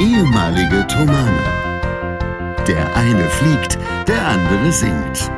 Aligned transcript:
ehemalige 0.00 0.86
Tomane. 0.86 1.42
Der 2.66 2.94
eine 2.96 3.28
fliegt, 3.30 3.78
der 4.06 4.26
andere 4.26 4.72
singt. 4.72 5.30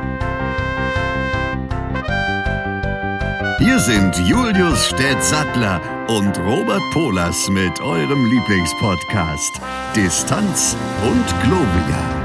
Hier 3.59 3.79
sind 3.79 4.17
Julius 4.27 4.87
Städtsattler 4.87 5.81
und 6.07 6.37
Robert 6.39 6.81
Polas 6.91 7.49
mit 7.49 7.79
eurem 7.81 8.25
Lieblingspodcast 8.25 9.61
Distanz 9.95 10.75
und 11.03 11.25
Globia. 11.43 12.19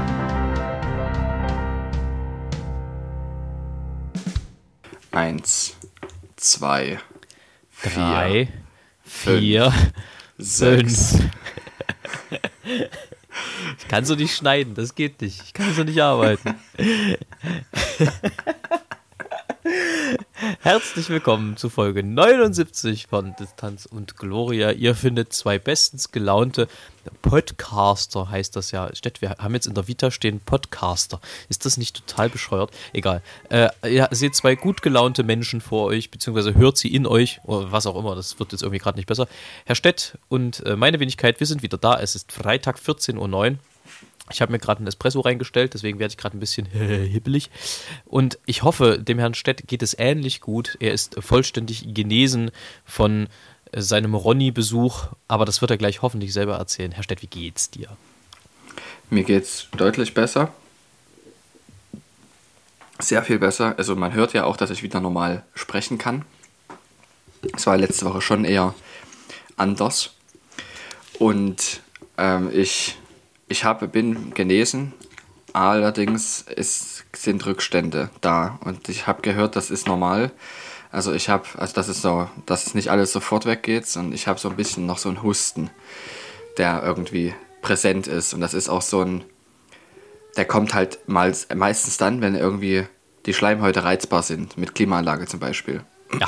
Eins, 5.11 5.75
zwei, 6.35 6.99
Drei, 7.83 8.47
vier, 9.03 9.73
sechs. 10.37 11.17
fünf. 11.17 11.44
Ich 13.79 13.87
kann 13.87 14.05
so 14.05 14.15
nicht 14.15 14.35
schneiden, 14.35 14.75
das 14.75 14.95
geht 14.95 15.21
nicht. 15.21 15.41
Ich 15.43 15.53
kann 15.53 15.73
so 15.73 15.83
nicht 15.83 16.01
arbeiten. 16.01 16.55
Herzlich 20.61 21.09
willkommen 21.09 21.57
zu 21.57 21.69
Folge 21.69 22.03
79 22.03 23.07
von 23.07 23.35
Distanz 23.39 23.85
und 23.85 24.15
Gloria. 24.15 24.71
Ihr 24.71 24.95
findet 24.95 25.33
zwei 25.33 25.57
bestens 25.57 26.11
gelaunte 26.11 26.67
Podcaster, 27.21 28.29
heißt 28.29 28.55
das 28.55 28.71
ja. 28.71 28.93
Stett, 28.93 29.21
wir 29.21 29.31
haben 29.31 29.53
jetzt 29.55 29.65
in 29.65 29.73
der 29.73 29.87
Vita 29.87 30.11
stehen 30.11 30.39
Podcaster. 30.39 31.19
Ist 31.49 31.65
das 31.65 31.77
nicht 31.77 31.95
total 31.95 32.29
bescheuert? 32.29 32.71
Egal. 32.93 33.21
Äh, 33.49 33.69
ihr 33.87 34.07
seht 34.11 34.35
zwei 34.35 34.55
gut 34.55 34.81
gelaunte 34.81 35.23
Menschen 35.23 35.61
vor 35.61 35.85
euch, 35.85 36.11
beziehungsweise 36.11 36.53
hört 36.53 36.77
sie 36.77 36.93
in 36.93 37.07
euch, 37.07 37.39
oder 37.43 37.71
was 37.71 37.87
auch 37.87 37.97
immer. 37.97 38.15
Das 38.15 38.37
wird 38.39 38.51
jetzt 38.51 38.61
irgendwie 38.61 38.79
gerade 38.79 38.97
nicht 38.97 39.07
besser. 39.07 39.27
Herr 39.65 39.75
Stett 39.75 40.17
und 40.27 40.63
äh, 40.65 40.75
meine 40.75 40.99
Wenigkeit, 40.99 41.39
wir 41.39 41.47
sind 41.47 41.63
wieder 41.63 41.77
da. 41.77 41.99
Es 41.99 42.15
ist 42.15 42.31
Freitag 42.31 42.77
14.09 42.77 43.17
Uhr. 43.17 43.57
Ich 44.31 44.41
habe 44.41 44.51
mir 44.51 44.59
gerade 44.59 44.79
einen 44.79 44.87
Espresso 44.87 45.19
reingestellt, 45.19 45.73
deswegen 45.73 45.99
werde 45.99 46.11
ich 46.11 46.17
gerade 46.17 46.35
ein 46.35 46.39
bisschen 46.39 46.65
hibbelig. 46.67 47.49
Und 48.05 48.39
ich 48.45 48.63
hoffe, 48.63 48.99
dem 48.99 49.19
Herrn 49.19 49.35
Stett 49.35 49.67
geht 49.67 49.83
es 49.83 49.95
ähnlich 49.97 50.41
gut. 50.41 50.77
Er 50.79 50.93
ist 50.93 51.15
vollständig 51.23 51.93
genesen 51.93 52.51
von 52.85 53.27
äh, 53.71 53.81
seinem 53.81 54.15
Ronny-Besuch, 54.15 55.07
aber 55.27 55.45
das 55.45 55.61
wird 55.61 55.71
er 55.71 55.77
gleich 55.77 56.01
hoffentlich 56.01 56.33
selber 56.33 56.55
erzählen. 56.55 56.91
Herr 56.91 57.03
Stett, 57.03 57.21
wie 57.21 57.27
geht's 57.27 57.69
dir? 57.69 57.89
Mir 59.09 59.23
geht's 59.23 59.67
deutlich 59.77 60.13
besser. 60.13 60.51
Sehr 62.99 63.23
viel 63.23 63.39
besser. 63.39 63.75
Also 63.77 63.95
man 63.95 64.13
hört 64.13 64.33
ja 64.33 64.45
auch, 64.45 64.57
dass 64.57 64.69
ich 64.69 64.81
wieder 64.81 64.99
normal 64.99 65.43
sprechen 65.53 65.97
kann. 65.97 66.25
Es 67.55 67.67
war 67.67 67.77
letzte 67.77 68.05
Woche 68.05 68.21
schon 68.21 68.45
eher 68.45 68.73
anders. 69.57 70.11
Und 71.19 71.81
ähm, 72.17 72.49
ich, 72.53 72.97
ich 73.47 73.63
habe, 73.63 73.87
bin 73.87 74.33
genesen. 74.33 74.93
Allerdings 75.53 76.41
ist, 76.41 77.05
sind 77.15 77.45
Rückstände 77.45 78.09
da. 78.21 78.59
Und 78.63 78.89
ich 78.89 79.07
habe 79.07 79.21
gehört, 79.21 79.55
das 79.55 79.71
ist 79.71 79.87
normal. 79.87 80.31
Also 80.91 81.13
ich 81.13 81.29
habe, 81.29 81.45
also 81.57 81.73
das 81.73 81.87
ist 81.87 82.01
so, 82.01 82.29
dass 82.45 82.67
es 82.67 82.73
nicht 82.73 82.89
alles 82.89 83.11
sofort 83.11 83.45
weggeht. 83.45 83.85
Und 83.95 84.13
ich 84.13 84.27
habe 84.27 84.39
so 84.39 84.49
ein 84.49 84.55
bisschen 84.55 84.85
noch 84.85 84.97
so 84.97 85.09
einen 85.09 85.23
Husten, 85.23 85.69
der 86.57 86.83
irgendwie 86.83 87.33
präsent 87.61 88.07
ist. 88.07 88.33
Und 88.33 88.41
das 88.41 88.53
ist 88.53 88.69
auch 88.69 88.81
so 88.81 89.01
ein, 89.01 89.23
der 90.37 90.45
kommt 90.45 90.73
halt 90.73 90.99
mal, 91.07 91.33
meistens 91.55 91.97
dann, 91.97 92.21
wenn 92.21 92.35
irgendwie 92.35 92.85
die 93.25 93.33
Schleimhäute 93.33 93.83
reizbar 93.83 94.23
sind, 94.23 94.57
mit 94.57 94.75
Klimaanlage 94.75 95.25
zum 95.25 95.39
Beispiel. 95.39 95.81
Ja, 96.19 96.27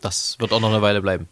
das 0.00 0.36
wird 0.38 0.52
auch 0.52 0.60
noch 0.60 0.70
eine 0.70 0.82
Weile 0.82 1.00
bleiben. 1.00 1.28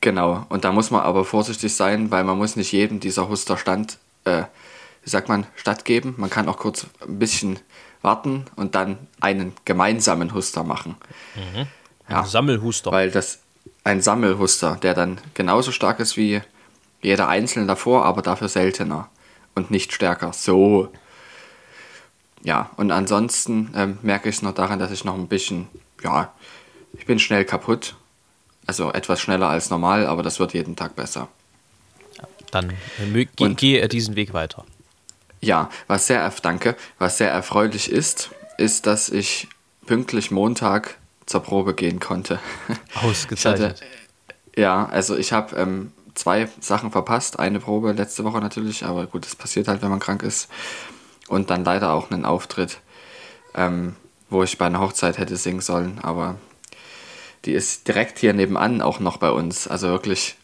Genau, 0.00 0.46
und 0.48 0.64
da 0.64 0.72
muss 0.72 0.90
man 0.90 1.00
aber 1.00 1.24
vorsichtig 1.24 1.74
sein, 1.74 2.10
weil 2.10 2.24
man 2.24 2.38
muss 2.38 2.56
nicht 2.56 2.72
jedem 2.72 3.00
dieser 3.00 3.28
Huster 3.28 3.56
stand, 3.56 3.98
äh, 4.28 4.44
wie 5.02 5.10
sagt 5.10 5.28
man, 5.28 5.46
stattgeben. 5.56 6.14
Man 6.16 6.30
kann 6.30 6.48
auch 6.48 6.58
kurz 6.58 6.86
ein 7.00 7.18
bisschen 7.18 7.58
warten 8.02 8.44
und 8.56 8.74
dann 8.74 8.98
einen 9.20 9.52
gemeinsamen 9.64 10.34
Huster 10.34 10.64
machen. 10.64 10.96
Ja, 12.08 12.24
Sammelhuster. 12.24 12.92
weil 12.92 13.10
das 13.10 13.40
ein 13.84 14.00
Sammelhuster, 14.00 14.76
der 14.76 14.94
dann 14.94 15.18
genauso 15.34 15.72
stark 15.72 16.00
ist 16.00 16.16
wie 16.16 16.40
jeder 17.00 17.28
einzelne 17.28 17.66
davor, 17.66 18.04
aber 18.04 18.22
dafür 18.22 18.48
seltener 18.48 19.08
und 19.54 19.70
nicht 19.70 19.92
stärker. 19.92 20.32
So. 20.32 20.92
Ja, 22.42 22.70
und 22.76 22.90
ansonsten 22.90 23.72
ähm, 23.74 23.98
merke 24.02 24.28
ich 24.28 24.36
es 24.36 24.42
noch 24.42 24.54
daran, 24.54 24.78
dass 24.78 24.90
ich 24.90 25.04
noch 25.04 25.14
ein 25.14 25.28
bisschen, 25.28 25.68
ja, 26.02 26.32
ich 26.92 27.06
bin 27.06 27.18
schnell 27.18 27.44
kaputt. 27.44 27.96
Also 28.66 28.92
etwas 28.92 29.20
schneller 29.20 29.48
als 29.48 29.70
normal, 29.70 30.06
aber 30.06 30.22
das 30.22 30.38
wird 30.38 30.52
jeden 30.52 30.76
Tag 30.76 30.94
besser. 30.94 31.28
Dann 32.50 32.70
äh, 32.70 33.04
mö- 33.12 33.28
ge 33.36 33.54
gehe 33.54 33.80
er 33.80 33.88
diesen 33.88 34.16
Weg 34.16 34.32
weiter. 34.32 34.64
Ja, 35.40 35.70
was 35.86 36.06
sehr, 36.06 36.32
danke, 36.42 36.76
was 36.98 37.18
sehr 37.18 37.30
erfreulich 37.30 37.90
ist, 37.90 38.30
ist, 38.56 38.86
dass 38.86 39.08
ich 39.08 39.48
pünktlich 39.86 40.30
Montag 40.30 40.96
zur 41.26 41.42
Probe 41.42 41.74
gehen 41.74 42.00
konnte. 42.00 42.40
Ausgezeichnet. 42.94 43.82
Ja, 44.56 44.86
also 44.86 45.16
ich 45.16 45.32
habe 45.32 45.56
ähm, 45.56 45.92
zwei 46.14 46.48
Sachen 46.60 46.90
verpasst. 46.90 47.38
Eine 47.38 47.60
Probe 47.60 47.92
letzte 47.92 48.24
Woche 48.24 48.40
natürlich, 48.40 48.84
aber 48.84 49.06
gut, 49.06 49.24
das 49.24 49.36
passiert 49.36 49.68
halt, 49.68 49.82
wenn 49.82 49.90
man 49.90 50.00
krank 50.00 50.22
ist. 50.22 50.48
Und 51.28 51.50
dann 51.50 51.64
leider 51.64 51.92
auch 51.92 52.10
einen 52.10 52.24
Auftritt, 52.24 52.80
ähm, 53.54 53.94
wo 54.30 54.42
ich 54.42 54.58
bei 54.58 54.66
einer 54.66 54.80
Hochzeit 54.80 55.18
hätte 55.18 55.36
singen 55.36 55.60
sollen, 55.60 55.98
aber 56.02 56.36
die 57.44 57.52
ist 57.52 57.86
direkt 57.86 58.18
hier 58.18 58.32
nebenan 58.32 58.82
auch 58.82 58.98
noch 58.98 59.18
bei 59.18 59.30
uns. 59.30 59.68
Also 59.68 59.88
wirklich 59.88 60.36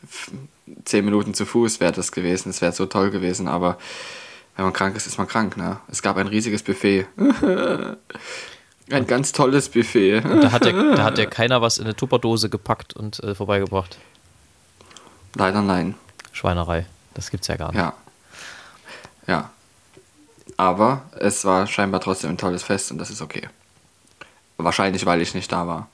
zehn 0.84 1.04
Minuten 1.04 1.34
zu 1.34 1.46
Fuß 1.46 1.80
wäre 1.80 1.92
das 1.92 2.12
gewesen. 2.12 2.50
Es 2.50 2.60
wäre 2.60 2.72
so 2.72 2.86
toll 2.86 3.10
gewesen, 3.10 3.48
aber 3.48 3.78
wenn 4.56 4.64
man 4.64 4.72
krank 4.72 4.96
ist, 4.96 5.06
ist 5.06 5.18
man 5.18 5.26
krank. 5.26 5.56
Ne? 5.56 5.78
Es 5.88 6.02
gab 6.02 6.16
ein 6.16 6.26
riesiges 6.26 6.62
Buffet. 6.62 7.06
ein 8.90 9.06
ganz 9.06 9.32
tolles 9.32 9.68
Buffet. 9.68 10.20
Da 10.20 10.52
hat, 10.52 10.64
der, 10.64 10.72
da 10.72 11.04
hat 11.04 11.18
der 11.18 11.26
keiner 11.30 11.60
was 11.60 11.78
in 11.78 11.84
eine 11.84 11.96
Tupperdose 11.96 12.48
gepackt 12.48 12.94
und 12.94 13.22
äh, 13.22 13.34
vorbeigebracht. 13.34 13.98
Leider 15.34 15.62
nein. 15.62 15.94
Schweinerei. 16.32 16.86
Das 17.14 17.30
gibt's 17.30 17.48
ja 17.48 17.56
gar 17.56 17.72
nicht. 17.72 17.80
Ja. 17.80 17.94
Ja. 19.26 19.50
Aber 20.56 21.02
es 21.18 21.44
war 21.44 21.66
scheinbar 21.66 22.00
trotzdem 22.00 22.30
ein 22.30 22.38
tolles 22.38 22.62
Fest 22.62 22.92
und 22.92 22.98
das 22.98 23.10
ist 23.10 23.22
okay. 23.22 23.48
Wahrscheinlich, 24.56 25.04
weil 25.04 25.20
ich 25.20 25.34
nicht 25.34 25.50
da 25.50 25.66
war. 25.66 25.88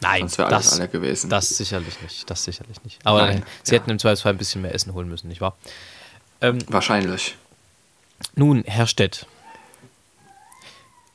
Nein, 0.00 0.20
Sonst 0.20 0.38
wäre 0.38 0.48
alles 0.48 0.70
das, 0.70 0.78
alle 0.80 0.88
gewesen. 0.88 1.30
das 1.30 1.48
sicherlich 1.48 2.00
nicht. 2.02 2.30
Das 2.30 2.44
sicherlich 2.44 2.82
nicht. 2.84 2.98
Aber 3.04 3.26
Nein, 3.26 3.42
sie 3.62 3.74
ja. 3.74 3.80
hätten 3.80 3.90
im 3.90 3.98
Zweifelsfall 3.98 4.32
ein 4.32 4.38
bisschen 4.38 4.62
mehr 4.62 4.74
Essen 4.74 4.94
holen 4.94 5.08
müssen, 5.08 5.28
nicht 5.28 5.40
wahr? 5.40 5.56
Ähm, 6.40 6.58
Wahrscheinlich. 6.68 7.36
nun, 8.36 8.62
Herr 8.64 8.86
Stett, 8.86 9.26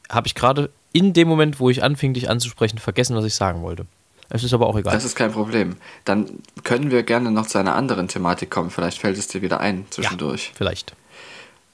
habe 0.10 0.28
ich 0.28 0.36
gerade 0.36 0.70
in 0.92 1.14
dem 1.14 1.28
Moment, 1.28 1.60
wo 1.60 1.70
ich 1.70 1.84
anfing, 1.84 2.14
dich 2.14 2.30
anzusprechen, 2.30 2.78
vergessen, 2.78 3.16
was 3.16 3.26
ich 3.26 3.36
sagen 3.36 3.62
wollte. 3.62 3.86
Es 4.30 4.44
ist 4.44 4.54
aber 4.54 4.68
auch 4.68 4.78
egal. 4.78 4.94
Das 4.94 5.06
ist 5.06 5.16
kein 5.16 5.32
Problem. 5.32 5.78
Dann 6.06 6.40
können 6.64 6.92
wir 6.92 7.04
gerne 7.04 7.32
noch 7.32 7.48
zu 7.48 7.58
einer 7.58 7.76
anderen 7.76 8.08
Thematik 8.08 8.50
kommen. 8.50 8.70
Vielleicht 8.70 9.00
fällt 9.00 9.18
es 9.18 9.28
dir 9.28 9.42
wieder 9.42 9.60
ein 9.60 9.86
zwischendurch. 9.90 10.52
Vielleicht. 10.56 10.94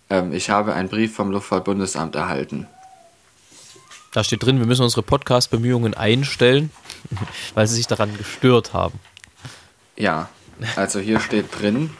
Ähm, 0.10 0.34
ich 0.34 0.50
habe 0.50 0.74
einen 0.74 0.90
Brief 0.90 1.16
vom 1.16 1.32
Luftfahrtbundesamt 1.32 2.16
erhalten. 2.16 2.68
Da 4.12 4.24
steht 4.24 4.42
drin, 4.44 4.60
wir 4.60 4.66
müssen 4.66 4.84
unsere 4.84 5.04
Podcast-Bemühungen 5.04 5.94
einstellen, 5.94 6.72
weil 7.54 7.68
sie 7.68 7.76
sich 7.76 7.86
daran 7.88 8.18
gestört 8.18 8.74
haben. 8.74 9.00
Ja, 9.96 10.30
also 10.76 11.00
hier 11.00 11.20
steht 11.20 11.46
drin. 11.60 11.92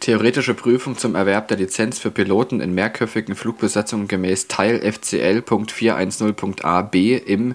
Theoretische 0.00 0.54
Prüfung 0.54 0.98
zum 0.98 1.14
Erwerb 1.14 1.46
der 1.46 1.58
Lizenz 1.58 2.00
für 2.00 2.10
Piloten 2.10 2.60
in 2.60 2.74
mehrköpfigen 2.74 3.36
Flugbesatzungen 3.36 4.08
gemäß 4.08 4.48
Teil 4.48 4.80
FCL.410.AB 4.80 7.22
im 7.24 7.54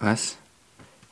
was? 0.00 0.39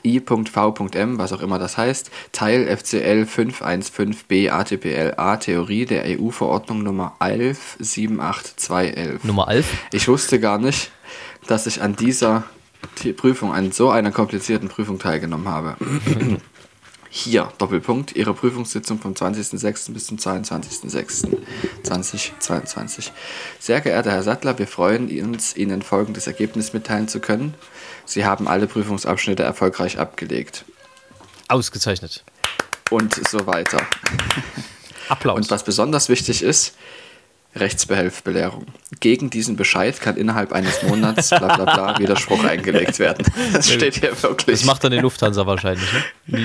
I.V.M, 0.04 1.18
was 1.18 1.32
auch 1.32 1.40
immer 1.40 1.58
das 1.58 1.76
heißt, 1.76 2.12
Teil 2.32 2.66
FCL 2.76 3.24
515b 3.24 4.50
ATPLA 4.50 5.36
Theorie 5.38 5.86
der 5.86 6.04
EU-Verordnung 6.06 6.82
Nummer 6.82 7.16
11782111. 7.20 9.20
Nummer 9.24 9.48
11. 9.48 9.66
Ich 9.92 10.08
wusste 10.08 10.40
gar 10.40 10.58
nicht, 10.58 10.90
dass 11.46 11.66
ich 11.66 11.82
an 11.82 11.96
dieser 11.96 12.44
Prüfung, 13.16 13.52
an 13.52 13.72
so 13.72 13.90
einer 13.90 14.12
komplizierten 14.12 14.68
Prüfung 14.68 14.98
teilgenommen 14.98 15.48
habe. 15.48 15.76
Hier, 17.10 17.50
Doppelpunkt, 17.56 18.14
Ihre 18.16 18.34
Prüfungssitzung 18.34 18.98
vom 18.98 19.14
20.06. 19.14 19.92
bis 19.92 20.04
zum 20.06 20.18
22.06.2022. 20.18 23.12
Sehr 23.58 23.80
geehrter 23.80 24.10
Herr 24.10 24.22
Sattler, 24.22 24.58
wir 24.58 24.66
freuen 24.66 25.08
uns, 25.24 25.56
Ihnen 25.56 25.80
folgendes 25.80 26.26
Ergebnis 26.26 26.74
mitteilen 26.74 27.08
zu 27.08 27.20
können. 27.20 27.54
Sie 28.08 28.24
haben 28.24 28.48
alle 28.48 28.66
Prüfungsabschnitte 28.66 29.42
erfolgreich 29.42 29.98
abgelegt. 29.98 30.64
Ausgezeichnet. 31.48 32.24
Und 32.90 33.14
so 33.28 33.46
weiter. 33.46 33.78
Applaus. 35.10 35.36
Und 35.36 35.50
was 35.50 35.62
besonders 35.62 36.08
wichtig 36.08 36.42
ist, 36.42 36.74
Rechtsbehelfbelehrung. 37.54 38.66
Gegen 39.00 39.28
diesen 39.28 39.56
Bescheid 39.56 40.00
kann 40.00 40.16
innerhalb 40.16 40.52
eines 40.54 40.82
Monats 40.84 41.28
bla 41.28 41.54
bla 41.56 41.64
bla 41.64 41.98
Widerspruch 41.98 42.44
eingelegt 42.44 42.98
werden. 42.98 43.26
Das 43.52 43.70
steht 43.70 43.96
hier 43.96 44.22
wirklich. 44.22 44.58
Das 44.60 44.64
macht 44.66 44.84
dann 44.84 44.92
die 44.92 44.98
Lufthansa 44.98 45.46
wahrscheinlich. 45.46 45.86
Ne? 45.92 46.02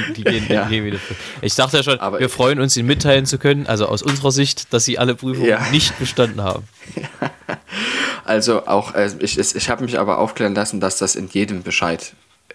Die, 0.07 0.13
die 0.13 0.23
gehen, 0.29 0.45
Ja. 0.49 0.65
gehen 0.65 0.83
wieder. 0.83 0.99
Ich 1.41 1.55
dachte 1.55 1.77
ja 1.77 1.83
schon, 1.83 1.99
Aber- 1.99 2.19
wir 2.19 2.29
freuen 2.29 2.59
uns, 2.59 2.75
Ihnen 2.75 2.87
mitteilen 2.87 3.25
zu 3.25 3.37
können, 3.37 3.67
also 3.67 3.85
aus 3.87 4.01
unserer 4.01 4.31
Sicht, 4.31 4.73
dass 4.73 4.83
Sie 4.85 4.97
alle 4.99 5.15
Prüfungen 5.15 5.47
Ja. 5.47 5.69
nicht 5.71 5.97
bestanden 5.99 6.41
haben. 6.41 6.67
Also 8.25 8.67
auch, 8.67 8.95
äh, 8.95 9.09
ich, 9.19 9.37
ich, 9.37 9.69
habe 9.69 9.83
mich 9.83 9.99
aber 9.99 10.17
aufklären 10.17 10.55
lassen, 10.55 10.79
dass 10.79 10.97
das 10.97 11.15
in 11.15 11.27
jedem 11.27 11.63
Bescheid 11.63 12.13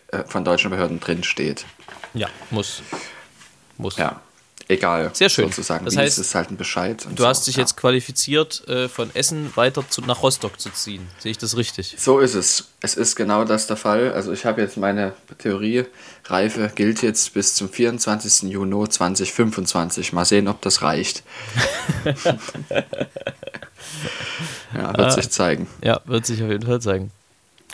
äh, 0.09 0.25
von 0.25 0.45
deutschen 0.45 0.71
Behörden 0.71 1.01
drin 1.01 1.23
steht. 1.23 1.65
Ja, 2.15 2.29
muss. 2.51 2.83
Muss. 3.77 3.97
Ja, 3.97 4.21
egal. 4.69 5.11
Sehr 5.13 5.29
schön. 5.29 5.47
Sozusagen. 5.47 5.85
Das 5.85 5.97
heißt, 5.97 6.19
es 6.19 6.29
ist 6.29 6.35
halt 6.35 6.51
ein 6.51 6.57
Bescheid. 6.57 7.07
Du 7.15 7.23
so. 7.23 7.29
hast 7.29 7.47
dich 7.47 7.57
ja. 7.57 7.63
jetzt 7.63 7.77
qualifiziert, 7.77 8.67
äh, 8.69 8.89
von 8.89 9.11
Essen 9.15 9.51
weiter 9.57 9.85
zu, 9.89 10.01
nach 10.03 10.23
Rostock 10.23 10.61
zu 10.61 10.71
ziehen. 10.71 11.09
Sehe 11.19 11.33
ich 11.33 11.39
das 11.39 11.57
richtig? 11.57 11.97
So 11.99 12.21
ist 12.21 12.35
es. 12.35 12.69
Es 12.81 12.95
ist 12.95 13.17
genau 13.17 13.45
das 13.45 13.67
der 13.67 13.77
Fall. 13.77 14.13
Also 14.13 14.33
ich 14.33 14.45
habe 14.45 14.61
jetzt 14.61 14.77
meine 14.77 15.15
Theoriereife 15.39 16.71
gilt 16.75 17.03
jetzt 17.03 17.35
bis 17.35 17.55
zum 17.55 17.69
24. 17.69 18.51
Juni 18.51 18.89
2025. 18.89 20.13
Mal 20.13 20.25
sehen, 20.25 20.47
ob 20.49 20.61
das 20.63 20.83
reicht. 20.83 21.23
ja, 24.75 24.97
wird 24.97 25.13
sich 25.13 25.31
zeigen. 25.31 25.67
Ja, 25.83 26.01
wird 26.05 26.27
sich 26.27 26.43
auf 26.43 26.51
jeden 26.51 26.67
Fall 26.67 26.81
zeigen. 26.81 27.11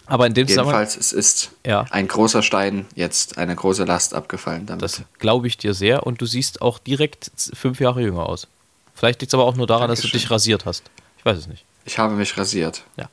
Aber 0.06 0.26
in 0.26 0.34
dem 0.34 0.46
Jedenfalls, 0.46 0.96
es 0.96 1.12
ist 1.12 1.50
Ja. 1.66 1.86
ein 1.90 2.08
großer 2.08 2.42
Stein 2.42 2.86
jetzt, 2.94 3.38
eine 3.38 3.54
große 3.56 3.84
Last 3.84 4.12
abgefallen 4.14 4.66
damit. 4.66 4.82
das 4.82 5.02
glaube 5.18 5.46
ich 5.46 5.56
dir 5.56 5.72
sehr 5.74 6.06
und 6.06 6.20
du 6.20 6.26
siehst 6.26 6.60
auch 6.62 6.78
direkt 6.78 7.30
fünf 7.54 7.80
Jahre 7.80 8.02
jünger 8.02 8.26
aus. 8.26 8.46
Vielleicht 8.94 9.20
liegt 9.22 9.30
es 9.30 9.34
aber 9.34 9.44
auch 9.44 9.56
nur 9.56 9.66
daran, 9.66 9.88
dass 9.88 10.00
du 10.00 10.02
Dankeschön. 10.08 10.20
dich 10.20 10.30
rasiert 10.30 10.66
hast. 10.66 10.82
Ich 11.18 11.24
weiß 11.24 11.38
es 11.38 11.46
nicht. 11.46 11.64
ich 11.86 11.98
habe 11.98 12.14
mich 12.14 12.36
rasiert. 12.36 12.82
Ja. 12.96 13.04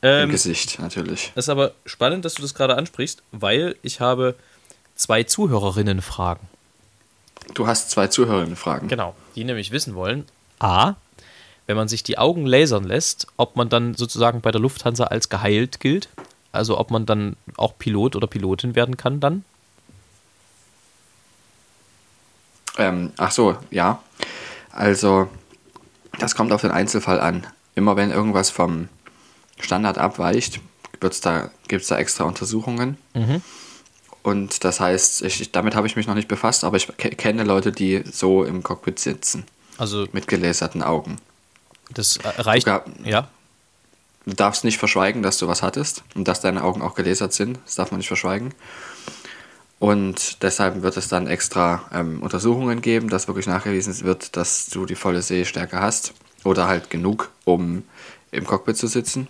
Im 0.00 0.08
Ähm, 0.24 0.30
Gesicht 0.30 0.78
natürlich. 0.80 1.32
das 1.34 1.46
ist 1.46 1.48
aber 1.48 1.72
spannend, 1.86 2.24
dass 2.24 2.34
du 2.34 2.42
das 2.42 2.54
gerade 2.54 2.76
ansprichst, 2.76 3.22
weil 3.32 3.76
ich 3.82 4.00
habe 4.00 4.34
zwei 4.96 5.22
Zuhörerinnen-Fragen. 5.24 6.46
Du 7.54 7.66
hast 7.66 7.90
zwei 7.90 8.08
Zuhörerinnen-Fragen. 8.08 8.88
Genau. 8.88 9.14
Die 9.34 9.44
nämlich 9.44 9.70
wissen 9.70 9.94
wollen, 9.94 10.26
A, 10.58 10.94
wenn 11.68 11.76
man 11.76 11.86
sich 11.86 12.02
die 12.02 12.18
Augen 12.18 12.46
lasern 12.46 12.82
lässt, 12.84 13.26
ob 13.36 13.54
man 13.54 13.68
dann 13.68 13.94
sozusagen 13.94 14.40
bei 14.40 14.50
der 14.50 14.60
Lufthansa 14.60 15.04
als 15.04 15.28
geheilt 15.28 15.78
gilt. 15.80 16.08
Also 16.50 16.78
ob 16.78 16.90
man 16.90 17.04
dann 17.04 17.36
auch 17.58 17.76
Pilot 17.78 18.16
oder 18.16 18.26
Pilotin 18.26 18.74
werden 18.74 18.96
kann 18.96 19.20
dann. 19.20 19.44
Ähm, 22.78 23.12
ach 23.16 23.30
so, 23.32 23.56
ja. 23.70 24.02
Also, 24.70 25.28
das 26.18 26.34
kommt 26.34 26.52
auf 26.52 26.62
den 26.62 26.70
Einzelfall 26.70 27.20
an. 27.20 27.46
Immer 27.74 27.96
wenn 27.96 28.10
irgendwas 28.10 28.50
vom 28.50 28.88
Standard 29.60 29.98
abweicht, 29.98 30.60
wird's 31.00 31.20
da, 31.20 31.50
gibt 31.68 31.82
es 31.82 31.88
da 31.88 31.98
extra 31.98 32.24
Untersuchungen. 32.24 32.96
Und 34.22 34.64
das 34.64 34.80
heißt, 34.80 35.22
ich, 35.22 35.52
damit 35.52 35.74
habe 35.74 35.86
ich 35.86 35.96
mich 35.96 36.06
noch 36.06 36.14
nicht 36.14 36.28
befasst, 36.28 36.64
aber 36.64 36.76
ich 36.76 36.86
ke- 36.96 37.10
kenne 37.10 37.44
Leute, 37.44 37.72
die 37.72 38.02
so 38.10 38.44
im 38.44 38.62
Cockpit 38.62 38.98
sitzen, 38.98 39.44
Also 39.76 40.06
mit 40.12 40.28
gelaserten 40.28 40.82
Augen. 40.82 41.18
Das 41.94 42.16
äh, 42.18 42.28
reicht. 42.40 42.66
Sogar- 42.66 42.84
Ja. 43.04 43.28
Du 44.26 44.34
darfst 44.34 44.62
nicht 44.64 44.76
verschweigen, 44.78 45.22
dass 45.22 45.38
du 45.38 45.48
was 45.48 45.62
hattest 45.62 46.02
und 46.14 46.28
dass 46.28 46.40
deine 46.42 46.62
Augen 46.62 46.82
auch 46.82 46.94
gelasert 46.94 47.32
sind. 47.32 47.58
Das 47.64 47.76
darf 47.76 47.90
man 47.90 47.98
nicht 47.98 48.08
verschweigen. 48.08 48.52
Und 49.78 50.42
deshalb 50.42 50.82
wird 50.82 50.96
es 50.96 51.08
dann 51.08 51.26
extra 51.28 51.84
ähm, 51.94 52.20
Untersuchungen 52.22 52.82
geben, 52.82 53.08
dass 53.08 53.26
wirklich 53.28 53.46
nachgewiesen 53.46 53.98
wird, 54.04 54.36
dass 54.36 54.66
du 54.66 54.84
die 54.86 54.96
volle 54.96 55.22
Sehstärke 55.22 55.80
hast 55.80 56.12
oder 56.44 56.66
halt 56.68 56.90
genug, 56.90 57.30
um 57.44 57.84
im 58.32 58.44
Cockpit 58.44 58.76
zu 58.76 58.86
sitzen. 58.88 59.28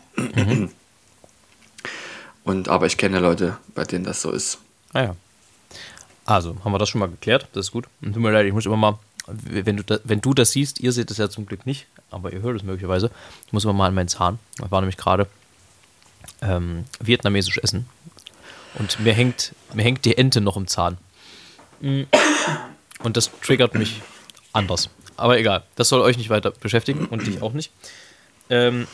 Und 2.44 2.68
aber 2.68 2.86
ich 2.86 2.96
kenne 2.96 3.18
Leute, 3.20 3.58
bei 3.74 3.84
denen 3.84 4.04
das 4.04 4.22
so 4.22 4.30
ist. 4.30 4.58
Ah 4.92 5.02
ja. 5.02 5.16
Also, 6.24 6.56
haben 6.64 6.72
wir 6.72 6.78
das 6.78 6.88
schon 6.88 6.98
mal 6.98 7.08
geklärt. 7.08 7.46
Das 7.52 7.66
ist 7.66 7.72
gut. 7.72 7.86
Und 8.02 8.14
tut 8.14 8.22
mir 8.22 8.30
leid, 8.32 8.46
ich 8.46 8.52
muss 8.52 8.66
immer 8.66 8.76
mal, 8.76 8.98
wenn 9.26 9.76
du, 9.76 9.82
da, 9.84 9.98
wenn 10.04 10.20
du 10.20 10.34
das 10.34 10.52
siehst, 10.52 10.80
ihr 10.80 10.92
seht 10.92 11.10
es 11.10 11.18
ja 11.18 11.28
zum 11.30 11.46
Glück 11.46 11.66
nicht, 11.66 11.86
aber 12.10 12.32
ihr 12.32 12.40
hört 12.40 12.56
es 12.56 12.62
möglicherweise. 12.62 13.10
Ich 13.46 13.52
muss 13.52 13.64
immer 13.64 13.72
mal 13.72 13.88
an 13.88 13.94
meinen 13.94 14.08
Zahn. 14.08 14.38
Ich 14.62 14.70
war 14.70 14.80
nämlich 14.80 14.96
gerade 14.96 15.26
ähm, 16.42 16.84
vietnamesisch 17.00 17.58
essen. 17.58 17.86
Und 18.74 19.00
mir 19.00 19.12
hängt, 19.12 19.54
mir 19.74 19.82
hängt 19.82 20.04
die 20.04 20.16
Ente 20.16 20.40
noch 20.40 20.56
im 20.56 20.66
Zahn. 20.66 20.98
Und 21.80 23.16
das 23.16 23.30
triggert 23.40 23.74
mich 23.74 24.02
anders. 24.52 24.90
Aber 25.16 25.38
egal, 25.38 25.64
das 25.76 25.88
soll 25.88 26.00
euch 26.00 26.16
nicht 26.16 26.30
weiter 26.30 26.52
beschäftigen 26.52 27.06
und 27.06 27.26
dich 27.26 27.42
auch 27.42 27.52
nicht. 27.52 27.72
Ähm, 28.50 28.86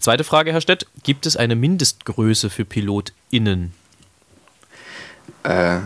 zweite 0.00 0.24
Frage, 0.24 0.52
Herr 0.52 0.60
Stett. 0.60 0.86
Gibt 1.02 1.26
es 1.26 1.36
eine 1.36 1.56
Mindestgröße 1.56 2.50
für 2.50 2.64
PilotInnen? 2.64 3.74
Äh, 5.42 5.80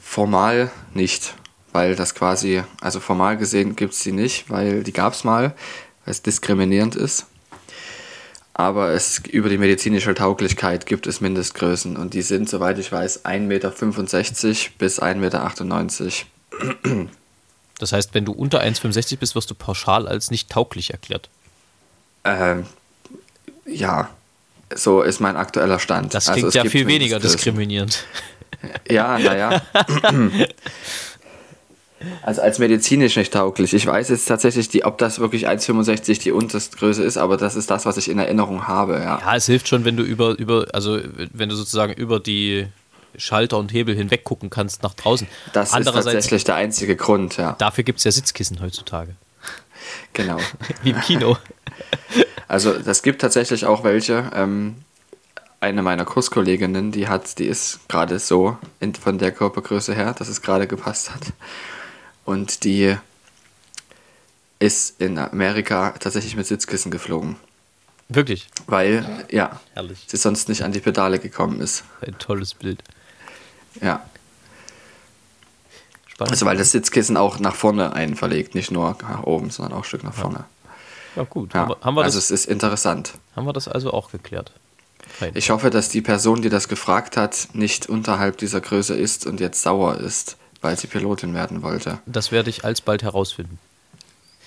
formal 0.00 0.70
nicht, 0.94 1.34
weil 1.72 1.94
das 1.94 2.14
quasi, 2.14 2.62
also 2.80 3.00
formal 3.00 3.36
gesehen 3.36 3.76
gibt 3.76 3.94
es 3.94 4.00
die 4.00 4.12
nicht, 4.12 4.50
weil 4.50 4.82
die 4.82 4.92
gab 4.92 5.12
es 5.12 5.24
mal, 5.24 5.54
weil 6.04 6.12
es 6.12 6.22
diskriminierend 6.22 6.96
ist. 6.96 7.26
Aber 8.54 8.90
es, 8.90 9.20
über 9.30 9.48
die 9.48 9.56
medizinische 9.56 10.14
Tauglichkeit 10.14 10.84
gibt 10.84 11.06
es 11.06 11.20
Mindestgrößen 11.20 11.96
und 11.96 12.12
die 12.12 12.22
sind, 12.22 12.50
soweit 12.50 12.78
ich 12.78 12.92
weiß, 12.92 13.24
1,65 13.24 13.38
Meter 13.40 13.70
bis 14.78 15.00
1,98 15.00 16.24
Meter. 16.74 17.08
Das 17.78 17.92
heißt, 17.92 18.14
wenn 18.14 18.26
du 18.26 18.32
unter 18.32 18.60
1,65 18.62 19.18
bist, 19.18 19.34
wirst 19.34 19.50
du 19.50 19.54
pauschal 19.54 20.06
als 20.06 20.30
nicht 20.30 20.50
tauglich 20.50 20.90
erklärt. 20.90 21.30
Ähm, 22.24 22.66
ja, 23.66 24.10
so 24.74 25.02
ist 25.02 25.20
mein 25.20 25.36
aktueller 25.36 25.78
Stand. 25.78 26.12
Das 26.12 26.28
Also 26.28 26.34
klingt 26.34 26.48
es 26.48 26.54
ja 26.54 26.64
viel 26.64 26.86
weniger 26.86 27.18
diskriminierend. 27.18 28.04
Ja, 28.88 29.18
naja. 29.18 29.62
Also 32.22 32.42
als 32.42 32.58
medizinisch 32.58 33.16
nicht 33.16 33.32
tauglich. 33.32 33.74
Ich 33.74 33.86
weiß 33.86 34.08
jetzt 34.08 34.26
tatsächlich, 34.26 34.68
die, 34.68 34.84
ob 34.84 34.98
das 34.98 35.18
wirklich 35.18 35.48
1,65 35.48 36.20
die 36.22 36.32
unterste 36.32 36.76
Größe 36.76 37.02
ist, 37.02 37.16
aber 37.16 37.36
das 37.36 37.56
ist 37.56 37.70
das, 37.70 37.86
was 37.86 37.96
ich 37.96 38.08
in 38.08 38.18
Erinnerung 38.18 38.66
habe. 38.68 38.94
Ja. 38.94 39.20
Ja, 39.20 39.36
es 39.36 39.46
hilft 39.46 39.68
schon, 39.68 39.84
wenn 39.84 39.96
du 39.96 40.02
über, 40.02 40.38
über, 40.38 40.66
also 40.72 41.00
wenn 41.32 41.48
du 41.48 41.54
sozusagen 41.54 41.92
über 41.92 42.20
die 42.20 42.66
Schalter 43.16 43.58
und 43.58 43.72
Hebel 43.72 43.94
hinweg 43.94 44.24
gucken 44.24 44.50
kannst 44.50 44.82
nach 44.82 44.94
draußen. 44.94 45.26
Das 45.52 45.76
ist 45.76 45.84
tatsächlich 45.84 46.44
der 46.44 46.54
einzige 46.54 46.96
Grund, 46.96 47.36
ja. 47.36 47.52
dafür 47.58 47.84
gibt 47.84 47.98
es 47.98 48.04
ja 48.04 48.12
Sitzkissen 48.12 48.60
heutzutage. 48.60 49.16
Genau. 50.12 50.36
Wie 50.82 50.90
im 50.90 51.00
Kino. 51.00 51.36
Also 52.46 52.78
das 52.78 53.02
gibt 53.02 53.20
tatsächlich 53.20 53.66
auch 53.66 53.82
welche. 53.82 54.30
Ähm, 54.34 54.76
eine 55.62 55.82
meiner 55.82 56.04
Kurskolleginnen, 56.04 56.90
die 56.90 57.08
hat, 57.08 57.38
die 57.38 57.46
ist 57.46 57.88
gerade 57.88 58.18
so 58.18 58.56
in, 58.80 58.94
von 58.94 59.18
der 59.18 59.30
Körpergröße 59.30 59.94
her, 59.94 60.12
dass 60.12 60.28
es 60.28 60.42
gerade 60.42 60.66
gepasst 60.66 61.14
hat. 61.14 61.32
Und 62.24 62.64
die 62.64 62.96
ist 64.58 65.00
in 65.00 65.18
Amerika 65.18 65.90
tatsächlich 65.98 66.36
mit 66.36 66.46
Sitzkissen 66.46 66.90
geflogen. 66.90 67.36
Wirklich. 68.08 68.48
Weil, 68.66 69.26
ja, 69.30 69.60
Herrlich. 69.74 70.04
sie 70.06 70.16
sonst 70.16 70.48
nicht 70.48 70.62
an 70.62 70.72
die 70.72 70.80
Pedale 70.80 71.18
gekommen 71.18 71.60
ist. 71.60 71.84
Ein 72.00 72.18
tolles 72.18 72.54
Bild. 72.54 72.82
Ja. 73.80 74.04
Spannend. 76.06 76.32
Also 76.32 76.46
weil 76.46 76.56
das 76.56 76.72
Sitzkissen 76.72 77.16
auch 77.16 77.38
nach 77.38 77.54
vorne 77.54 77.94
einen 77.94 78.16
verlegt, 78.16 78.54
nicht 78.54 78.70
nur 78.70 78.96
nach 79.02 79.22
oben, 79.24 79.50
sondern 79.50 79.72
auch 79.72 79.82
ein 79.82 79.84
Stück 79.84 80.04
nach 80.04 80.14
vorne. 80.14 80.44
ja, 81.16 81.24
gut. 81.24 81.54
Ja. 81.54 81.74
Haben, 81.80 81.96
wir, 81.96 82.02
also 82.02 82.18
das, 82.18 82.30
es 82.30 82.42
ist 82.42 82.46
interessant. 82.46 83.14
haben 83.34 83.46
wir 83.46 83.52
das 83.52 83.66
also 83.66 83.92
auch 83.92 84.12
geklärt? 84.12 84.52
Fein. 85.08 85.32
Ich 85.34 85.50
hoffe, 85.50 85.70
dass 85.70 85.88
die 85.88 86.02
Person, 86.02 86.42
die 86.42 86.48
das 86.48 86.68
gefragt 86.68 87.16
hat, 87.16 87.48
nicht 87.54 87.88
unterhalb 87.88 88.38
dieser 88.38 88.60
Größe 88.60 88.94
ist 88.94 89.26
und 89.26 89.40
jetzt 89.40 89.62
sauer 89.62 89.96
ist, 89.96 90.36
weil 90.62 90.78
sie 90.78 90.86
Pilotin 90.86 91.34
werden 91.34 91.62
wollte. 91.62 91.98
Das 92.06 92.32
werde 92.32 92.48
ich 92.50 92.64
alsbald 92.64 93.02
herausfinden. 93.02 93.58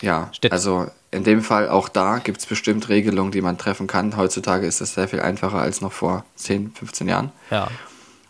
Ja, 0.01 0.29
Stett- 0.33 0.51
also 0.51 0.87
in 1.11 1.23
dem 1.23 1.41
Fall 1.41 1.69
auch 1.69 1.87
da 1.87 2.17
gibt 2.17 2.39
es 2.39 2.45
bestimmt 2.45 2.89
Regelungen, 2.89 3.31
die 3.31 3.41
man 3.41 3.57
treffen 3.57 3.87
kann. 3.87 4.17
Heutzutage 4.17 4.65
ist 4.67 4.81
das 4.81 4.93
sehr 4.95 5.07
viel 5.07 5.21
einfacher 5.21 5.59
als 5.59 5.79
noch 5.81 5.93
vor 5.93 6.25
10, 6.35 6.71
15 6.73 7.07
Jahren. 7.07 7.31
Ja. 7.51 7.69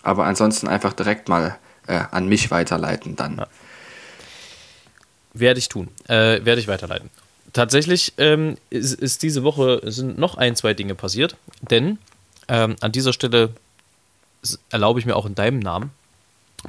Aber 0.03 0.25
ansonsten 0.25 0.67
einfach 0.67 0.93
direkt 0.93 1.27
mal 1.29 1.57
äh, 1.87 2.01
an 2.11 2.27
mich 2.27 2.51
weiterleiten 2.51 3.15
dann. 3.15 3.37
Ja. 3.37 3.47
Werde 5.33 5.59
ich 5.59 5.69
tun. 5.69 5.89
Äh, 6.07 6.45
werde 6.45 6.59
ich 6.61 6.67
weiterleiten. 6.67 7.09
Tatsächlich 7.53 8.13
ähm, 8.17 8.57
ist, 8.69 8.93
ist 8.93 9.23
diese 9.23 9.43
Woche 9.43 9.81
sind 9.85 10.17
noch 10.17 10.35
ein, 10.35 10.55
zwei 10.55 10.73
Dinge 10.73 10.93
passiert, 10.93 11.35
denn 11.61 11.97
ähm, 12.47 12.75
an 12.81 12.91
dieser 12.91 13.13
Stelle 13.13 13.51
erlaube 14.69 14.99
ich 14.99 15.05
mir 15.05 15.15
auch 15.15 15.25
in 15.25 15.35
deinem 15.35 15.59
Namen 15.59 15.91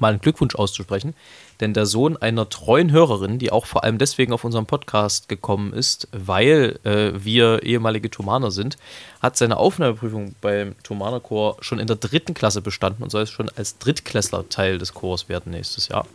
mal 0.00 0.08
einen 0.12 0.20
Glückwunsch 0.20 0.54
auszusprechen, 0.54 1.14
denn 1.60 1.74
der 1.74 1.86
Sohn 1.86 2.16
einer 2.16 2.48
treuen 2.48 2.92
Hörerin, 2.92 3.38
die 3.38 3.50
auch 3.50 3.66
vor 3.66 3.84
allem 3.84 3.98
deswegen 3.98 4.32
auf 4.32 4.44
unserem 4.44 4.66
Podcast 4.66 5.28
gekommen 5.28 5.72
ist, 5.72 6.08
weil 6.12 6.78
äh, 6.84 7.12
wir 7.14 7.62
ehemalige 7.62 8.10
Thomaner 8.10 8.50
sind, 8.50 8.76
hat 9.22 9.36
seine 9.36 9.56
Aufnahmeprüfung 9.56 10.34
beim 10.40 10.74
Thomaner 10.82 11.20
Chor 11.20 11.56
schon 11.60 11.78
in 11.78 11.86
der 11.86 11.96
dritten 11.96 12.34
Klasse 12.34 12.60
bestanden 12.60 13.02
und 13.02 13.10
soll 13.10 13.22
es 13.22 13.30
schon 13.30 13.50
als 13.56 13.78
Drittklässler 13.78 14.48
Teil 14.48 14.78
des 14.78 14.92
Chors 14.94 15.28
werden 15.28 15.52
nächstes 15.52 15.88
Jahr. 15.88 16.06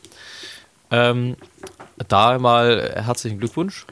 Ähm, 0.91 1.37
da 2.07 2.37
mal 2.37 2.91
herzlichen 2.95 3.39
Glückwunsch. 3.39 3.85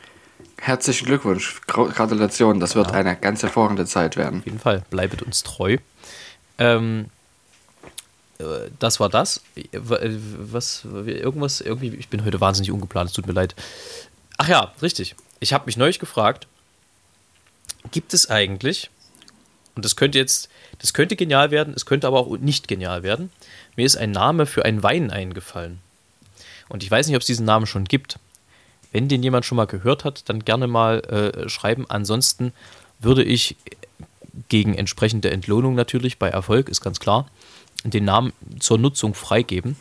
Herzlichen 0.58 1.05
Glückwunsch. 1.05 1.62
Gra- 1.67 1.89
Gratulation. 1.93 2.60
Das 2.60 2.75
wird 2.75 2.91
eine 2.91 3.15
ganz 3.15 3.41
hervorragende 3.41 3.86
Zeit 3.86 4.17
werden. 4.17 4.39
Auf 4.39 4.46
jeden 4.46 4.60
Fall, 4.60 4.84
bleibet 4.89 5.22
uns 5.22 5.43
treu. 5.43 5.77
Ähm, 6.58 7.05
äh, 7.05 7.18
das 8.79 9.00
war 9.00 9.10
das. 9.10 9.41
Äh, 9.55 9.67
Was, 9.81 10.86
irgendwas, 10.86 11.62
irgendwie, 11.62 11.89
ich 11.96 12.10
bin 12.10 12.24
heute 12.25 12.41
wahnsinnig 12.41 12.72
ungeplant, 12.72 13.10
es 13.10 13.15
tut 13.15 13.27
mir 13.27 13.34
leid. 13.34 13.55
Ach 14.38 14.48
ja, 14.48 14.74
richtig. 14.81 15.15
Ich 15.39 15.53
habe 15.53 15.65
mich 15.65 15.77
neulich 15.77 16.00
gefragt, 16.00 16.48
gibt 17.91 18.13
es 18.13 18.29
eigentlich, 18.29 18.89
und 19.75 19.86
das 19.86 19.96
könnte 19.96 20.17
jetzt, 20.17 20.50
das 20.79 20.93
könnte 20.93 21.15
genial 21.15 21.51
werden, 21.51 21.74
es 21.75 21.86
könnte 21.86 22.08
aber 22.08 22.19
auch 22.19 22.38
nicht 22.38 22.67
genial 22.67 23.03
werden, 23.03 23.31
mir 23.75 23.86
ist 23.86 23.98
ein 23.98 24.12
Name 24.12 24.46
für 24.46 24.65
einen 24.65 24.84
Wein 24.84 25.12
eingefallen. 25.12 25.79
Und 26.67 26.84
ich 26.84 26.91
weiß 26.91 27.08
nicht, 27.08 27.15
ob 27.15 27.22
es 27.22 27.27
diesen 27.27 27.46
Namen 27.46 27.65
schon 27.65 27.86
gibt. 27.86 28.19
Wenn 28.91 29.08
den 29.08 29.24
jemand 29.24 29.46
schon 29.46 29.55
mal 29.55 29.65
gehört 29.65 30.03
hat, 30.03 30.29
dann 30.29 30.46
gerne 30.46 30.67
mal 30.67 31.00
äh, 31.01 31.50
schreiben. 31.50 31.86
Ansonsten 31.89 32.53
würde 33.00 33.24
ich 33.24 33.55
gegen 34.50 34.75
entsprechende 34.75 35.31
Entlohnung 35.31 35.75
natürlich, 35.75 36.17
bei 36.17 36.29
Erfolg 36.29 36.69
ist 36.69 36.81
ganz 36.81 37.00
klar, 37.00 37.27
den 37.83 38.05
Namen 38.05 38.33
zur 38.59 38.77
Nutzung 38.77 39.13
freigeben. 39.13 39.75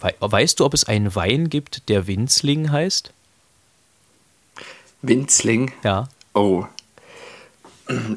Wei- 0.00 0.14
Weißt 0.20 0.60
du, 0.60 0.64
ob 0.64 0.74
es 0.74 0.84
einen 0.84 1.14
Wein 1.14 1.48
gibt, 1.48 1.88
der 1.88 2.06
Winzling 2.06 2.70
heißt? 2.70 3.12
Winzling. 5.02 5.72
Ja. 5.84 6.08
Oh. 6.34 6.64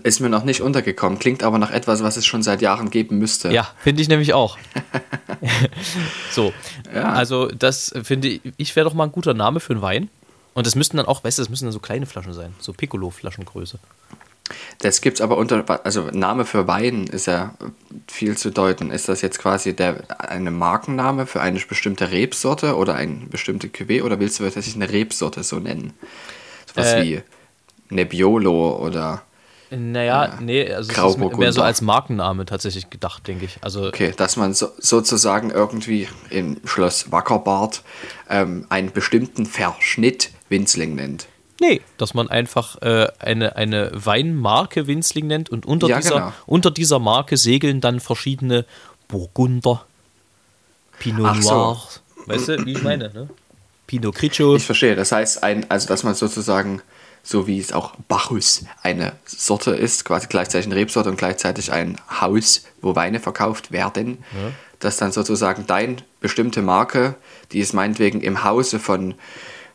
Ist 0.01 0.19
mir 0.19 0.29
noch 0.29 0.43
nicht 0.45 0.61
untergekommen. 0.61 1.19
Klingt 1.19 1.43
aber 1.43 1.59
nach 1.59 1.69
etwas, 1.69 2.01
was 2.01 2.17
es 2.17 2.25
schon 2.25 2.41
seit 2.41 2.61
Jahren 2.61 2.89
geben 2.89 3.19
müsste. 3.19 3.51
Ja, 3.51 3.69
finde 3.79 4.01
ich 4.01 4.07
nämlich 4.07 4.33
auch. 4.33 4.57
so, 6.31 6.51
Ja. 6.93 7.11
also 7.13 7.47
das 7.47 7.93
finde 8.03 8.29
ich, 8.29 8.41
ich 8.57 8.75
wäre 8.75 8.85
doch 8.89 8.95
mal 8.95 9.03
ein 9.03 9.11
guter 9.11 9.35
Name 9.35 9.59
für 9.59 9.73
einen 9.73 9.81
Wein. 9.83 10.09
Und 10.55 10.65
das 10.65 10.75
müssten 10.75 10.97
dann 10.97 11.05
auch, 11.05 11.23
weißt 11.23 11.37
du, 11.37 11.43
das 11.43 11.49
müssen 11.49 11.65
dann 11.65 11.71
so 11.71 11.79
kleine 11.79 12.07
Flaschen 12.07 12.33
sein, 12.33 12.55
so 12.59 12.73
Piccolo-Flaschengröße. 12.73 13.77
Das 14.79 15.01
gibt's 15.01 15.21
aber 15.21 15.37
unter, 15.37 15.63
also 15.85 16.09
Name 16.11 16.43
für 16.45 16.65
Wein 16.67 17.05
ist 17.05 17.27
ja 17.27 17.53
viel 18.11 18.37
zu 18.37 18.49
deuten. 18.49 18.91
Ist 18.91 19.09
das 19.09 19.21
jetzt 19.21 19.39
quasi 19.39 19.75
der, 19.75 20.03
eine 20.17 20.51
Markenname 20.51 21.25
für 21.25 21.41
eine 21.41 21.59
bestimmte 21.59 22.11
Rebsorte 22.11 22.75
oder 22.75 22.95
eine 22.95 23.27
bestimmte 23.27 23.67
Cuvée 23.67 24.03
oder 24.03 24.19
willst 24.19 24.39
du 24.39 24.43
tatsächlich 24.43 24.75
eine 24.75 24.91
Rebsorte 24.91 25.43
so 25.43 25.59
nennen? 25.59 25.93
Sowas 26.67 26.93
Äh. 26.93 27.03
wie 27.03 27.21
Nebbiolo 27.89 28.77
oder, 28.77 29.23
Naja, 29.71 30.37
nee, 30.41 30.71
also 30.71 30.91
es 30.91 31.15
ist 31.15 31.37
mehr 31.37 31.53
so 31.53 31.61
als 31.61 31.81
Markenname 31.81 32.45
tatsächlich 32.45 32.89
gedacht, 32.89 33.27
denke 33.27 33.45
ich. 33.45 33.57
Also 33.61 33.87
okay, 33.87 34.13
dass 34.15 34.35
man 34.35 34.53
so, 34.53 34.69
sozusagen 34.77 35.51
irgendwie 35.51 36.07
im 36.29 36.57
Schloss 36.65 37.11
Wackerbart 37.11 37.83
ähm, 38.29 38.65
einen 38.69 38.91
bestimmten 38.91 39.45
Verschnitt 39.45 40.31
Winzling 40.49 40.95
nennt. 40.95 41.27
Nee, 41.59 41.81
dass 41.97 42.13
man 42.13 42.29
einfach 42.29 42.81
äh, 42.81 43.07
eine, 43.19 43.55
eine 43.55 43.91
Weinmarke 43.93 44.87
Winzling 44.87 45.27
nennt 45.27 45.49
und 45.49 45.65
unter, 45.65 45.87
Ja, 45.87 45.97
dieser, 45.97 46.15
genau. 46.15 46.33
unter 46.45 46.71
dieser 46.71 46.99
Marke 46.99 47.35
segeln 47.37 47.81
dann 47.81 47.99
verschiedene 47.99 48.65
Burgunder, 49.07 49.85
Pinot 50.99 51.25
Ach 51.27 51.41
so. 51.41 51.49
Noir, 51.51 51.87
weißt 52.27 52.47
du, 52.49 52.65
wie 52.65 52.71
ich 52.73 52.83
meine, 52.83 53.11
ne? 53.13 53.29
Pinot 53.87 54.15
Grigio. 54.15 54.55
Ich 54.55 54.65
verstehe. 54.65 54.95
Das 54.95 55.11
heißt, 55.11 55.43
ein, 55.43 55.69
also 55.69 55.87
dass 55.87 56.03
man 56.03 56.13
sozusagen, 56.13 56.81
so 57.23 57.47
wie 57.47 57.59
es 57.59 57.73
auch 57.73 57.95
Bacchus 58.07 58.65
eine 58.83 59.13
Sorte 59.25 59.71
ist, 59.71 60.05
quasi 60.05 60.27
gleichzeitig 60.27 60.67
eine 60.67 60.75
Rebsorte 60.75 61.09
und 61.09 61.17
gleichzeitig 61.17 61.71
ein 61.71 61.97
Haus, 62.21 62.63
wo 62.81 62.95
Weine 62.95 63.19
verkauft 63.19 63.71
werden, 63.71 64.23
dass 64.79 64.97
dann 64.97 65.11
sozusagen 65.11 65.65
dein 65.65 66.01
bestimmte 66.21 66.61
Marke, 66.61 67.15
die 67.51 67.61
es 67.61 67.73
meinetwegen 67.73 68.21
im 68.21 68.43
Hause 68.43 68.79
von 68.79 69.15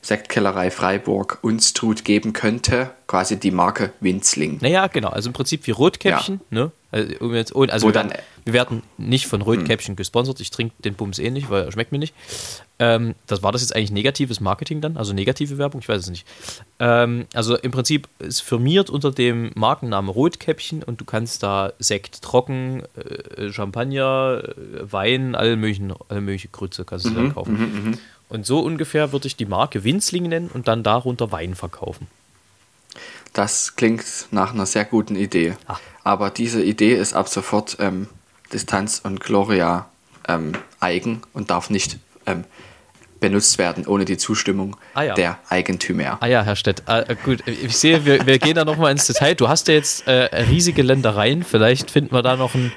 Sektkellerei 0.05 0.71
Freiburg 0.71 1.39
uns 1.41 1.73
tut 1.73 2.05
geben 2.05 2.35
könnte, 2.35 2.91
quasi 3.07 3.41
die 3.41 3.51
Marke 3.51 3.93
Winzling. 4.01 4.59
Naja, 4.61 4.87
genau, 4.87 5.09
also 5.09 5.31
im 5.31 5.33
Prinzip 5.33 5.67
wie 5.67 5.71
Rotkäppchen, 5.71 6.43
ne? 6.51 6.73
Also, 6.95 7.13
um 7.19 7.35
jetzt, 7.35 7.53
also 7.57 7.89
wir, 7.89 7.93
dann- 7.93 8.11
werden, 8.11 8.23
wir 8.45 8.53
werden 8.53 8.83
nicht 8.99 9.27
von 9.27 9.43
Rotkäppchen 9.43 9.97
gesponsert, 9.97 10.39
ich 10.39 10.53
trinke 10.53 10.75
den 10.85 10.95
Bums 10.95 11.19
eh 11.19 11.29
nicht, 11.31 11.51
weil 11.51 11.65
er 11.65 11.73
schmeckt 11.73 11.91
mir 11.91 11.99
nicht. 11.99 12.15
Ähm, 12.79 13.17
das 13.27 13.43
war 13.43 13.51
das 13.51 13.63
jetzt 13.63 13.75
eigentlich 13.75 13.91
negatives 13.91 14.39
Marketing 14.39 14.81
dann, 14.81 14.97
also 14.97 15.13
negative 15.13 15.59
Werbung, 15.59 15.81
ich 15.81 15.89
weiß 15.89 16.03
es 16.03 16.11
nicht. 16.11 16.25
Ähm, 16.79 17.27
also 17.35 17.57
im 17.57 17.73
Prinzip 17.73 18.09
ist 18.21 18.43
firmiert 18.43 18.91
unter 18.91 19.11
dem 19.11 19.51
Markennamen 19.57 20.09
Rotkäppchen 20.09 20.85
und 20.85 21.01
du 21.01 21.05
kannst 21.05 21.43
da 21.43 21.73
Sekt 21.81 22.23
trocken, 22.23 22.85
äh, 23.39 23.51
Champagner, 23.51 24.43
äh, 24.45 24.93
Wein, 24.93 25.35
alle 25.35 25.57
möglichen, 25.57 25.93
alle 26.09 26.21
mögliche 26.21 26.49
Grütze 26.49 26.85
kannst 26.85 27.07
du 27.07 27.11
da 27.11 27.29
kaufen. 27.31 27.99
Und 28.29 28.47
so 28.47 28.61
ungefähr 28.61 29.11
würde 29.13 29.27
ich 29.27 29.35
die 29.37 29.47
Marke 29.47 29.83
Winzling 29.83 30.29
nennen 30.29 30.49
und 30.53 30.69
dann 30.69 30.85
darunter 30.85 31.33
Wein 31.33 31.57
verkaufen. 31.57 32.07
Das 33.35 33.77
klingt 33.77 34.05
nach 34.31 34.55
einer 34.55 34.65
sehr 34.65 34.85
guten 34.85 35.17
Idee. 35.17 35.55
Ah. 35.67 35.77
Aber 36.03 36.31
diese 36.31 36.63
Idee 36.63 36.95
ist 36.95 37.15
ab 37.15 37.29
sofort 37.29 37.77
ähm, 37.81 38.09
Distanz 38.53 39.01
und 39.05 39.21
Gloria 39.21 39.87
ähm, 40.29 40.53
eigen 40.81 41.23
und 41.33 41.51
darf 41.51 41.69
nicht 41.69 41.99
ähm, 42.27 42.45
benutzt 43.21 43.59
werden 43.59 43.87
ohne 43.87 44.05
die 44.05 44.17
Zustimmung 44.19 44.77
Ah 44.95 45.03
ja. 45.03 45.15
der 45.15 45.39
Eigentümer. 45.49 46.19
Ah 46.21 46.27
ja, 46.27 46.43
Herr 46.43 46.57
Stett. 46.57 46.83
Äh, 46.87 47.17
gut, 47.25 47.47
ich 47.47 47.77
sehe, 47.77 48.05
wir, 48.05 48.27
wir 48.27 48.39
gehen 48.39 48.55
da 48.55 48.65
nochmal 48.65 48.93
ins 48.93 49.07
Detail. 49.07 49.35
Du 49.35 49.49
hast 49.49 49.67
ja 49.69 49.75
jetzt 49.75 50.07
äh, 50.07 50.13
riesige 50.45 50.83
Ländereien. 50.83 51.43
Vielleicht 51.43 51.91
finden 51.91 52.15
wir 52.15 52.23
da 52.23 52.37
noch 52.37 52.55
einen, 52.55 52.73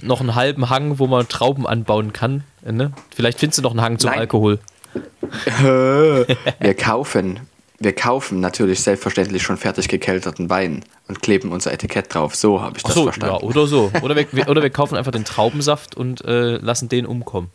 noch 0.00 0.20
einen 0.20 0.34
halben 0.34 0.70
Hang, 0.70 0.98
wo 0.98 1.06
man 1.06 1.28
Trauben 1.28 1.66
anbauen 1.66 2.12
kann. 2.12 2.44
Äh, 2.64 2.72
Ne? 2.72 2.92
Vielleicht 3.14 3.40
findest 3.40 3.58
du 3.58 3.62
noch 3.62 3.72
einen 3.72 3.82
Hang 3.82 3.98
zum 3.98 4.10
Nein. 4.10 4.20
Alkohol. 4.20 4.58
Wir 5.60 6.74
kaufen, 6.76 7.40
wir 7.80 7.94
kaufen 7.94 8.40
natürlich 8.40 8.82
selbstverständlich 8.82 9.42
schon 9.42 9.56
fertig 9.56 9.88
gekelterten 9.88 10.50
Wein 10.50 10.84
und 11.06 11.22
kleben 11.22 11.52
unser 11.52 11.72
Etikett 11.72 12.12
drauf. 12.12 12.34
So 12.34 12.60
habe 12.60 12.76
ich 12.76 12.84
Ach 12.84 12.88
das 12.88 12.94
so, 12.94 13.06
ja, 13.06 13.12
verstanden. 13.12 13.44
oder 13.46 13.66
so. 13.66 13.92
Oder 14.02 14.16
wir, 14.16 14.26
wir, 14.32 14.48
oder 14.48 14.62
wir 14.62 14.70
kaufen 14.70 14.96
einfach 14.96 15.12
den 15.12 15.24
Traubensaft 15.24 15.96
und 15.96 16.24
äh, 16.24 16.56
lassen 16.56 16.88
den 16.88 17.06
umkommen. 17.06 17.50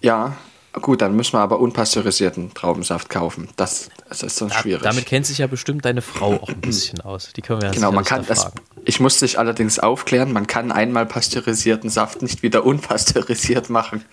Ja, 0.00 0.36
gut, 0.80 1.02
dann 1.02 1.16
müssen 1.16 1.34
wir 1.34 1.40
aber 1.40 1.60
unpasteurisierten 1.60 2.54
Traubensaft 2.54 3.08
kaufen. 3.08 3.48
Das, 3.56 3.88
das 4.08 4.22
ist 4.22 4.36
sonst 4.36 4.54
schwierig. 4.54 4.82
Damit 4.82 5.06
kennt 5.06 5.26
sich 5.26 5.38
ja 5.38 5.46
bestimmt 5.46 5.84
deine 5.84 6.02
Frau 6.02 6.34
auch 6.34 6.48
ein 6.48 6.60
bisschen 6.60 7.00
aus. 7.00 7.32
Die 7.34 7.42
können 7.42 7.62
wir 7.62 7.68
ja 7.68 7.74
Genau, 7.74 7.92
man 7.92 8.04
kann 8.04 8.22
da 8.22 8.28
das. 8.28 8.52
Ich 8.84 9.00
muss 9.00 9.18
dich 9.18 9.38
allerdings 9.38 9.78
aufklären, 9.78 10.32
man 10.32 10.46
kann 10.46 10.70
einmal 10.70 11.06
pasteurisierten 11.06 11.90
Saft 11.90 12.22
nicht 12.22 12.42
wieder 12.42 12.64
unpasteurisiert 12.64 13.68
machen. 13.68 14.04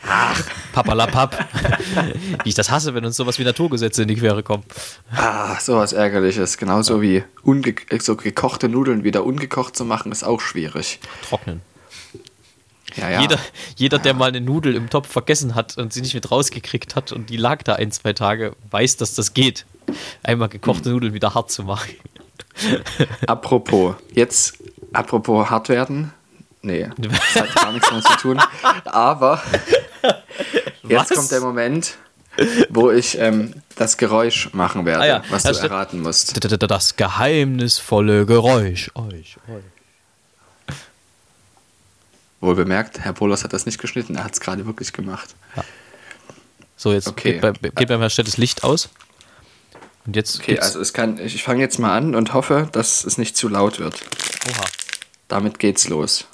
Papalapap. 0.74 1.48
wie 2.44 2.50
ich 2.50 2.56
das 2.56 2.72
hasse, 2.72 2.96
wenn 2.96 3.06
uns 3.06 3.16
sowas 3.16 3.38
wie 3.38 3.44
Naturgesetze 3.44 4.02
in 4.02 4.08
die 4.08 4.16
Quere 4.16 4.42
kommen. 4.42 4.64
Ah, 5.16 5.60
sowas 5.60 5.94
ärgerliches. 5.94 6.58
Genauso 6.58 7.02
wie 7.02 7.24
so 8.00 8.16
gekochte 8.16 8.68
Nudeln 8.70 9.04
wieder 9.04 9.26
ungekocht 9.26 9.76
zu 9.76 9.86
machen, 9.86 10.12
ist 10.12 10.24
auch 10.24 10.42
schwierig. 10.42 11.00
Trocknen. 11.28 11.62
Ja, 12.96 13.10
ja. 13.10 13.22
Jeder, 13.22 13.40
jeder, 13.76 14.00
der 14.00 14.14
mal 14.14 14.30
eine 14.30 14.42
Nudel 14.42 14.76
im 14.76 14.90
Topf 14.90 15.08
vergessen 15.10 15.56
hat 15.56 15.78
und 15.78 15.94
sie 15.94 16.02
nicht 16.02 16.14
mit 16.14 16.30
rausgekriegt 16.30 16.96
hat 16.96 17.12
und 17.12 17.30
die 17.30 17.38
lag 17.38 17.64
da 17.64 17.74
ein, 17.74 17.92
zwei 17.92 18.14
Tage, 18.14 18.56
weiß, 18.70 18.98
dass 18.98 19.16
das 19.16 19.34
geht. 19.34 19.66
Einmal 20.22 20.50
gekochte 20.50 20.86
Hm. 20.86 20.94
Nudeln 20.94 21.14
wieder 21.14 21.34
hart 21.34 21.52
zu 21.52 21.64
machen. 21.64 21.96
Apropos, 23.28 23.96
jetzt, 24.14 24.58
apropos 24.94 25.50
hart 25.50 25.70
werden. 25.70 26.14
Nee, 26.62 26.88
das 26.98 27.36
hat 27.36 27.56
gar 27.56 27.72
nichts 27.74 27.90
damit 27.90 28.06
zu 28.06 28.18
tun. 28.18 28.42
Aber 28.86 29.42
jetzt 30.84 31.10
Was? 31.10 31.18
kommt 31.18 31.32
der 31.32 31.42
Moment, 31.42 31.98
wo 32.70 32.92
ich 32.92 33.18
ähm, 33.20 33.56
das 33.76 33.98
Geräusch 33.98 34.54
machen 34.54 34.86
werde, 34.86 35.02
Ah 35.02 35.06
ja, 35.06 35.24
was 35.30 35.44
du 35.44 35.50
erraten 35.50 36.02
musst. 36.02 36.42
Das 36.70 36.96
geheimnisvolle 36.96 38.26
Geräusch. 38.26 38.92
Euch, 38.96 39.38
euch. 39.50 39.64
Wohl 42.44 42.56
bemerkt, 42.56 43.00
Herr 43.00 43.14
Polos 43.14 43.46
hat 43.46 43.54
das 43.54 43.66
nicht 43.66 43.80
geschnitten, 43.80 44.16
er 44.16 44.26
hat 44.26 44.34
es 44.34 44.42
gerade 44.42 44.66
wirklich 44.66 44.92
gemacht. 44.92 45.34
So, 46.76 46.92
jetzt 46.92 47.08
Okay. 47.08 47.40
geht, 47.40 47.42
bei, 47.42 47.52
geht 47.54 47.88
beim 47.88 48.00
Herrn 48.02 48.10
Stett 48.10 48.28
das 48.28 48.36
Licht 48.36 48.66
aus. 48.66 48.90
Und 50.06 50.18
jetzt 50.18 50.40
Okay, 50.40 50.52
gibt's- 50.52 50.66
also 50.66 50.82
es 50.82 50.92
kann, 50.92 51.18
ich 51.20 51.42
fange 51.42 51.62
jetzt 51.62 51.80
mal 51.80 51.96
an 51.96 52.16
und 52.16 52.34
hoffe, 52.34 52.68
dass 52.74 53.06
es 53.06 53.18
nicht 53.18 53.38
zu 53.38 53.48
laut 53.48 53.80
wird. 53.80 54.04
Oha. 54.50 54.66
Damit 55.30 55.58
geht's 55.58 55.88
los. 55.88 56.28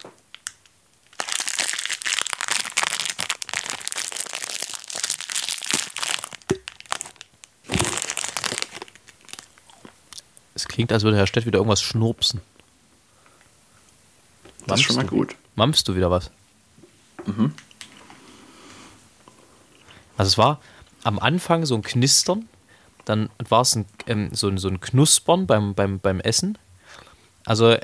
Es 10.55 10.67
klingt, 10.67 10.91
als 10.91 11.03
würde 11.03 11.17
Herr 11.17 11.27
Stett 11.27 11.45
wieder 11.45 11.57
irgendwas 11.59 11.81
schnurpsen. 11.81 12.41
Das 14.67 14.79
ist 14.79 14.85
schon 14.85 14.97
mal 14.97 15.05
gut. 15.05 15.35
Mampfst 15.59 15.83
du 15.89 15.95
wieder 15.95 16.09
was? 16.09 16.31
Mhm. 17.25 17.53
Also 20.15 20.29
es 20.29 20.37
war 20.37 20.61
am 21.03 21.19
Anfang 21.19 21.65
so 21.65 21.75
ein 21.75 21.81
Knistern, 21.81 22.47
dann 23.03 23.29
war 23.39 23.61
es 23.61 23.75
ein, 23.75 23.85
ähm, 24.07 24.29
so, 24.33 24.47
ein, 24.47 24.57
so 24.57 24.69
ein 24.69 24.79
Knuspern 24.79 25.47
beim, 25.47 25.73
beim, 25.75 25.99
beim 25.99 26.21
Essen. 26.21 26.57
Also, 27.45 27.75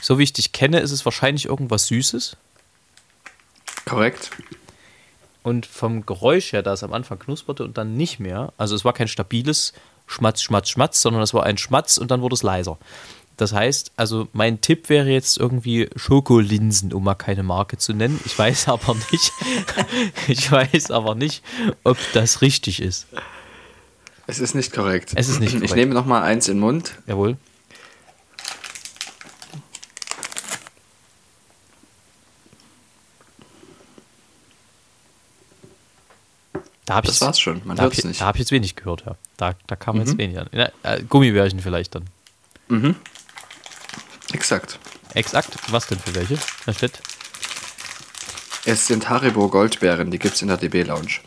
so 0.00 0.18
wie 0.18 0.22
ich 0.22 0.32
dich 0.32 0.52
kenne, 0.52 0.80
ist 0.80 0.92
es 0.92 1.04
wahrscheinlich 1.04 1.44
irgendwas 1.44 1.88
Süßes. 1.88 2.38
Korrekt. 3.84 4.30
Und 5.42 5.66
vom 5.66 6.06
Geräusch 6.06 6.54
her, 6.54 6.62
da 6.62 6.72
es 6.72 6.82
am 6.82 6.94
Anfang 6.94 7.18
knusperte 7.18 7.64
und 7.64 7.76
dann 7.76 7.98
nicht 7.98 8.18
mehr, 8.18 8.54
also 8.56 8.74
es 8.74 8.86
war 8.86 8.94
kein 8.94 9.08
stabiles 9.08 9.74
Schmatz, 10.06 10.40
Schmatz, 10.40 10.70
Schmatz, 10.70 11.02
sondern 11.02 11.22
es 11.22 11.34
war 11.34 11.44
ein 11.44 11.58
Schmatz 11.58 11.98
und 11.98 12.10
dann 12.10 12.22
wurde 12.22 12.34
es 12.34 12.42
leiser. 12.42 12.78
Das 13.40 13.54
heißt, 13.54 13.92
also 13.96 14.28
mein 14.34 14.60
Tipp 14.60 14.90
wäre 14.90 15.08
jetzt 15.08 15.38
irgendwie 15.38 15.88
Schokolinsen, 15.96 16.92
um 16.92 17.04
mal 17.04 17.14
keine 17.14 17.42
Marke 17.42 17.78
zu 17.78 17.94
nennen. 17.94 18.20
Ich 18.26 18.38
weiß 18.38 18.68
aber 18.68 18.94
nicht, 19.10 19.32
ich 20.28 20.52
weiß 20.52 20.90
aber 20.90 21.14
nicht, 21.14 21.42
ob 21.82 21.96
das 22.12 22.42
richtig 22.42 22.82
ist. 22.82 23.06
Es 24.26 24.40
ist 24.40 24.54
nicht 24.54 24.74
korrekt. 24.74 25.12
Es 25.14 25.30
ist 25.30 25.40
nicht 25.40 25.52
korrekt. 25.52 25.70
Ich 25.70 25.74
nehme 25.74 25.94
noch 25.94 26.04
mal 26.04 26.22
eins 26.22 26.48
in 26.48 26.56
den 26.56 26.60
Mund. 26.60 26.98
Jawohl. 27.06 27.38
Da 36.84 36.96
hab 36.96 37.04
Das 37.04 37.14
ich, 37.14 37.20
war's 37.22 37.40
schon, 37.40 37.62
man 37.64 37.78
ich, 37.90 38.04
nicht. 38.04 38.20
Da 38.20 38.26
habe 38.26 38.36
ich 38.36 38.40
jetzt 38.40 38.52
wenig 38.52 38.76
gehört, 38.76 39.06
ja. 39.06 39.16
Da, 39.38 39.54
da 39.66 39.76
kam 39.76 39.96
jetzt 39.96 40.18
wenig 40.18 40.38
an. 40.38 40.48
Äh, 40.52 41.02
Gummibärchen 41.08 41.60
vielleicht 41.60 41.94
dann. 41.94 42.04
Exakt. 44.32 44.78
Exakt. 45.14 45.56
Was 45.70 45.86
denn 45.86 45.98
für 45.98 46.14
welche? 46.14 46.38
Herr 46.64 46.74
Stett? 46.74 47.00
Es 48.64 48.86
sind 48.86 49.08
Haribo 49.08 49.48
Goldbeeren, 49.48 50.10
die 50.10 50.18
gibt's 50.18 50.42
in 50.42 50.48
der 50.48 50.56
DB 50.56 50.82
Lounge. 50.82 51.20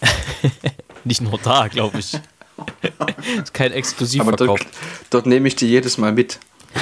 Nicht 1.04 1.20
nur 1.20 1.38
da, 1.38 1.68
glaube 1.68 1.98
ich. 1.98 2.14
ist 3.42 3.54
kein 3.54 3.72
Aber 3.72 3.76
Exklusivverkauf. 3.76 4.38
dort, 4.38 4.66
dort 5.10 5.26
nehme 5.26 5.48
ich 5.48 5.56
die 5.56 5.66
jedes 5.66 5.98
Mal 5.98 6.12
mit. 6.12 6.38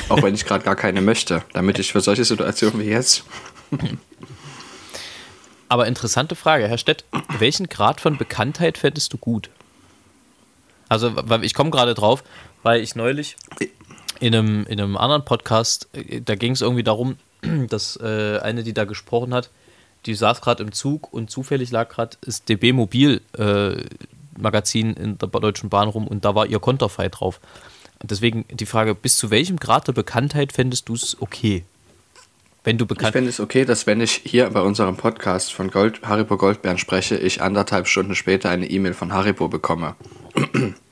Auch 0.09 0.23
wenn 0.23 0.35
ich 0.35 0.45
gerade 0.45 0.65
gar 0.65 0.77
keine 0.77 1.01
möchte. 1.01 1.43
Damit 1.53 1.79
ich 1.79 1.93
für 1.93 2.01
solche 2.01 2.25
Situationen 2.25 2.81
wie 2.81 2.91
jetzt. 2.91 3.25
Aber 5.69 5.87
interessante 5.87 6.37
Frage, 6.37 6.69
Herr 6.69 6.79
Stett. 6.79 7.05
Welchen 7.39 7.69
Grad 7.69 8.01
von 8.01 8.17
Bekanntheit 8.17 8.79
fändest 8.79 9.13
du 9.13 9.19
gut? 9.19 9.51
Also, 10.89 11.13
ich 11.43 11.55
komme 11.55 11.71
gerade 11.71 11.95
drauf, 11.95 12.23
weil 12.63 12.81
ich 12.81 12.95
neulich 12.95 13.37
in 14.21 14.35
einem, 14.35 14.67
in 14.67 14.81
einem 14.81 14.97
anderen 14.97 15.25
Podcast, 15.25 15.89
äh, 15.93 16.21
da 16.21 16.35
ging 16.35 16.53
es 16.53 16.61
irgendwie 16.61 16.83
darum, 16.83 17.17
dass 17.69 17.97
äh, 17.97 18.39
eine, 18.41 18.63
die 18.63 18.73
da 18.73 18.85
gesprochen 18.85 19.35
hat, 19.35 19.51
die 20.07 20.15
saß 20.15 20.41
gerade 20.41 20.63
im 20.63 20.73
Zug 20.73 21.13
und 21.13 21.31
zufällig 21.31 21.71
lag 21.71 21.89
gerade 21.89 22.17
das 22.21 22.45
DB 22.45 22.73
Mobil 22.73 23.21
äh, 23.37 23.83
Magazin 24.39 24.93
in 24.95 25.19
der 25.19 25.29
Deutschen 25.29 25.69
Bahn 25.69 25.89
rum 25.89 26.07
und 26.07 26.25
da 26.25 26.35
war 26.35 26.47
ihr 26.47 26.61
Konterfei 26.61 27.09
drauf. 27.09 27.41
Deswegen 28.03 28.45
die 28.51 28.67
Frage, 28.67 28.95
bis 28.95 29.17
zu 29.17 29.31
welchem 29.31 29.57
Grad 29.57 29.89
der 29.89 29.95
Bekanntheit 29.95 30.53
fändest 30.53 30.89
du 30.89 30.95
es 30.95 31.21
okay? 31.21 31.65
Wenn 32.63 32.79
du 32.79 32.85
Ich 32.85 32.89
bekannt 32.89 33.13
fände 33.13 33.31
es 33.31 33.41
okay, 33.41 33.65
dass 33.65 33.87
wenn 33.87 34.01
ich 34.01 34.23
hier 34.25 34.51
bei 34.51 34.61
unserem 34.61 34.97
Podcast 34.97 35.53
von 35.53 35.71
Gold, 35.71 36.03
Haribo 36.03 36.37
Goldbeeren 36.37 36.79
spreche, 36.79 37.17
ich 37.17 37.41
anderthalb 37.41 37.87
Stunden 37.87 38.15
später 38.15 38.51
eine 38.51 38.69
E-Mail 38.69 38.93
von 38.93 39.13
Haribo 39.13 39.49
bekomme. 39.49 39.95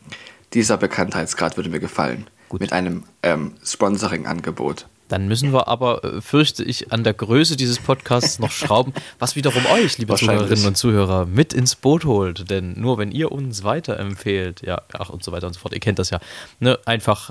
Dieser 0.55 0.77
Bekanntheitsgrad 0.77 1.57
würde 1.57 1.69
mir 1.69 1.81
gefallen. 1.81 2.27
Gut. 2.49 2.61
Mit 2.61 2.73
einem 2.73 3.05
ähm, 3.23 3.55
Sponsoring-Angebot. 3.65 4.87
Dann 5.09 5.29
müssen 5.29 5.53
wir 5.53 5.69
aber, 5.69 6.03
äh, 6.03 6.21
fürchte 6.21 6.65
ich, 6.65 6.93
an 6.93 7.05
der 7.05 7.13
Größe 7.13 7.57
dieses 7.57 7.79
Podcasts 7.79 8.39
noch 8.39 8.51
schrauben, 8.51 8.95
was 9.19 9.37
wiederum 9.37 9.67
euch, 9.67 9.99
liebe. 9.99 10.15
Zuhörerinnen 10.15 10.67
und 10.67 10.77
Zuhörer, 10.77 11.27
mit 11.27 11.53
ins 11.53 11.75
Boot 11.75 12.05
holt. 12.05 12.51
Denn 12.51 12.73
nur 12.81 12.97
wenn 12.97 13.13
ihr 13.13 13.31
uns 13.31 13.65
weiterempfehlt, 13.65 14.63
ja, 14.63 14.81
ach 14.93 15.11
und 15.11 15.23
so 15.23 15.33
weiter 15.33 15.47
und 15.47 15.53
so 15.53 15.61
fort, 15.61 15.75
ihr 15.75 15.81
kennt 15.81 15.99
das 15.99 16.11
ja, 16.11 16.21
ne, 16.59 16.79
einfach 16.87 17.31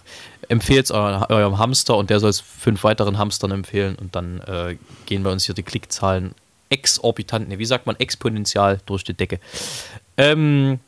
empfehlt 0.50 0.86
es 0.86 0.92
eurem, 0.92 1.24
eurem 1.30 1.58
Hamster 1.58 1.98
und 1.98 2.10
der 2.10 2.20
soll 2.20 2.30
es 2.30 2.42
fünf 2.42 2.84
weiteren 2.84 3.18
Hamstern 3.18 3.52
empfehlen 3.52 3.96
und 3.96 4.16
dann 4.16 4.40
äh, 4.42 4.78
gehen 5.06 5.24
bei 5.24 5.32
uns 5.32 5.46
hier 5.46 5.56
die 5.56 5.64
Klickzahlen 5.64 6.36
exorbitant, 6.70 7.50
ne, 7.50 7.60
wie 7.60 7.66
sagt 7.66 7.86
man, 7.86 7.96
exponentiell 7.98 8.80
durch 8.86 9.04
die 9.04 9.14
Decke. 9.14 9.40
Ähm, 10.18 10.80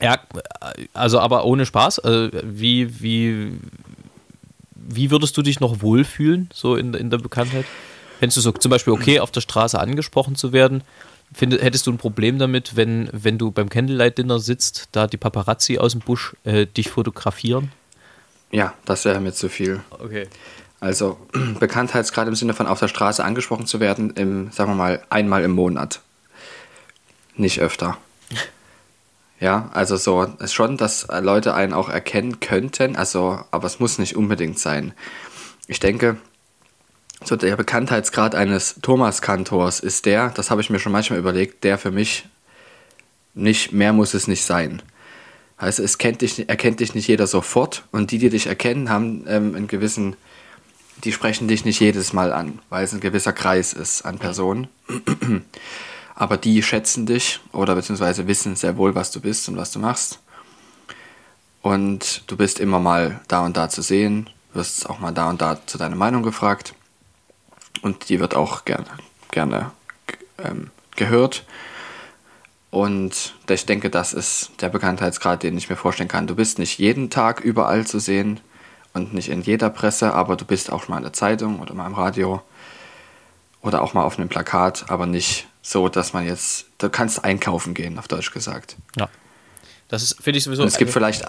ja, 0.00 0.18
also 0.92 1.20
aber 1.20 1.44
ohne 1.44 1.66
Spaß, 1.66 1.98
äh, 1.98 2.30
wie, 2.44 3.00
wie, 3.00 3.58
wie 4.74 5.10
würdest 5.10 5.36
du 5.36 5.42
dich 5.42 5.60
noch 5.60 5.80
wohlfühlen, 5.80 6.50
so 6.52 6.76
in, 6.76 6.94
in 6.94 7.10
der 7.10 7.18
Bekanntheit? 7.18 7.64
Fändest 8.18 8.36
du 8.38 8.40
so 8.40 8.52
zum 8.52 8.70
Beispiel 8.70 8.92
okay, 8.92 9.20
auf 9.20 9.30
der 9.30 9.40
Straße 9.40 9.78
angesprochen 9.78 10.36
zu 10.36 10.52
werden? 10.52 10.82
Find, 11.32 11.60
hättest 11.60 11.86
du 11.86 11.92
ein 11.92 11.98
Problem 11.98 12.38
damit, 12.38 12.76
wenn, 12.76 13.08
wenn 13.12 13.36
du 13.36 13.50
beim 13.50 13.68
Candlelight-Dinner 13.68 14.38
sitzt, 14.38 14.88
da 14.92 15.06
die 15.06 15.16
Paparazzi 15.16 15.78
aus 15.78 15.92
dem 15.92 16.00
Busch 16.00 16.36
äh, 16.44 16.66
dich 16.66 16.90
fotografieren? 16.90 17.72
Ja, 18.52 18.74
das 18.84 19.04
wäre 19.04 19.20
mir 19.20 19.32
zu 19.32 19.48
viel. 19.48 19.80
Okay. 19.90 20.28
Also 20.78 21.18
Bekanntheitsgrad 21.60 22.28
im 22.28 22.34
Sinne 22.34 22.54
von 22.54 22.66
auf 22.66 22.78
der 22.78 22.88
Straße 22.88 23.24
angesprochen 23.24 23.66
zu 23.66 23.80
werden, 23.80 24.10
im, 24.10 24.50
sagen 24.52 24.70
wir 24.70 24.76
mal, 24.76 25.02
einmal 25.10 25.42
im 25.42 25.52
Monat. 25.52 26.00
Nicht 27.34 27.60
öfter. 27.60 27.98
Ja, 29.38 29.70
also 29.74 29.96
so 29.96 30.26
schon, 30.46 30.76
dass 30.78 31.06
Leute 31.20 31.54
einen 31.54 31.74
auch 31.74 31.90
erkennen 31.90 32.40
könnten, 32.40 32.96
also, 32.96 33.40
aber 33.50 33.66
es 33.66 33.80
muss 33.80 33.98
nicht 33.98 34.16
unbedingt 34.16 34.58
sein. 34.58 34.94
Ich 35.66 35.78
denke, 35.78 36.16
so 37.24 37.36
der 37.36 37.56
Bekanntheitsgrad 37.56 38.34
eines 38.34 38.76
Thomas-Kantors 38.80 39.80
ist 39.80 40.06
der, 40.06 40.30
das 40.30 40.50
habe 40.50 40.60
ich 40.60 40.70
mir 40.70 40.78
schon 40.78 40.92
manchmal 40.92 41.18
überlegt, 41.18 41.64
der 41.64 41.76
für 41.76 41.90
mich 41.90 42.28
nicht, 43.34 43.72
mehr 43.72 43.92
muss 43.92 44.14
es 44.14 44.26
nicht 44.26 44.44
sein. 44.44 44.82
Heißt, 45.60 45.78
es 45.78 45.98
kennt 45.98 46.22
dich, 46.22 46.48
erkennt 46.48 46.80
dich 46.80 46.94
nicht 46.94 47.06
jeder 47.06 47.26
sofort 47.26 47.84
und 47.90 48.10
die, 48.10 48.18
die 48.18 48.30
dich 48.30 48.46
erkennen, 48.46 48.90
haben 48.90 49.24
ähm, 49.26 49.54
einen 49.54 49.68
gewissen, 49.68 50.16
die 51.04 51.12
sprechen 51.12 51.48
dich 51.48 51.64
nicht 51.64 51.80
jedes 51.80 52.12
Mal 52.12 52.32
an, 52.32 52.60
weil 52.68 52.84
es 52.84 52.92
ein 52.92 53.00
gewisser 53.00 53.32
Kreis 53.32 53.72
ist 53.72 54.02
an 54.02 54.18
Personen. 54.18 54.68
Aber 56.16 56.38
die 56.38 56.62
schätzen 56.62 57.04
dich 57.04 57.40
oder 57.52 57.74
beziehungsweise 57.74 58.26
wissen 58.26 58.56
sehr 58.56 58.76
wohl, 58.78 58.94
was 58.94 59.10
du 59.10 59.20
bist 59.20 59.48
und 59.48 59.56
was 59.58 59.70
du 59.70 59.78
machst. 59.78 60.18
Und 61.60 62.22
du 62.26 62.36
bist 62.36 62.58
immer 62.58 62.80
mal 62.80 63.20
da 63.28 63.44
und 63.44 63.56
da 63.56 63.68
zu 63.68 63.82
sehen, 63.82 64.30
wirst 64.54 64.88
auch 64.88 64.98
mal 64.98 65.12
da 65.12 65.28
und 65.28 65.42
da 65.42 65.58
zu 65.66 65.76
deiner 65.76 65.96
Meinung 65.96 66.22
gefragt. 66.22 66.74
Und 67.82 68.08
die 68.08 68.18
wird 68.18 68.34
auch 68.34 68.64
gerne, 68.64 68.86
gerne 69.30 69.72
ähm, 70.42 70.70
gehört. 70.96 71.44
Und 72.70 73.34
ich 73.48 73.66
denke, 73.66 73.90
das 73.90 74.14
ist 74.14 74.52
der 74.60 74.70
Bekanntheitsgrad, 74.70 75.42
den 75.42 75.58
ich 75.58 75.68
mir 75.68 75.76
vorstellen 75.76 76.08
kann. 76.08 76.26
Du 76.26 76.34
bist 76.34 76.58
nicht 76.58 76.78
jeden 76.78 77.10
Tag 77.10 77.40
überall 77.40 77.86
zu 77.86 77.98
sehen 77.98 78.40
und 78.94 79.12
nicht 79.12 79.28
in 79.28 79.42
jeder 79.42 79.68
Presse, 79.68 80.14
aber 80.14 80.36
du 80.36 80.46
bist 80.46 80.72
auch 80.72 80.88
mal 80.88 80.96
in 80.96 81.02
der 81.02 81.12
Zeitung 81.12 81.60
oder 81.60 81.74
mal 81.74 81.86
im 81.86 81.94
Radio 81.94 82.42
oder 83.60 83.82
auch 83.82 83.92
mal 83.92 84.04
auf 84.04 84.18
einem 84.18 84.28
Plakat, 84.28 84.86
aber 84.88 85.06
nicht 85.06 85.46
so, 85.66 85.88
dass 85.88 86.12
man 86.12 86.24
jetzt, 86.24 86.66
du 86.78 86.88
kannst 86.88 87.24
einkaufen 87.24 87.74
gehen, 87.74 87.98
auf 87.98 88.06
Deutsch 88.06 88.30
gesagt. 88.30 88.76
Ja. 88.96 89.08
Das 89.88 90.02
ist, 90.04 90.22
finde 90.22 90.38
ich 90.38 90.44
sowieso. 90.44 90.62
Und 90.62 90.68
es 90.68 90.78
gibt 90.78 90.92
vielleicht, 90.92 91.24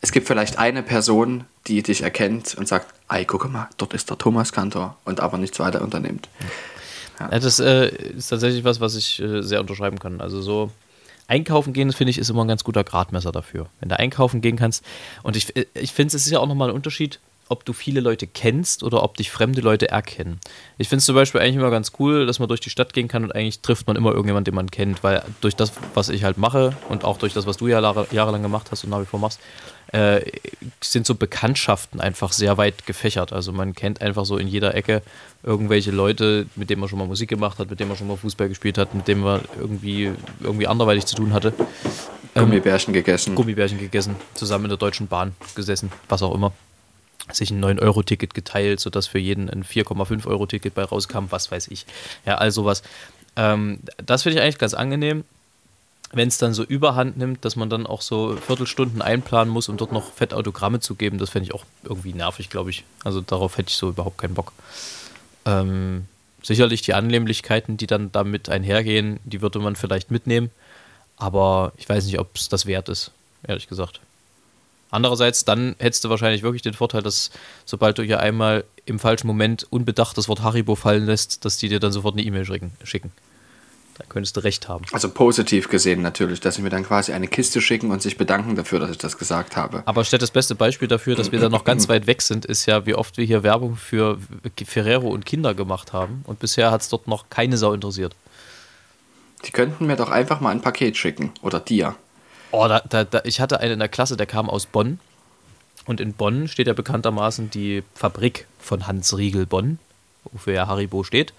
es 0.00 0.12
gibt 0.12 0.28
vielleicht 0.28 0.58
eine 0.58 0.84
Person, 0.84 1.44
die 1.66 1.82
dich 1.82 2.02
erkennt 2.02 2.54
und 2.54 2.68
sagt, 2.68 2.94
ei, 3.08 3.24
guck 3.24 3.50
mal, 3.50 3.68
dort 3.76 3.92
ist 3.92 4.10
der 4.10 4.18
Thomas 4.18 4.52
Kantor 4.52 4.96
und 5.04 5.18
aber 5.18 5.38
nichts 5.38 5.58
weiter 5.58 5.82
unternimmt. 5.82 6.28
Ja, 7.18 7.28
das 7.40 7.58
äh, 7.58 7.88
ist 7.88 8.28
tatsächlich 8.28 8.62
was, 8.62 8.80
was 8.80 8.94
ich 8.94 9.20
äh, 9.20 9.42
sehr 9.42 9.60
unterschreiben 9.60 9.98
kann. 9.98 10.20
Also 10.20 10.40
so 10.40 10.70
einkaufen 11.26 11.72
gehen, 11.72 11.92
finde 11.92 12.12
ich, 12.12 12.18
ist 12.18 12.30
immer 12.30 12.44
ein 12.44 12.48
ganz 12.48 12.62
guter 12.62 12.84
Gradmesser 12.84 13.32
dafür. 13.32 13.66
Wenn 13.80 13.88
du 13.88 13.98
einkaufen 13.98 14.40
gehen 14.40 14.56
kannst. 14.56 14.84
Und 15.24 15.36
ich, 15.36 15.56
äh, 15.56 15.66
ich 15.74 15.92
finde, 15.92 16.16
es 16.16 16.26
ist 16.26 16.30
ja 16.30 16.38
auch 16.38 16.46
nochmal 16.46 16.68
ein 16.68 16.76
Unterschied, 16.76 17.18
ob 17.48 17.64
du 17.64 17.72
viele 17.72 18.00
Leute 18.00 18.26
kennst 18.26 18.82
oder 18.82 19.02
ob 19.02 19.16
dich 19.16 19.30
fremde 19.30 19.60
Leute 19.60 19.88
erkennen. 19.88 20.40
Ich 20.78 20.88
finde 20.88 21.00
es 21.00 21.06
zum 21.06 21.14
Beispiel 21.14 21.40
eigentlich 21.40 21.56
immer 21.56 21.70
ganz 21.70 21.92
cool, 21.98 22.26
dass 22.26 22.38
man 22.38 22.48
durch 22.48 22.60
die 22.60 22.70
Stadt 22.70 22.92
gehen 22.92 23.08
kann 23.08 23.24
und 23.24 23.34
eigentlich 23.34 23.60
trifft 23.60 23.86
man 23.86 23.96
immer 23.96 24.10
irgendjemanden, 24.10 24.44
den 24.44 24.54
man 24.54 24.70
kennt, 24.70 25.02
weil 25.02 25.22
durch 25.40 25.54
das, 25.54 25.72
was 25.94 26.08
ich 26.08 26.24
halt 26.24 26.38
mache 26.38 26.74
und 26.88 27.04
auch 27.04 27.18
durch 27.18 27.34
das, 27.34 27.46
was 27.46 27.58
du 27.58 27.68
ja 27.68 27.80
jahre, 27.80 28.06
jahrelang 28.10 28.42
gemacht 28.42 28.68
hast 28.70 28.84
und 28.84 28.90
nach 28.90 29.00
wie 29.00 29.06
vor 29.06 29.20
machst, 29.20 29.40
äh, 29.92 30.22
sind 30.80 31.06
so 31.06 31.14
Bekanntschaften 31.14 32.00
einfach 32.00 32.32
sehr 32.32 32.56
weit 32.56 32.86
gefächert. 32.86 33.32
Also 33.32 33.52
man 33.52 33.74
kennt 33.74 34.00
einfach 34.00 34.24
so 34.24 34.38
in 34.38 34.48
jeder 34.48 34.74
Ecke 34.74 35.02
irgendwelche 35.42 35.90
Leute, 35.90 36.46
mit 36.56 36.70
denen 36.70 36.80
man 36.80 36.88
schon 36.88 36.98
mal 36.98 37.06
Musik 37.06 37.28
gemacht 37.28 37.58
hat, 37.58 37.70
mit 37.70 37.78
denen 37.78 37.88
man 37.88 37.98
schon 37.98 38.08
mal 38.08 38.16
Fußball 38.16 38.48
gespielt 38.48 38.78
hat, 38.78 38.94
mit 38.94 39.06
denen 39.06 39.20
man 39.20 39.42
irgendwie, 39.58 40.12
irgendwie 40.40 40.66
anderweitig 40.66 41.06
zu 41.06 41.14
tun 41.14 41.32
hatte. 41.32 41.52
Gummibärchen 42.34 42.92
gegessen. 42.92 43.34
Gummibärchen 43.34 43.78
gegessen, 43.78 44.16
zusammen 44.34 44.64
in 44.64 44.70
der 44.70 44.78
Deutschen 44.78 45.06
Bahn 45.06 45.36
gesessen, 45.54 45.92
was 46.08 46.22
auch 46.22 46.34
immer. 46.34 46.52
Sich 47.32 47.50
ein 47.50 47.64
9-Euro-Ticket 47.64 48.34
geteilt, 48.34 48.80
sodass 48.80 49.06
für 49.06 49.18
jeden 49.18 49.48
ein 49.48 49.64
4,5-Euro-Ticket 49.64 50.74
bei 50.74 50.84
rauskam, 50.84 51.26
was 51.30 51.50
weiß 51.50 51.68
ich. 51.68 51.86
Ja, 52.26 52.36
all 52.36 52.50
sowas. 52.50 52.82
Ähm, 53.36 53.80
das 54.04 54.22
finde 54.22 54.38
ich 54.38 54.42
eigentlich 54.42 54.58
ganz 54.58 54.74
angenehm, 54.74 55.24
wenn 56.12 56.28
es 56.28 56.38
dann 56.38 56.54
so 56.54 56.62
überhand 56.62 57.16
nimmt, 57.16 57.44
dass 57.44 57.56
man 57.56 57.70
dann 57.70 57.86
auch 57.86 58.02
so 58.02 58.36
Viertelstunden 58.36 59.02
einplanen 59.02 59.52
muss, 59.52 59.68
um 59.68 59.76
dort 59.76 59.92
noch 59.92 60.12
fett 60.12 60.34
Autogramme 60.34 60.80
zu 60.80 60.94
geben. 60.94 61.18
Das 61.18 61.30
fände 61.30 61.48
ich 61.48 61.54
auch 61.54 61.64
irgendwie 61.82 62.12
nervig, 62.12 62.50
glaube 62.50 62.70
ich. 62.70 62.84
Also 63.04 63.20
darauf 63.20 63.56
hätte 63.56 63.70
ich 63.70 63.76
so 63.76 63.88
überhaupt 63.88 64.18
keinen 64.18 64.34
Bock. 64.34 64.52
Ähm, 65.46 66.06
sicherlich 66.42 66.82
die 66.82 66.94
Annehmlichkeiten, 66.94 67.76
die 67.76 67.86
dann 67.86 68.12
damit 68.12 68.48
einhergehen, 68.48 69.18
die 69.24 69.42
würde 69.42 69.58
man 69.58 69.76
vielleicht 69.76 70.10
mitnehmen. 70.10 70.50
Aber 71.16 71.72
ich 71.76 71.88
weiß 71.88 72.04
nicht, 72.06 72.18
ob 72.18 72.36
es 72.36 72.48
das 72.48 72.66
wert 72.66 72.88
ist, 72.88 73.10
ehrlich 73.46 73.68
gesagt. 73.68 74.00
Andererseits, 74.94 75.44
dann 75.44 75.74
hättest 75.78 76.04
du 76.04 76.08
wahrscheinlich 76.08 76.42
wirklich 76.42 76.62
den 76.62 76.74
Vorteil, 76.74 77.02
dass 77.02 77.30
sobald 77.64 77.98
du 77.98 78.02
hier 78.02 78.20
einmal 78.20 78.64
im 78.86 78.98
falschen 78.98 79.26
Moment 79.26 79.66
unbedacht 79.68 80.16
das 80.16 80.28
Wort 80.28 80.42
Haribo 80.42 80.76
fallen 80.76 81.04
lässt, 81.04 81.44
dass 81.44 81.58
die 81.58 81.68
dir 81.68 81.80
dann 81.80 81.90
sofort 81.90 82.14
eine 82.14 82.22
E-Mail 82.22 82.44
schicken. 82.44 82.72
schicken. 82.84 83.12
Da 83.96 84.04
könntest 84.08 84.36
du 84.36 84.40
recht 84.40 84.68
haben. 84.68 84.84
Also 84.92 85.08
positiv 85.08 85.68
gesehen 85.68 86.02
natürlich, 86.02 86.40
dass 86.40 86.56
sie 86.56 86.62
mir 86.62 86.70
dann 86.70 86.84
quasi 86.84 87.12
eine 87.12 87.28
Kiste 87.28 87.60
schicken 87.60 87.90
und 87.92 88.02
sich 88.02 88.16
bedanken 88.16 88.56
dafür, 88.56 88.80
dass 88.80 88.90
ich 88.90 88.98
das 88.98 89.18
gesagt 89.18 89.56
habe. 89.56 89.82
Aber 89.86 90.04
statt 90.04 90.20
das 90.20 90.32
beste 90.32 90.54
Beispiel 90.56 90.88
dafür, 90.88 91.14
dass 91.14 91.30
wir 91.30 91.38
da 91.38 91.48
noch 91.48 91.64
ganz 91.64 91.88
weit 91.88 92.06
weg 92.06 92.22
sind, 92.22 92.44
ist 92.44 92.66
ja, 92.66 92.86
wie 92.86 92.94
oft 92.94 93.16
wir 93.16 93.24
hier 93.24 93.42
Werbung 93.44 93.76
für 93.76 94.18
Ferrero 94.64 95.08
und 95.08 95.24
Kinder 95.26 95.54
gemacht 95.54 95.92
haben. 95.92 96.22
Und 96.26 96.40
bisher 96.40 96.72
hat 96.72 96.80
es 96.80 96.88
dort 96.88 97.06
noch 97.06 97.30
keine 97.30 97.56
Sau 97.56 97.72
interessiert. 97.72 98.16
Die 99.44 99.52
könnten 99.52 99.86
mir 99.86 99.96
doch 99.96 100.10
einfach 100.10 100.40
mal 100.40 100.50
ein 100.50 100.62
Paket 100.62 100.96
schicken. 100.96 101.32
Oder 101.42 101.60
dir. 101.60 101.94
Oh, 102.56 102.68
da, 102.68 102.80
da, 102.88 103.02
da, 103.02 103.20
ich 103.24 103.40
hatte 103.40 103.58
einen 103.58 103.72
in 103.72 103.78
der 103.80 103.88
Klasse, 103.88 104.16
der 104.16 104.26
kam 104.26 104.48
aus 104.48 104.66
Bonn. 104.66 105.00
Und 105.86 106.00
in 106.00 106.12
Bonn 106.12 106.46
steht 106.46 106.68
ja 106.68 106.72
bekanntermaßen 106.72 107.50
die 107.50 107.82
Fabrik 107.94 108.46
von 108.60 108.86
Hans 108.86 109.18
Riegel 109.18 109.44
Bonn, 109.44 109.80
wofür 110.30 110.54
ja 110.54 110.68
Haribo 110.68 111.02
steht. 111.02 111.34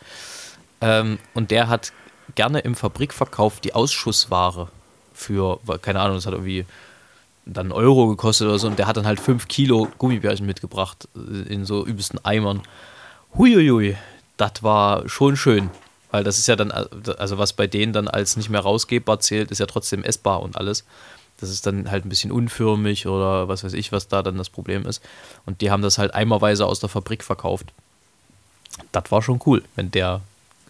Ähm, 0.82 1.18
und 1.34 1.52
der 1.52 1.70
hat 1.70 1.94
gerne 2.36 2.60
im 2.60 2.76
Fabrikverkauf 2.76 3.62
die 3.62 3.74
Ausschussware 3.74 4.68
für, 5.14 5.62
keine 5.82 6.02
Ahnung, 6.02 6.18
das 6.18 6.26
hat 6.26 6.34
irgendwie 6.34 6.66
dann 7.46 7.68
einen 7.68 7.72
Euro 7.72 8.08
gekostet 8.10 8.50
oder 8.50 8.60
so. 8.60 8.68
Und 8.68 8.78
der 8.78 8.86
hat 8.86 8.98
dann 8.98 9.08
halt 9.08 9.22
5 9.22 9.48
Kilo 9.48 9.88
Gummibärchen 9.98 10.46
mitgebracht 10.46 11.08
äh, 11.16 11.54
in 11.54 11.64
so 11.64 11.86
übelsten 11.86 12.20
Eimern. 12.26 12.62
Huiuiui, 13.38 13.96
das 14.36 14.64
war 14.64 15.08
schon 15.08 15.38
schön. 15.38 15.70
Weil 16.16 16.24
das 16.24 16.40
ist 16.40 16.48
ja 16.48 16.56
dann, 16.56 16.72
also 16.72 17.38
was 17.38 17.52
bei 17.52 17.68
denen 17.68 17.92
dann 17.92 18.08
als 18.08 18.38
nicht 18.38 18.50
mehr 18.50 18.62
rausgebbar 18.62 19.20
zählt, 19.20 19.52
ist 19.52 19.60
ja 19.60 19.66
trotzdem 19.66 20.02
essbar 20.02 20.42
und 20.42 20.56
alles. 20.56 20.86
Das 21.42 21.50
ist 21.50 21.66
dann 21.68 21.92
halt 21.92 22.06
ein 22.06 22.10
bisschen 22.10 22.32
unförmig 22.32 23.06
oder 23.06 23.50
was 23.50 23.66
weiß 23.66 23.74
ich, 23.74 23.92
was 23.92 24.08
da 24.08 24.24
dann 24.24 24.38
das 24.38 24.50
Problem 24.50 24.86
ist. 24.86 25.04
Und 25.46 25.60
die 25.60 25.72
haben 25.72 25.82
das 25.82 25.98
halt 25.98 26.14
eimerweise 26.14 26.68
aus 26.68 26.80
der 26.80 26.88
Fabrik 26.88 27.22
verkauft. 27.22 27.74
Das 28.94 29.12
war 29.12 29.22
schon 29.22 29.42
cool, 29.46 29.62
wenn 29.76 29.92
der 29.92 30.22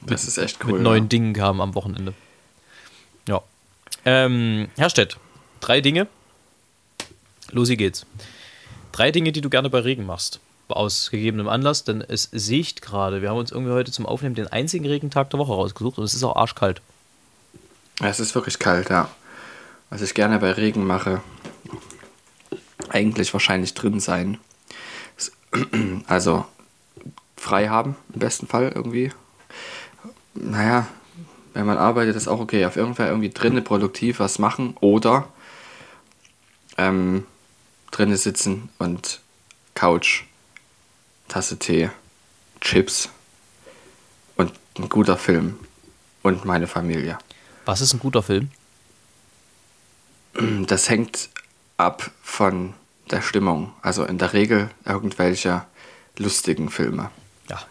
das 0.02 0.24
mit, 0.24 0.30
ist 0.30 0.38
echt 0.40 0.66
cool, 0.66 0.74
mit 0.74 0.82
neuen 0.82 1.04
ja. 1.04 1.10
Dingen 1.10 1.34
kam 1.34 1.62
am 1.62 1.76
Wochenende. 1.76 2.16
Ja. 3.28 3.44
Ähm, 4.04 4.70
Herr 4.78 4.90
Stett, 4.90 5.18
drei 5.60 5.80
Dinge. 5.80 6.08
Losi 7.52 7.76
geht's. 7.76 8.08
Drei 8.94 9.12
Dinge, 9.12 9.32
die 9.32 9.42
du 9.42 9.52
gerne 9.52 9.70
bei 9.70 9.82
Regen 9.82 10.08
machst. 10.08 10.40
Aus 10.68 11.12
gegebenem 11.12 11.48
Anlass, 11.48 11.84
denn 11.84 12.02
es 12.02 12.30
sieht 12.32 12.82
gerade. 12.82 13.22
Wir 13.22 13.30
haben 13.30 13.38
uns 13.38 13.52
irgendwie 13.52 13.74
heute 13.74 13.92
zum 13.92 14.06
Aufnehmen 14.06 14.36
den 14.36 14.48
einzigen 14.48 14.86
Regentag 14.86 15.30
der 15.30 15.40
Woche 15.40 15.54
rausgesucht 15.54 15.98
und 15.98 16.04
es 16.04 16.14
ist 16.14 16.24
auch 16.24 16.36
arschkalt. 16.36 16.82
Es 18.02 18.20
ist 18.20 18.36
wirklich 18.36 18.60
kalt, 18.60 18.90
ja. 18.90 19.10
Was 19.90 20.02
ich 20.02 20.14
gerne 20.14 20.40
bei 20.40 20.52
Regen 20.52 20.86
mache, 20.86 21.22
eigentlich 22.90 23.32
wahrscheinlich 23.34 23.74
drin 23.74 24.00
sein. 24.00 24.38
Also 26.08 26.46
frei 27.38 27.70
haben, 27.70 27.96
im 28.14 28.20
besten 28.20 28.48
Fall 28.48 28.72
irgendwie. 28.74 29.12
Naja, 30.34 30.88
wenn 31.54 31.66
man 31.66 31.78
arbeitet, 31.78 32.16
ist 32.16 32.28
auch 32.28 32.40
okay. 32.40 32.66
Auf 32.66 32.76
jeden 32.76 32.96
Fall 32.96 33.08
irgendwie 33.08 33.30
drinnen 33.30 33.64
produktiv 33.64 34.20
was 34.20 34.40
machen 34.40 34.76
oder 34.82 35.28
ähm, 36.78 37.26
drinnen 37.92 38.18
sitzen 38.18 38.70
und 38.80 39.22
Couch, 39.74 40.24
Tasse 41.28 41.58
Tee, 41.58 41.90
Chips 42.62 43.10
und 44.36 44.52
ein 44.78 44.90
guter 44.90 45.18
Film 45.18 45.60
und 46.24 46.46
meine 46.46 46.68
Familie. 46.68 47.18
Was 47.66 47.82
ist 47.82 47.94
ein 47.94 48.00
guter 48.00 48.24
Film? 48.24 48.50
Das 50.68 50.90
hängt 50.90 51.30
ab 51.78 52.12
von 52.22 52.74
der 53.10 53.22
Stimmung. 53.22 53.72
Also 53.82 54.04
in 54.04 54.18
der 54.18 54.34
Regel 54.34 54.70
irgendwelche 54.84 55.66
lustigen 56.18 56.70
Filme. 56.70 57.10
Ja. 57.50 57.62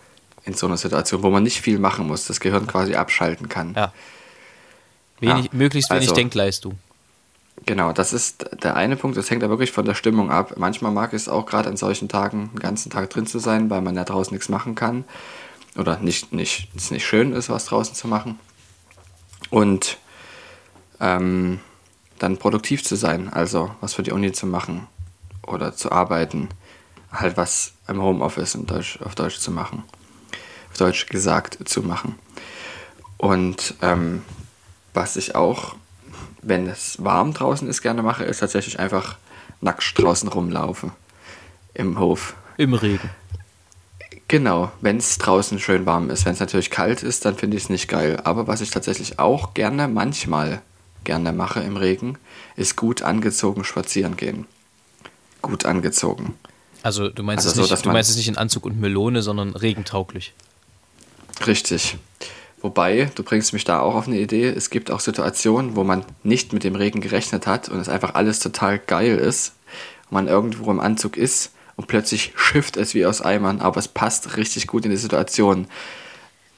In 0.45 0.55
so 0.55 0.67
einer 0.67 0.79
Situation, 0.79 1.23
wo 1.23 1.29
man 1.31 1.43
nicht 1.43 1.61
viel 1.61 1.79
machen 1.79 2.07
muss, 2.07 2.25
das 2.27 2.40
Gehirn 2.40 2.67
quasi 2.67 2.95
abschalten 2.95 3.49
kann. 3.51 3.75
Ja. 3.75 3.93
Wenig, 5.21 5.45
Ja, 5.47 5.51
möglichst 5.53 5.90
wenig 5.90 6.03
also- 6.05 6.14
Denkleistung. 6.14 6.79
Genau, 7.67 7.93
das 7.93 8.12
ist 8.12 8.47
der 8.62 8.77
eine 8.77 8.97
Punkt, 8.97 9.17
das 9.17 9.31
hängt 9.31 9.43
da 9.43 9.49
wirklich 9.49 9.73
von 9.73 9.85
der 9.85 9.95
Stimmung 9.95 10.31
ab. 10.31 10.55
Manchmal 10.59 10.93
mag 10.93 11.14
es 11.14 11.29
auch 11.29 11.47
gerade 11.47 11.69
an 11.69 11.77
solchen 11.77 12.09
Tagen 12.09 12.51
den 12.53 12.61
ganzen 12.61 12.90
Tag 12.90 13.09
drin 13.11 13.27
zu 13.27 13.38
sein, 13.38 13.71
weil 13.71 13.81
man 13.81 13.97
ja 13.97 14.05
draußen 14.05 14.35
nichts 14.35 14.49
machen 14.49 14.75
kann. 14.75 15.05
Oder 15.77 15.99
nicht, 15.99 16.33
nicht, 16.33 16.69
es 16.77 16.90
nicht 16.90 17.07
schön 17.07 17.33
ist, 17.33 17.49
was 17.49 17.67
draußen 17.67 17.95
zu 17.95 18.07
machen. 18.07 18.38
Und 19.51 19.99
ähm, 21.01 21.61
dann 22.19 22.37
produktiv 22.37 22.85
zu 22.85 22.97
sein, 22.97 23.33
also 23.33 23.75
was 23.81 23.95
für 23.95 24.03
die 24.03 24.12
Uni 24.12 24.33
zu 24.33 24.47
machen 24.47 24.87
oder 25.47 25.75
zu 25.75 25.90
arbeiten. 25.90 26.49
Halt 27.12 27.37
was 27.37 27.75
im 27.88 28.03
Homeoffice 28.03 28.55
in 28.55 28.67
Deutsch, 28.67 29.01
auf 29.03 29.14
Deutsch 29.14 29.38
zu 29.38 29.51
machen. 29.51 29.85
Auf 30.71 30.79
Deutsch 30.79 31.07
gesagt 31.07 31.59
zu 31.69 31.83
machen. 31.83 32.17
Und 33.17 33.75
ähm, 33.81 34.23
was 34.93 35.17
ich 35.17 35.35
auch, 35.35 35.77
wenn 36.47 36.67
es 36.67 37.03
warm 37.03 37.33
draußen 37.33 37.69
ist, 37.69 37.83
gerne 37.83 38.03
mache, 38.03 38.25
ist 38.25 38.39
tatsächlich 38.39 38.79
einfach 38.79 39.17
nackt 39.61 39.99
draußen 39.99 40.29
rumlaufen. 40.29 40.93
Im 41.75 41.99
Hof. 41.99 42.35
Im 42.57 42.75
Regen. 42.75 43.11
Genau, 44.29 44.73
wenn 44.81 44.97
es 44.97 45.19
draußen 45.19 45.59
schön 45.61 45.87
warm 45.87 46.11
ist. 46.11 46.25
Wenn 46.25 46.33
es 46.33 46.41
natürlich 46.41 46.71
kalt 46.71 47.03
ist, 47.03 47.25
dann 47.25 47.37
finde 47.37 47.57
ich 47.57 47.65
es 47.65 47.69
nicht 47.69 47.89
geil. 47.89 48.21
Aber 48.25 48.47
was 48.47 48.61
ich 48.61 48.71
tatsächlich 48.71 49.19
auch 49.19 49.55
gerne, 49.55 49.89
manchmal 49.89 50.63
gerne 51.05 51.33
mache 51.33 51.61
im 51.61 51.77
Regen, 51.77 52.19
ist 52.57 52.77
gut 52.77 53.03
angezogen 53.03 53.65
spazieren 53.65 54.17
gehen. 54.17 54.47
Gut 55.43 55.67
angezogen. 55.67 56.35
Also 56.83 57.09
du 57.09 57.23
meinst, 57.23 57.47
Also 57.47 57.61
es, 57.61 57.69
so, 57.69 57.75
nicht, 57.75 57.87
du 57.87 57.91
meinst 57.91 58.11
es 58.11 58.17
nicht 58.17 58.29
in 58.29 58.39
Anzug 58.39 58.65
und 58.67 58.81
Melone, 58.81 59.23
sondern 59.23 59.55
regentauglich. 59.55 60.33
Richtig. 61.47 61.99
Wobei, 62.64 63.11
du 63.14 63.22
bringst 63.22 63.53
mich 63.53 63.64
da 63.64 63.81
auch 63.81 63.94
auf 63.94 64.07
eine 64.07 64.18
Idee, 64.18 64.48
es 64.48 64.70
gibt 64.70 64.90
auch 64.90 65.00
Situationen, 65.00 65.77
wo 65.77 65.85
man 65.85 66.03
nicht 66.22 66.55
mit 66.55 66.64
dem 66.64 66.77
Regen 66.77 67.03
gerechnet 67.03 67.46
hat 67.46 67.68
und 67.68 67.79
es 67.79 67.90
einfach 67.90 68.14
alles 68.14 68.38
total 68.38 68.79
geil 68.79 69.18
ist. 69.18 69.53
Und 70.09 70.12
man 70.14 70.29
irgendwo 70.29 70.70
im 70.70 70.81
Anzug 70.81 71.18
ist 71.18 71.53
und 71.77 71.88
plötzlich 71.88 72.33
schifft 72.37 72.79
es 72.79 72.94
wie 72.94 73.05
aus 73.05 73.20
Eimern, 73.20 73.61
aber 73.61 73.79
es 73.81 73.88
passt 73.88 74.38
richtig 74.38 74.66
gut 74.66 74.87
in 74.87 74.90
die 74.90 74.96
Situation. 74.96 75.66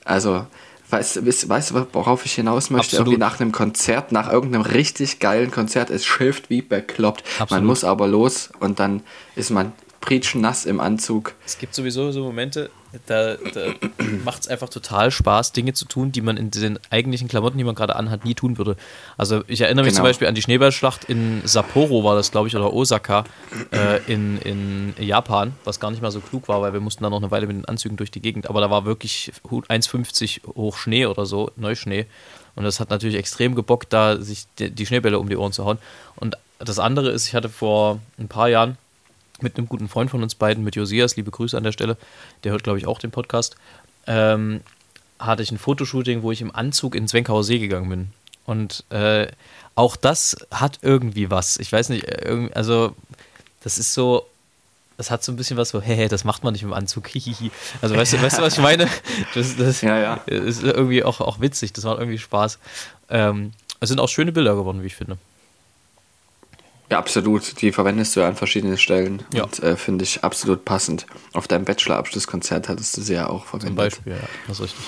Also, 0.05 0.47
weißt, 0.91 1.17
du- 1.17 1.27
weißt, 1.27 1.49
weißt 1.49 1.71
du, 1.73 1.87
worauf 1.93 2.25
ich 2.25 2.35
hinaus 2.35 2.71
möchte? 2.71 2.99
Absolut. 2.99 3.09
Irgendwie 3.09 3.19
nach 3.19 3.41
einem 3.41 3.51
Konzert, 3.51 4.13
nach 4.13 4.31
irgendeinem 4.31 4.63
richtig 4.63 5.19
geilen 5.19 5.51
Konzert, 5.51 5.91
es 5.91 6.07
schifft 6.07 6.51
wie 6.51 6.63
bekloppt. 6.63 7.25
Absolut. 7.41 7.51
Man 7.51 7.65
muss 7.65 7.83
aber 7.83 8.07
los 8.07 8.51
und 8.61 8.79
dann 8.79 9.03
ist 9.35 9.51
man 9.51 9.73
nass 10.37 10.67
im 10.67 10.79
Anzug. 10.79 11.35
Es 11.45 11.59
gibt 11.59 11.75
sowieso 11.75 12.13
so 12.13 12.23
Momente, 12.23 12.71
da, 13.07 13.35
da 13.37 13.61
macht 14.25 14.43
es 14.43 14.49
einfach 14.49 14.69
total 14.69 15.11
Spaß, 15.11 15.53
Dinge 15.53 15.73
zu 15.75 15.85
tun, 15.85 16.13
die 16.13 16.21
man 16.21 16.37
in 16.37 16.51
den 16.51 16.79
eigentlichen 16.91 17.29
Klamotten, 17.29 17.59
die 17.59 17.65
man 17.65 17.75
gerade 17.75 17.97
anhat, 17.97 18.25
nie 18.25 18.35
tun 18.35 18.59
würde. 18.59 18.77
Also 19.17 19.43
ich 19.47 19.61
erinnere 19.61 19.85
mich 19.85 19.93
Genau. 19.93 20.03
zum 20.03 20.11
Beispiel 20.11 20.29
an 20.29 20.35
die 20.35 20.43
Schneeballschlacht 20.43 21.05
in 21.05 21.43
Sapporo 21.45 22.05
war 22.05 22.15
das, 22.17 22.31
glaube 22.31 22.49
ich, 22.49 22.57
oder 22.57 22.73
Osaka 22.73 23.25
äh, 23.73 24.01
in, 24.13 24.39
in 24.39 24.95
Japan, 24.99 25.53
was 25.65 25.81
gar 25.81 25.91
nicht 25.91 26.03
mal 26.03 26.11
so 26.11 26.21
klug 26.21 26.49
war, 26.49 26.63
weil 26.63 26.73
wir 26.73 26.81
mussten 26.81 27.03
dann 27.03 27.11
noch 27.13 27.19
eine 27.21 27.31
Weile 27.31 27.47
mit 27.47 27.57
den 27.57 27.65
Anzügen 27.65 27.97
durch 27.97 28.11
die 28.11 28.21
Gegend, 28.21 28.49
aber 28.49 28.61
da 28.61 28.71
war 28.71 28.85
wirklich 28.85 29.33
1,50 29.45 30.41
hoch 30.55 30.77
Schnee 30.77 31.07
oder 31.07 31.27
so, 31.27 31.51
Neuschnee. 31.57 32.07
Und 32.55 32.65
das 32.65 32.81
hat 32.81 32.91
natürlich 32.91 33.17
extrem 33.17 33.55
gebockt, 33.55 33.93
da 33.93 34.17
sich 34.21 34.47
die, 34.59 34.71
die 34.71 34.87
Schneebälle 34.87 35.19
um 35.19 35.29
die 35.29 35.37
Ohren 35.37 35.53
zu 35.53 35.65
hauen. 35.65 35.79
Und 36.17 36.37
das 36.59 36.79
andere 36.79 37.11
ist, 37.11 37.27
ich 37.29 37.35
hatte 37.35 37.51
vor 37.51 38.01
ein 38.19 38.29
paar 38.29 38.49
Jahren 38.49 38.79
mit 39.41 39.57
einem 39.57 39.69
guten 39.69 39.89
Freund 39.89 40.11
von 40.11 40.23
uns 40.23 40.35
beiden, 40.35 40.65
mit 40.65 40.77
Josias, 40.77 41.17
liebe 41.17 41.31
Grüße 41.31 41.57
an 41.57 41.65
der 41.65 41.73
Stelle, 41.73 41.97
der 42.45 42.53
hört, 42.53 42.65
glaube 42.65 42.79
ich, 42.79 42.87
auch 42.87 42.99
den 42.99 43.11
Podcast, 43.11 43.57
ähm, 44.07 44.61
hatte 45.19 45.43
ich 45.43 45.51
ein 45.51 45.59
Fotoshooting, 45.59 46.23
wo 46.23 46.33
ich 46.33 46.41
im 46.41 46.55
Anzug 46.55 46.95
ins 46.95 47.11
Zwenkauer 47.11 47.45
See 47.45 47.59
gegangen 47.59 47.89
bin. 47.89 48.11
Und 48.45 48.85
äh, 48.91 49.27
auch 49.75 49.97
das 49.97 50.37
hat 50.51 50.79
irgendwie 50.83 51.31
was. 51.31 51.59
Ich 51.59 51.73
weiß 51.73 51.89
nicht, 51.89 52.05
äh, 52.05 52.49
also 52.55 52.95
das 53.63 53.79
ist 53.79 53.95
so, 53.95 54.27
das 54.97 55.11
hat 55.11 55.25
so 55.25 55.33
ein 55.33 55.37
bisschen 55.37 55.57
was 55.57 55.71
so, 55.71 55.83
hey, 55.83 56.09
das 56.09 56.25
macht 56.25 56.45
man 56.45 56.53
nicht 56.53 56.63
im 56.63 56.73
Anzug. 56.73 57.09
hihihi. 57.09 57.51
also 57.83 57.97
weißt 57.97 58.15
du, 58.15 58.23
weißt 58.23 58.39
du, 58.39 58.43
was 58.43 58.55
ich 58.55 58.63
meine? 58.63 58.89
Das, 59.35 59.57
das 59.57 59.81
Ja, 59.83 59.99
ja. 59.99 60.15
ist 60.27 60.63
irgendwie 60.63 61.05
auch, 61.05 61.21
auch 61.21 61.41
witzig, 61.41 61.73
das 61.73 61.85
macht 61.85 61.99
irgendwie 61.99 62.19
Spaß. 62.19 62.59
Ähm, 63.11 63.53
es 63.81 63.89
sind 63.89 64.01
auch 64.01 64.09
schöne 64.09 64.33
Bilder 64.33 64.55
geworden, 64.55 64.83
wie 64.83 64.87
ich 64.87 64.97
finde. 64.97 65.19
Ja, 66.91 66.99
absolut. 66.99 67.61
Die 67.63 67.73
verwendest 67.73 68.15
du 68.15 68.23
an 68.25 68.37
verschiedenen 68.37 68.79
Stellen 68.79 69.25
Ja. 69.35 69.45
und 69.45 69.61
äh, 69.63 69.77
finde 69.77 70.05
ich 70.05 70.23
absolut 70.23 70.65
passend. 70.65 71.07
Auf 71.33 71.49
deinem 71.49 71.65
Bachelorabschlusskonzert 71.65 72.69
hattest 72.69 72.97
du 72.97 73.03
sie 73.03 73.15
ja 73.15 73.29
auch 73.29 73.45
verwendet. 73.47 73.69
Zum 73.69 73.77
Beispiel, 74.05 74.13
ja, 74.13 74.29
das 74.47 74.59
ist 74.61 74.65
richtig. 74.65 74.85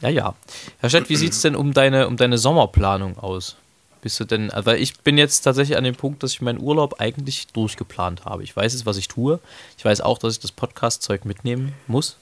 Ja, 0.00 0.08
ja. 0.08 0.34
Herr 0.80 0.88
Stett, 0.90 1.08
wie 1.08 1.16
sieht 1.16 1.32
es 1.32 1.42
denn 1.42 1.54
um 1.54 1.72
deine, 1.74 2.08
um 2.08 2.16
deine 2.16 2.38
Sommerplanung 2.38 3.18
aus? 3.18 3.56
Bist 4.02 4.18
du 4.18 4.24
denn, 4.24 4.50
also 4.50 4.64
weil 4.66 4.80
ich 4.80 4.98
bin 5.00 5.18
jetzt 5.18 5.42
tatsächlich 5.42 5.76
an 5.76 5.84
dem 5.84 5.94
Punkt, 5.94 6.22
dass 6.22 6.32
ich 6.32 6.40
meinen 6.40 6.58
Urlaub 6.58 7.00
eigentlich 7.00 7.48
durchgeplant 7.48 8.24
habe. 8.24 8.42
Ich 8.42 8.56
weiß 8.56 8.72
jetzt, 8.72 8.86
was 8.86 8.96
ich 8.96 9.08
tue. 9.08 9.38
Ich 9.76 9.84
weiß 9.84 10.00
auch, 10.00 10.16
dass 10.18 10.32
ich 10.34 10.40
das 10.40 10.52
Podcast-Zeug 10.52 11.24
mitnehmen 11.26 11.74
muss. 11.86 12.16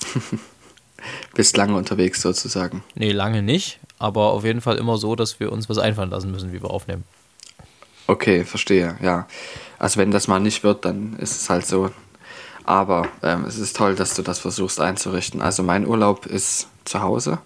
Bist 1.34 1.56
lange 1.56 1.74
unterwegs 1.76 2.22
sozusagen. 2.22 2.82
Nee, 2.94 3.12
lange 3.12 3.42
nicht, 3.42 3.78
aber 3.98 4.32
auf 4.32 4.44
jeden 4.44 4.60
Fall 4.60 4.76
immer 4.76 4.96
so, 4.98 5.14
dass 5.16 5.40
wir 5.40 5.52
uns 5.52 5.68
was 5.68 5.78
einfallen 5.78 6.10
lassen 6.10 6.30
müssen, 6.30 6.52
wie 6.52 6.62
wir 6.62 6.70
aufnehmen. 6.70 7.04
Okay, 8.06 8.44
verstehe, 8.44 8.96
ja. 9.02 9.26
Also 9.78 9.98
wenn 9.98 10.10
das 10.10 10.28
mal 10.28 10.40
nicht 10.40 10.62
wird, 10.62 10.84
dann 10.84 11.16
ist 11.18 11.40
es 11.40 11.50
halt 11.50 11.66
so. 11.66 11.90
Aber 12.64 13.08
ähm, 13.22 13.44
es 13.44 13.58
ist 13.58 13.76
toll, 13.76 13.94
dass 13.94 14.14
du 14.14 14.22
das 14.22 14.38
versuchst 14.38 14.80
einzurichten. 14.80 15.40
Also 15.42 15.62
mein 15.62 15.86
Urlaub 15.86 16.26
ist 16.26 16.68
zu 16.84 17.00
Hause. 17.02 17.38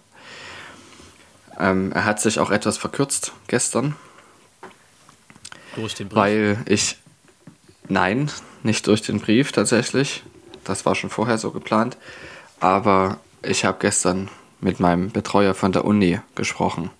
Ähm, 1.58 1.92
er 1.92 2.04
hat 2.04 2.20
sich 2.20 2.38
auch 2.40 2.50
etwas 2.50 2.78
verkürzt 2.78 3.32
gestern, 3.46 3.96
Durch 5.74 5.94
den 5.94 6.08
Brief. 6.08 6.16
weil 6.16 6.58
ich. 6.66 6.96
Nein, 7.88 8.30
nicht 8.62 8.86
durch 8.86 9.02
den 9.02 9.20
Brief 9.20 9.52
tatsächlich. 9.52 10.22
Das 10.64 10.86
war 10.86 10.94
schon 10.94 11.10
vorher 11.10 11.38
so 11.38 11.50
geplant. 11.50 11.96
Aber 12.60 13.18
ich 13.42 13.64
habe 13.64 13.78
gestern 13.80 14.28
mit 14.60 14.78
meinem 14.80 15.10
Betreuer 15.10 15.54
von 15.54 15.72
der 15.72 15.84
Uni 15.84 16.20
gesprochen. 16.34 16.90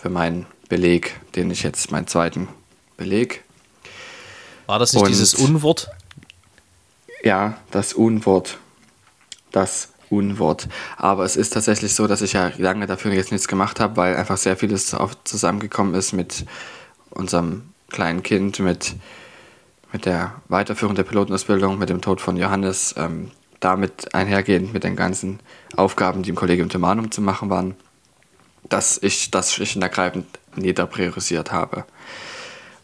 Für 0.00 0.10
meinen 0.10 0.46
Beleg, 0.68 1.18
den 1.36 1.50
ich 1.50 1.62
jetzt, 1.62 1.90
meinen 1.90 2.06
zweiten 2.06 2.48
Beleg. 2.96 3.42
War 4.66 4.78
das 4.78 4.92
nicht 4.92 5.02
und- 5.02 5.08
dieses 5.08 5.34
Unwort? 5.34 5.90
Ja, 7.22 7.58
das 7.70 7.92
Unwort. 7.92 8.58
Das 9.52 9.88
Unwort. 10.10 10.68
Aber 10.96 11.24
es 11.24 11.36
ist 11.36 11.52
tatsächlich 11.54 11.94
so, 11.94 12.06
dass 12.06 12.22
ich 12.22 12.34
ja 12.34 12.52
lange 12.58 12.86
dafür 12.86 13.12
jetzt 13.12 13.32
nichts 13.32 13.48
gemacht 13.48 13.80
habe, 13.80 13.96
weil 13.96 14.16
einfach 14.16 14.36
sehr 14.36 14.56
vieles 14.56 14.94
zusammengekommen 15.24 15.94
ist 15.94 16.12
mit 16.12 16.44
unserem 17.10 17.70
kleinen 17.90 18.22
Kind, 18.22 18.58
mit, 18.58 18.94
mit 19.92 20.04
der 20.04 20.34
Weiterführung 20.48 20.94
der 20.94 21.04
Pilotenausbildung, 21.04 21.78
mit 21.78 21.88
dem 21.88 22.00
Tod 22.00 22.20
von 22.20 22.36
Johannes, 22.36 22.94
ähm, 22.98 23.30
damit 23.60 24.14
einhergehend 24.14 24.72
mit 24.74 24.84
den 24.84 24.96
ganzen 24.96 25.40
Aufgaben, 25.76 26.22
die 26.22 26.30
im 26.30 26.36
Kollegium 26.36 26.68
Themanum 26.68 27.10
zu 27.10 27.22
machen 27.22 27.48
waren, 27.48 27.74
dass 28.68 28.98
ich 29.02 29.30
das 29.30 29.52
schlicht 29.54 29.76
und 29.76 29.82
ergreifend 29.82 30.26
niederpriorisiert 30.56 31.52
habe. 31.52 31.84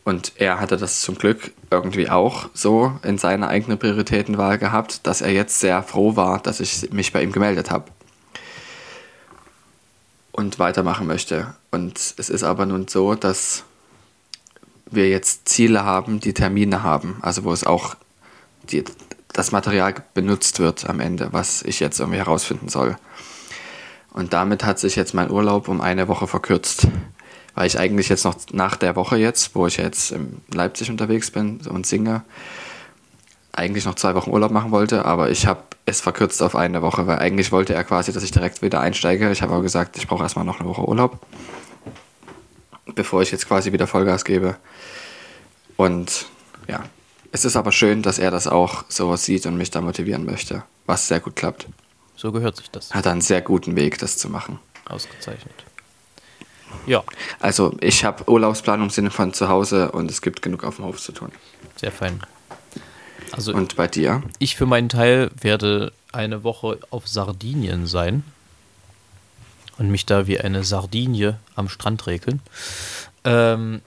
Und 0.04 0.32
er 0.36 0.60
hatte 0.60 0.76
das 0.76 1.02
zum 1.02 1.16
Glück 1.16 1.52
irgendwie 1.70 2.08
auch 2.08 2.48
so 2.54 2.98
in 3.02 3.18
seiner 3.18 3.48
eigenen 3.48 3.78
Prioritätenwahl 3.78 4.58
gehabt, 4.58 5.06
dass 5.06 5.20
er 5.20 5.30
jetzt 5.30 5.60
sehr 5.60 5.82
froh 5.82 6.16
war, 6.16 6.40
dass 6.40 6.60
ich 6.60 6.90
mich 6.90 7.12
bei 7.12 7.22
ihm 7.22 7.32
gemeldet 7.32 7.70
habe. 7.70 7.84
Und 10.32 10.58
weitermachen 10.58 11.06
möchte. 11.06 11.54
Und 11.70 11.98
es 12.16 12.30
ist 12.30 12.44
aber 12.44 12.64
nun 12.64 12.88
so, 12.88 13.14
dass 13.14 13.64
wir 14.86 15.08
jetzt 15.08 15.48
Ziele 15.48 15.84
haben, 15.84 16.20
die 16.20 16.34
Termine 16.34 16.82
haben. 16.82 17.18
Also 17.20 17.44
wo 17.44 17.52
es 17.52 17.64
auch 17.64 17.94
die, 18.70 18.84
das 19.32 19.52
Material 19.52 19.94
benutzt 20.14 20.58
wird 20.60 20.88
am 20.88 21.00
Ende, 21.00 21.28
was 21.32 21.62
ich 21.62 21.78
jetzt 21.80 22.00
irgendwie 22.00 22.18
herausfinden 22.18 22.68
soll. 22.68 22.96
Und 24.12 24.32
damit 24.32 24.64
hat 24.64 24.78
sich 24.78 24.96
jetzt 24.96 25.14
mein 25.14 25.30
Urlaub 25.30 25.68
um 25.68 25.80
eine 25.80 26.08
Woche 26.08 26.26
verkürzt. 26.26 26.88
Weil 27.60 27.66
ich 27.66 27.78
eigentlich 27.78 28.08
jetzt 28.08 28.24
noch 28.24 28.36
nach 28.52 28.74
der 28.74 28.96
Woche 28.96 29.18
jetzt, 29.18 29.54
wo 29.54 29.66
ich 29.66 29.76
jetzt 29.76 30.12
in 30.12 30.40
Leipzig 30.50 30.88
unterwegs 30.88 31.30
bin 31.30 31.60
und 31.68 31.86
singe, 31.86 32.22
eigentlich 33.52 33.84
noch 33.84 33.96
zwei 33.96 34.14
Wochen 34.14 34.30
Urlaub 34.30 34.50
machen 34.50 34.70
wollte, 34.70 35.04
aber 35.04 35.28
ich 35.28 35.44
habe 35.46 35.62
es 35.84 36.00
verkürzt 36.00 36.42
auf 36.42 36.56
eine 36.56 36.80
Woche, 36.80 37.06
weil 37.06 37.18
eigentlich 37.18 37.52
wollte 37.52 37.74
er 37.74 37.84
quasi, 37.84 38.14
dass 38.14 38.22
ich 38.22 38.30
direkt 38.30 38.62
wieder 38.62 38.80
einsteige. 38.80 39.30
Ich 39.30 39.42
habe 39.42 39.52
aber 39.52 39.62
gesagt, 39.62 39.98
ich 39.98 40.08
brauche 40.08 40.22
erstmal 40.22 40.46
noch 40.46 40.58
eine 40.58 40.70
Woche 40.70 40.88
Urlaub, 40.88 41.18
bevor 42.94 43.20
ich 43.20 43.30
jetzt 43.30 43.46
quasi 43.46 43.72
wieder 43.72 43.86
Vollgas 43.86 44.24
gebe. 44.24 44.56
Und 45.76 46.28
ja, 46.66 46.84
es 47.30 47.44
ist 47.44 47.56
aber 47.56 47.72
schön, 47.72 48.00
dass 48.00 48.18
er 48.18 48.30
das 48.30 48.46
auch 48.46 48.86
so 48.88 49.14
sieht 49.16 49.44
und 49.44 49.58
mich 49.58 49.70
da 49.70 49.82
motivieren 49.82 50.24
möchte, 50.24 50.62
was 50.86 51.08
sehr 51.08 51.20
gut 51.20 51.36
klappt. 51.36 51.66
So 52.16 52.32
gehört 52.32 52.56
sich 52.56 52.70
das. 52.70 52.94
Hat 52.94 53.06
einen 53.06 53.20
sehr 53.20 53.42
guten 53.42 53.76
Weg, 53.76 53.98
das 53.98 54.16
zu 54.16 54.30
machen. 54.30 54.58
Ausgezeichnet. 54.86 55.66
Ja, 56.86 57.02
Also 57.40 57.76
ich 57.80 58.04
habe 58.04 58.28
Urlaubsplanung 58.28 58.86
im 58.86 58.90
Sinne 58.90 59.10
von 59.10 59.32
zu 59.32 59.48
Hause 59.48 59.92
und 59.92 60.10
es 60.10 60.22
gibt 60.22 60.42
genug 60.42 60.64
auf 60.64 60.76
dem 60.76 60.84
Hof 60.86 61.00
zu 61.00 61.12
tun. 61.12 61.30
sehr 61.76 61.92
fein. 61.92 62.20
Also 63.32 63.52
Und 63.54 63.76
bei 63.76 63.86
dir? 63.86 64.22
ich 64.38 64.56
für 64.56 64.66
meinen 64.66 64.88
Teil 64.88 65.30
werde 65.40 65.92
eine 66.12 66.42
Woche 66.42 66.78
auf 66.90 67.06
Sardinien 67.06 67.86
sein 67.86 68.24
und 69.78 69.90
mich 69.90 70.04
da 70.06 70.26
wie 70.26 70.40
eine 70.40 70.64
Sardinie 70.64 71.38
am 71.54 71.68
Strand 71.68 72.06
regeln. 72.06 72.40
Ähm, 73.24 73.82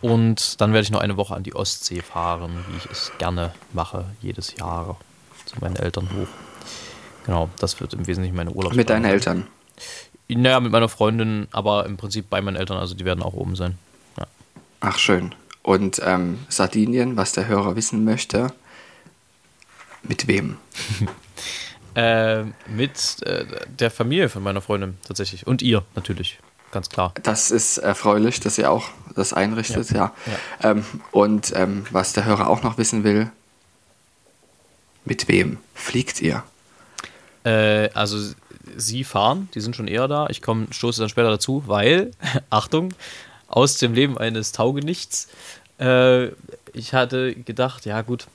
und 0.00 0.60
dann 0.62 0.72
werde 0.72 0.84
ich 0.84 0.90
noch 0.90 1.00
eine 1.00 1.18
Woche 1.18 1.34
an 1.34 1.42
die 1.42 1.54
Ostsee 1.54 2.00
fahren, 2.00 2.64
wie 2.70 2.76
ich 2.78 2.86
es 2.90 3.12
gerne 3.18 3.52
mache, 3.74 4.06
jedes 4.22 4.56
Jahr 4.56 4.96
zu 5.44 5.56
meinen 5.60 5.76
Eltern 5.76 6.08
hoch. 6.16 6.28
Genau, 7.26 7.50
das 7.58 7.80
wird 7.80 7.92
im 7.92 8.06
Wesentlichen 8.06 8.34
meine 8.34 8.50
Urlaubsplanung. 8.50 8.76
Mit 8.78 8.88
deinen 8.88 9.04
Eltern? 9.04 9.46
Naja, 10.36 10.60
mit 10.60 10.72
meiner 10.72 10.88
Freundin, 10.88 11.48
aber 11.50 11.86
im 11.86 11.96
Prinzip 11.96 12.30
bei 12.30 12.40
meinen 12.40 12.56
Eltern, 12.56 12.78
also 12.78 12.94
die 12.94 13.04
werden 13.04 13.22
auch 13.22 13.34
oben 13.34 13.56
sein. 13.56 13.78
Ja. 14.18 14.26
Ach 14.80 14.98
schön. 14.98 15.34
Und 15.62 16.00
ähm, 16.04 16.38
Sardinien, 16.48 17.16
was 17.16 17.32
der 17.32 17.46
Hörer 17.46 17.76
wissen 17.76 18.04
möchte, 18.04 18.52
mit 20.02 20.26
wem? 20.26 20.56
Äh, 21.96 22.44
mit 22.68 23.20
äh, 23.26 23.44
der 23.66 23.90
Familie 23.90 24.28
von 24.28 24.44
meiner 24.44 24.60
Freundin 24.60 24.96
tatsächlich. 25.08 25.48
Und 25.48 25.60
ihr 25.60 25.84
natürlich, 25.96 26.38
ganz 26.70 26.88
klar. 26.88 27.12
Das 27.20 27.50
ist 27.50 27.78
erfreulich, 27.78 28.38
dass 28.38 28.58
ihr 28.58 28.70
auch 28.70 28.90
das 29.16 29.32
einrichtet, 29.32 29.90
ja. 29.90 30.14
Ja. 30.62 30.70
Ähm, 30.70 30.84
und 31.10 31.52
ähm, 31.56 31.84
was 31.90 32.12
der 32.12 32.26
Hörer 32.26 32.48
auch 32.48 32.62
noch 32.62 32.78
wissen 32.78 33.02
will, 33.02 33.32
mit 35.04 35.26
wem 35.26 35.58
fliegt 35.74 36.22
ihr? 36.22 36.44
Äh, 37.44 37.90
also 37.90 38.34
sie 38.80 39.04
fahren, 39.04 39.48
die 39.54 39.60
sind 39.60 39.76
schon 39.76 39.88
eher 39.88 40.08
da. 40.08 40.26
Ich 40.28 40.42
komme, 40.42 40.66
stoße 40.70 41.00
dann 41.00 41.08
später 41.08 41.30
dazu, 41.30 41.64
weil, 41.66 42.10
Achtung, 42.50 42.92
aus 43.48 43.78
dem 43.78 43.94
Leben 43.94 44.18
eines 44.18 44.52
Taugenichts. 44.52 45.28
Äh, 45.78 46.28
ich 46.72 46.94
hatte 46.94 47.34
gedacht, 47.34 47.84
ja 47.86 48.02
gut, 48.02 48.26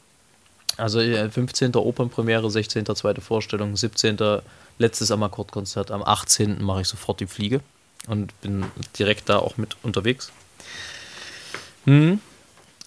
also 0.78 1.00
äh, 1.00 1.30
15. 1.30 1.76
Opernpremiere, 1.76 2.50
16. 2.50 2.86
zweite 2.96 3.22
Vorstellung, 3.22 3.76
17. 3.76 4.18
letztes 4.78 5.12
Amakordkonzert, 5.12 5.92
am 5.92 6.04
18. 6.04 6.62
mache 6.62 6.82
ich 6.82 6.88
sofort 6.88 7.20
die 7.20 7.28
Fliege 7.28 7.62
und 8.08 8.40
bin 8.42 8.66
direkt 9.00 9.30
da 9.30 9.40
auch 9.40 9.58
mit 9.58 9.78
unterwegs. 9.84 10.32
Hm. 11.86 12.20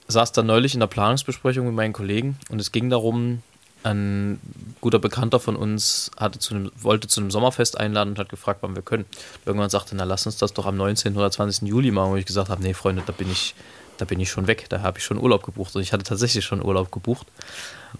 Saß 0.09 0.33
dann 0.33 0.47
neulich 0.47 0.75
in 0.75 0.81
der 0.81 0.87
Planungsbesprechung 0.87 1.67
mit 1.67 1.75
meinen 1.75 1.93
Kollegen 1.93 2.39
und 2.51 2.61
es 2.61 2.73
ging 2.73 2.91
darum, 2.91 3.43
ein 3.91 4.41
guter 4.81 4.99
Bekannter 4.99 5.41
von 5.41 5.57
uns 5.57 6.11
hatte 6.17 6.39
zu 6.39 6.55
einem, 6.55 6.73
wollte 6.77 7.09
zu 7.09 7.21
einem 7.21 7.31
Sommerfest 7.31 7.79
einladen 7.79 8.11
und 8.11 8.19
hat 8.19 8.29
gefragt, 8.29 8.61
wann 8.63 8.75
wir 8.75 8.83
können. 8.83 9.07
Irgendwann 9.45 9.71
sagte, 9.71 9.97
na 9.97 10.05
lass 10.05 10.27
uns 10.27 10.37
das 10.37 10.53
doch 10.53 10.67
am 10.67 10.77
19. 10.77 11.17
oder 11.17 11.31
20. 11.31 11.69
Juli 11.69 11.91
machen, 11.91 12.13
wo 12.13 12.17
ich 12.17 12.27
gesagt 12.27 12.49
habe, 12.49 12.63
nee 12.63 12.75
Freunde, 12.75 13.03
da 13.05 13.13
bin 13.13 13.31
ich, 13.31 13.55
da 13.97 14.05
bin 14.05 14.21
ich 14.21 14.31
schon 14.31 14.47
weg, 14.47 14.67
da 14.69 14.83
habe 14.83 14.99
ich 14.99 15.05
schon 15.05 15.19
Urlaub 15.19 15.45
gebucht 15.45 15.75
und 15.75 15.83
ich 15.83 15.93
hatte 15.93 16.05
tatsächlich 16.05 16.45
schon 16.45 16.63
Urlaub 16.63 16.93
gebucht. 16.93 17.27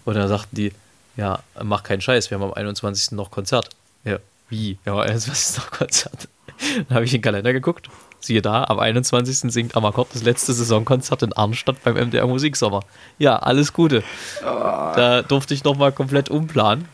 Und 0.05 0.15
dann 0.15 0.27
sagten 0.27 0.55
die, 0.55 0.73
ja, 1.17 1.39
mach 1.61 1.83
keinen 1.83 2.01
Scheiß, 2.01 2.29
wir 2.29 2.39
haben 2.39 2.45
am 2.45 2.53
21. 2.53 3.11
noch 3.11 3.31
Konzert. 3.31 3.69
Ja, 4.03 4.19
wie? 4.49 4.77
Ja, 4.85 4.93
am 4.93 4.99
21. 4.99 5.57
noch 5.57 5.71
Konzert. 5.71 6.27
Dann 6.87 6.95
habe 6.95 7.05
ich 7.05 7.11
den 7.11 7.21
Kalender 7.21 7.53
geguckt. 7.53 7.89
Siehe 8.19 8.41
da, 8.41 8.65
am 8.65 8.79
21. 8.79 9.51
singt 9.51 9.75
Amakord 9.75 10.09
das 10.13 10.23
letzte 10.23 10.53
Saisonkonzert 10.53 11.23
in 11.23 11.33
Arnstadt 11.33 11.81
beim 11.83 11.95
MDR 11.95 12.27
Musiksommer. 12.27 12.81
Ja, 13.17 13.37
alles 13.37 13.73
Gute. 13.73 14.03
Da 14.41 15.21
durfte 15.21 15.53
ich 15.53 15.63
nochmal 15.63 15.91
komplett 15.91 16.29
umplanen. 16.29 16.87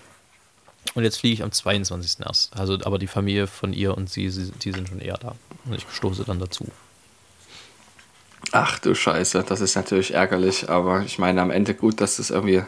Und 0.94 1.04
jetzt 1.04 1.18
fliege 1.18 1.34
ich 1.34 1.44
am 1.44 1.52
22. 1.52 2.26
erst. 2.26 2.56
Also, 2.56 2.78
aber 2.84 3.00
die 3.00 3.08
Familie 3.08 3.48
von 3.48 3.74
ihr 3.74 3.98
und 3.98 4.10
sie, 4.10 4.30
sie 4.30 4.52
die 4.52 4.72
sind 4.72 4.88
schon 4.88 5.00
eher 5.00 5.18
da. 5.18 5.36
Und 5.66 5.74
ich 5.74 5.86
stoße 5.92 6.24
dann 6.24 6.40
dazu. 6.40 6.68
Ach 8.52 8.80
du 8.80 8.94
Scheiße, 8.94 9.44
das 9.44 9.60
ist 9.60 9.76
natürlich 9.76 10.14
ärgerlich, 10.14 10.70
aber 10.70 11.02
ich 11.02 11.18
meine 11.18 11.42
am 11.42 11.52
Ende 11.52 11.74
gut, 11.74 12.00
dass 12.00 12.18
du 12.18 12.22
es 12.22 12.30
irgendwie 12.30 12.64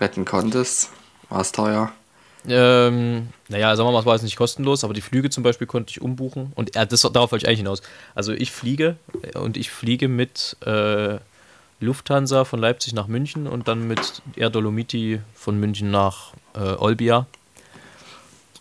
retten 0.00 0.24
konntest. 0.24 0.90
War 1.28 1.42
es 1.42 1.52
teuer? 1.52 1.92
Ähm, 2.48 3.28
naja, 3.48 3.76
sagen 3.76 3.88
wir 3.88 3.92
mal, 3.92 4.00
es 4.00 4.06
war 4.06 4.14
jetzt 4.14 4.22
nicht 4.24 4.36
kostenlos, 4.36 4.82
aber 4.84 4.94
die 4.94 5.00
Flüge 5.00 5.30
zum 5.30 5.42
Beispiel 5.42 5.66
konnte 5.66 5.90
ich 5.90 6.02
umbuchen. 6.02 6.52
Und 6.54 6.74
äh, 6.74 6.86
das, 6.86 7.02
darauf 7.02 7.32
wollte 7.32 7.44
ich 7.44 7.48
eigentlich 7.48 7.60
hinaus. 7.60 7.82
Also 8.14 8.32
ich 8.32 8.50
fliege 8.50 8.96
äh, 9.22 9.38
und 9.38 9.56
ich 9.56 9.70
fliege 9.70 10.08
mit 10.08 10.56
äh, 10.64 11.18
Lufthansa 11.80 12.44
von 12.44 12.60
Leipzig 12.60 12.94
nach 12.94 13.06
München 13.06 13.46
und 13.46 13.68
dann 13.68 13.86
mit 13.86 14.22
Air 14.36 14.50
Dolomiti 14.50 15.20
von 15.34 15.58
München 15.58 15.90
nach 15.90 16.32
äh, 16.54 16.58
Olbia. 16.60 17.26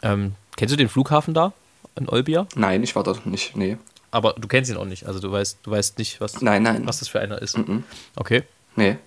Ähm, 0.03 0.33
kennst 0.57 0.73
du 0.73 0.77
den 0.77 0.89
Flughafen 0.89 1.33
da 1.33 1.53
in 1.95 2.09
Olbia? 2.09 2.47
Nein, 2.55 2.83
ich 2.83 2.95
war 2.95 3.03
dort 3.03 3.25
nicht. 3.25 3.55
Nee. 3.55 3.77
Aber 4.11 4.33
du 4.33 4.47
kennst 4.47 4.69
ihn 4.69 4.77
auch 4.77 4.85
nicht. 4.85 5.05
Also 5.05 5.19
du 5.19 5.31
weißt, 5.31 5.59
du 5.63 5.71
weißt 5.71 5.97
nicht, 5.97 6.19
was, 6.19 6.41
Nein, 6.41 6.63
nein. 6.63 6.85
was 6.85 6.99
das 6.99 7.07
für 7.07 7.19
einer 7.19 7.41
ist. 7.41 7.57
Mhm. 7.57 7.83
Okay. 8.15 8.43
Nee. 8.75 8.97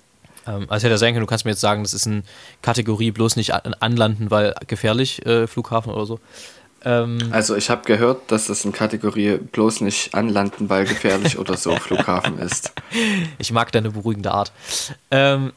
Ähm, 0.46 0.66
also 0.68 0.84
hätte 0.84 0.90
ja 0.94 0.98
sein 0.98 1.14
können, 1.14 1.24
du 1.24 1.28
kannst 1.28 1.44
mir 1.44 1.52
jetzt 1.52 1.60
sagen, 1.60 1.82
das 1.82 1.94
ist 1.94 2.06
eine 2.06 2.22
Kategorie 2.62 3.10
bloß 3.10 3.36
nicht 3.36 3.52
an, 3.54 3.74
anlanden, 3.74 4.30
weil 4.30 4.54
gefährlich, 4.66 5.24
äh, 5.26 5.46
Flughafen 5.46 5.92
oder 5.92 6.06
so. 6.06 6.20
Ähm, 6.84 7.18
Also 7.30 7.56
ich 7.56 7.70
habe 7.70 7.82
gehört, 7.84 8.30
dass 8.30 8.46
das 8.46 8.64
in 8.64 8.72
Kategorie 8.72 9.38
bloß 9.38 9.80
nicht 9.80 10.14
anlanden, 10.14 10.68
weil 10.68 10.84
gefährlich 10.84 11.38
oder 11.38 11.56
so 11.56 11.74
Flughafen 11.76 12.38
ist. 12.38 12.72
ich 13.38 13.52
mag 13.52 13.72
deine 13.72 13.90
beruhigende 13.90 14.32
Art. 14.32 14.52
Ähm, 15.10 15.52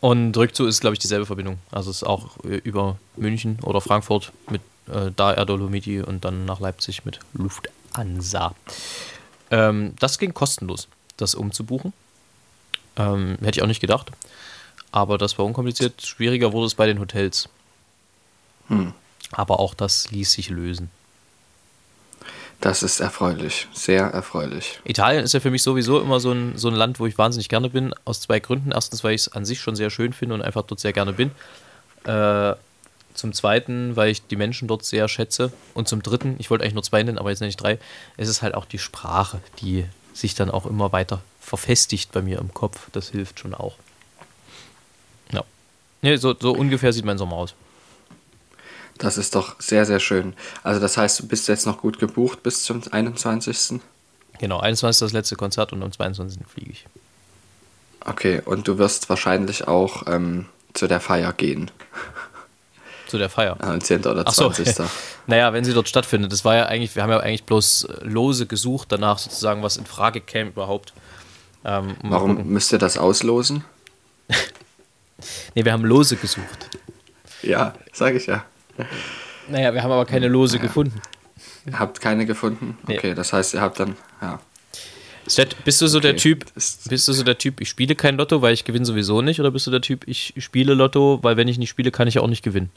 und 0.00 0.36
Rückzug 0.36 0.68
ist, 0.68 0.80
glaube 0.80 0.94
ich, 0.94 0.98
dieselbe 0.98 1.26
Verbindung. 1.26 1.58
Also 1.70 1.90
es 1.90 1.98
ist 1.98 2.02
auch 2.04 2.36
äh, 2.44 2.56
über 2.56 2.98
München 3.16 3.58
oder 3.62 3.80
Frankfurt 3.80 4.32
mit 4.50 4.60
äh, 4.88 5.10
da 5.14 5.32
Air 5.32 5.46
Dolomiti 5.46 6.00
und 6.02 6.24
dann 6.24 6.44
nach 6.44 6.60
Leipzig 6.60 7.04
mit 7.04 7.20
Lufthansa. 7.34 8.54
Ähm, 9.50 9.94
das 10.00 10.18
ging 10.18 10.34
kostenlos, 10.34 10.88
das 11.16 11.34
umzubuchen. 11.34 11.92
Ähm, 12.96 13.38
hätte 13.40 13.58
ich 13.58 13.62
auch 13.62 13.68
nicht 13.68 13.80
gedacht. 13.80 14.10
Aber 14.90 15.18
das 15.18 15.38
war 15.38 15.46
unkompliziert. 15.46 16.02
Schwieriger 16.02 16.52
wurde 16.52 16.66
es 16.66 16.74
bei 16.74 16.86
den 16.86 17.00
Hotels. 17.00 17.48
Hm. 18.68 18.92
Aber 19.32 19.58
auch 19.60 19.74
das 19.74 20.10
ließ 20.10 20.32
sich 20.32 20.50
lösen. 20.50 20.90
Das 22.60 22.84
ist 22.84 23.00
erfreulich, 23.00 23.66
sehr 23.72 24.04
erfreulich. 24.04 24.78
Italien 24.84 25.24
ist 25.24 25.32
ja 25.32 25.40
für 25.40 25.50
mich 25.50 25.64
sowieso 25.64 26.00
immer 26.00 26.20
so 26.20 26.30
ein, 26.30 26.56
so 26.56 26.68
ein 26.68 26.74
Land, 26.74 27.00
wo 27.00 27.06
ich 27.06 27.18
wahnsinnig 27.18 27.48
gerne 27.48 27.70
bin, 27.70 27.92
aus 28.04 28.20
zwei 28.20 28.38
Gründen. 28.38 28.70
Erstens, 28.70 29.02
weil 29.02 29.14
ich 29.14 29.22
es 29.22 29.32
an 29.32 29.44
sich 29.44 29.60
schon 29.60 29.74
sehr 29.74 29.90
schön 29.90 30.12
finde 30.12 30.36
und 30.36 30.42
einfach 30.42 30.62
dort 30.62 30.78
sehr 30.78 30.92
gerne 30.92 31.12
bin. 31.12 31.32
Äh, 32.04 32.54
zum 33.14 33.32
Zweiten, 33.32 33.96
weil 33.96 34.10
ich 34.10 34.26
die 34.26 34.36
Menschen 34.36 34.68
dort 34.68 34.84
sehr 34.84 35.08
schätze. 35.08 35.52
Und 35.74 35.88
zum 35.88 36.02
Dritten, 36.02 36.36
ich 36.38 36.50
wollte 36.50 36.62
eigentlich 36.62 36.74
nur 36.74 36.84
zwei 36.84 37.02
nennen, 37.02 37.18
aber 37.18 37.30
jetzt 37.30 37.40
nenne 37.40 37.50
ich 37.50 37.56
drei, 37.56 37.78
es 38.16 38.28
ist 38.28 38.42
halt 38.42 38.54
auch 38.54 38.64
die 38.64 38.78
Sprache, 38.78 39.40
die 39.60 39.84
sich 40.12 40.34
dann 40.34 40.50
auch 40.50 40.66
immer 40.66 40.92
weiter 40.92 41.20
verfestigt 41.52 42.12
bei 42.12 42.22
mir 42.22 42.38
im 42.38 42.54
Kopf. 42.54 42.88
Das 42.92 43.10
hilft 43.10 43.40
schon 43.40 43.52
auch. 43.52 43.76
Ja. 45.32 45.44
Nee, 46.00 46.16
so, 46.16 46.34
so 46.38 46.52
ungefähr 46.52 46.94
sieht 46.94 47.04
mein 47.04 47.18
Sommer 47.18 47.36
aus. 47.36 47.54
Das 48.96 49.18
ist 49.18 49.34
doch 49.34 49.60
sehr, 49.60 49.84
sehr 49.84 50.00
schön. 50.00 50.32
Also 50.62 50.80
das 50.80 50.96
heißt, 50.96 51.20
du 51.20 51.28
bist 51.28 51.48
jetzt 51.48 51.66
noch 51.66 51.76
gut 51.76 51.98
gebucht 51.98 52.42
bis 52.42 52.64
zum 52.64 52.80
21. 52.90 53.82
Genau, 54.38 54.60
21. 54.60 54.88
ist 54.88 55.02
das 55.02 55.12
letzte 55.12 55.36
Konzert 55.36 55.74
und 55.74 55.82
am 55.82 55.92
22. 55.92 56.40
fliege 56.46 56.70
ich. 56.70 56.86
Okay, 58.00 58.40
und 58.42 58.66
du 58.66 58.78
wirst 58.78 59.10
wahrscheinlich 59.10 59.68
auch 59.68 60.06
ähm, 60.06 60.46
zu 60.72 60.86
der 60.86 61.00
Feier 61.00 61.34
gehen. 61.34 61.70
Zu 63.08 63.18
der 63.18 63.28
Feier. 63.28 63.58
Am 63.60 63.78
10. 63.78 64.06
oder 64.06 64.22
Ach 64.24 64.32
so. 64.32 64.48
20. 64.50 64.86
Naja, 65.26 65.52
wenn 65.52 65.64
sie 65.64 65.74
dort 65.74 65.86
stattfindet. 65.86 66.32
Das 66.32 66.46
war 66.46 66.56
ja 66.56 66.64
eigentlich, 66.64 66.96
wir 66.96 67.02
haben 67.02 67.10
ja 67.10 67.20
eigentlich 67.20 67.44
bloß 67.44 67.86
Lose 68.00 68.46
gesucht, 68.46 68.88
danach 68.90 69.18
sozusagen, 69.18 69.62
was 69.62 69.76
in 69.76 69.84
Frage 69.84 70.22
käme 70.22 70.48
überhaupt. 70.48 70.94
Ähm, 71.64 71.96
Warum 72.02 72.36
gucken. 72.36 72.52
müsst 72.52 72.72
ihr 72.72 72.78
das 72.78 72.96
auslosen? 72.98 73.64
Nee, 75.54 75.64
wir 75.64 75.72
haben 75.72 75.84
Lose 75.84 76.16
gesucht. 76.16 76.70
Ja, 77.42 77.74
sage 77.92 78.16
ich 78.16 78.26
ja. 78.26 78.44
Naja, 79.48 79.72
wir 79.72 79.82
haben 79.82 79.92
aber 79.92 80.04
keine 80.06 80.26
Lose 80.26 80.58
gefunden. 80.58 81.00
Ihr 81.64 81.78
habt 81.78 82.00
keine 82.00 82.26
gefunden? 82.26 82.76
Nee. 82.88 82.98
Okay, 82.98 83.14
das 83.14 83.32
heißt, 83.32 83.54
ihr 83.54 83.60
habt 83.60 83.78
dann, 83.78 83.96
ja. 84.20 84.40
Bist 85.64 85.80
du 85.80 85.86
so 85.86 86.00
der 86.00 86.12
Okay, 86.12 86.20
Typ, 86.20 86.52
das- 86.54 86.80
bist 86.88 87.06
du 87.06 87.12
so 87.12 87.22
der 87.22 87.38
Typ, 87.38 87.60
ich 87.60 87.68
spiele 87.68 87.94
kein 87.94 88.16
Lotto, 88.16 88.42
weil 88.42 88.52
ich 88.54 88.64
gewinne 88.64 88.84
sowieso 88.84 89.22
nicht, 89.22 89.38
oder 89.38 89.52
bist 89.52 89.64
du 89.68 89.70
der 89.70 89.80
Typ, 89.80 90.08
ich 90.08 90.34
spiele 90.38 90.74
Lotto, 90.74 91.20
weil 91.22 91.36
wenn 91.36 91.46
ich 91.46 91.58
nicht 91.58 91.70
spiele, 91.70 91.92
kann 91.92 92.08
ich 92.08 92.14
ja 92.14 92.22
auch 92.22 92.28
nicht 92.28 92.42
gewinnen? 92.42 92.70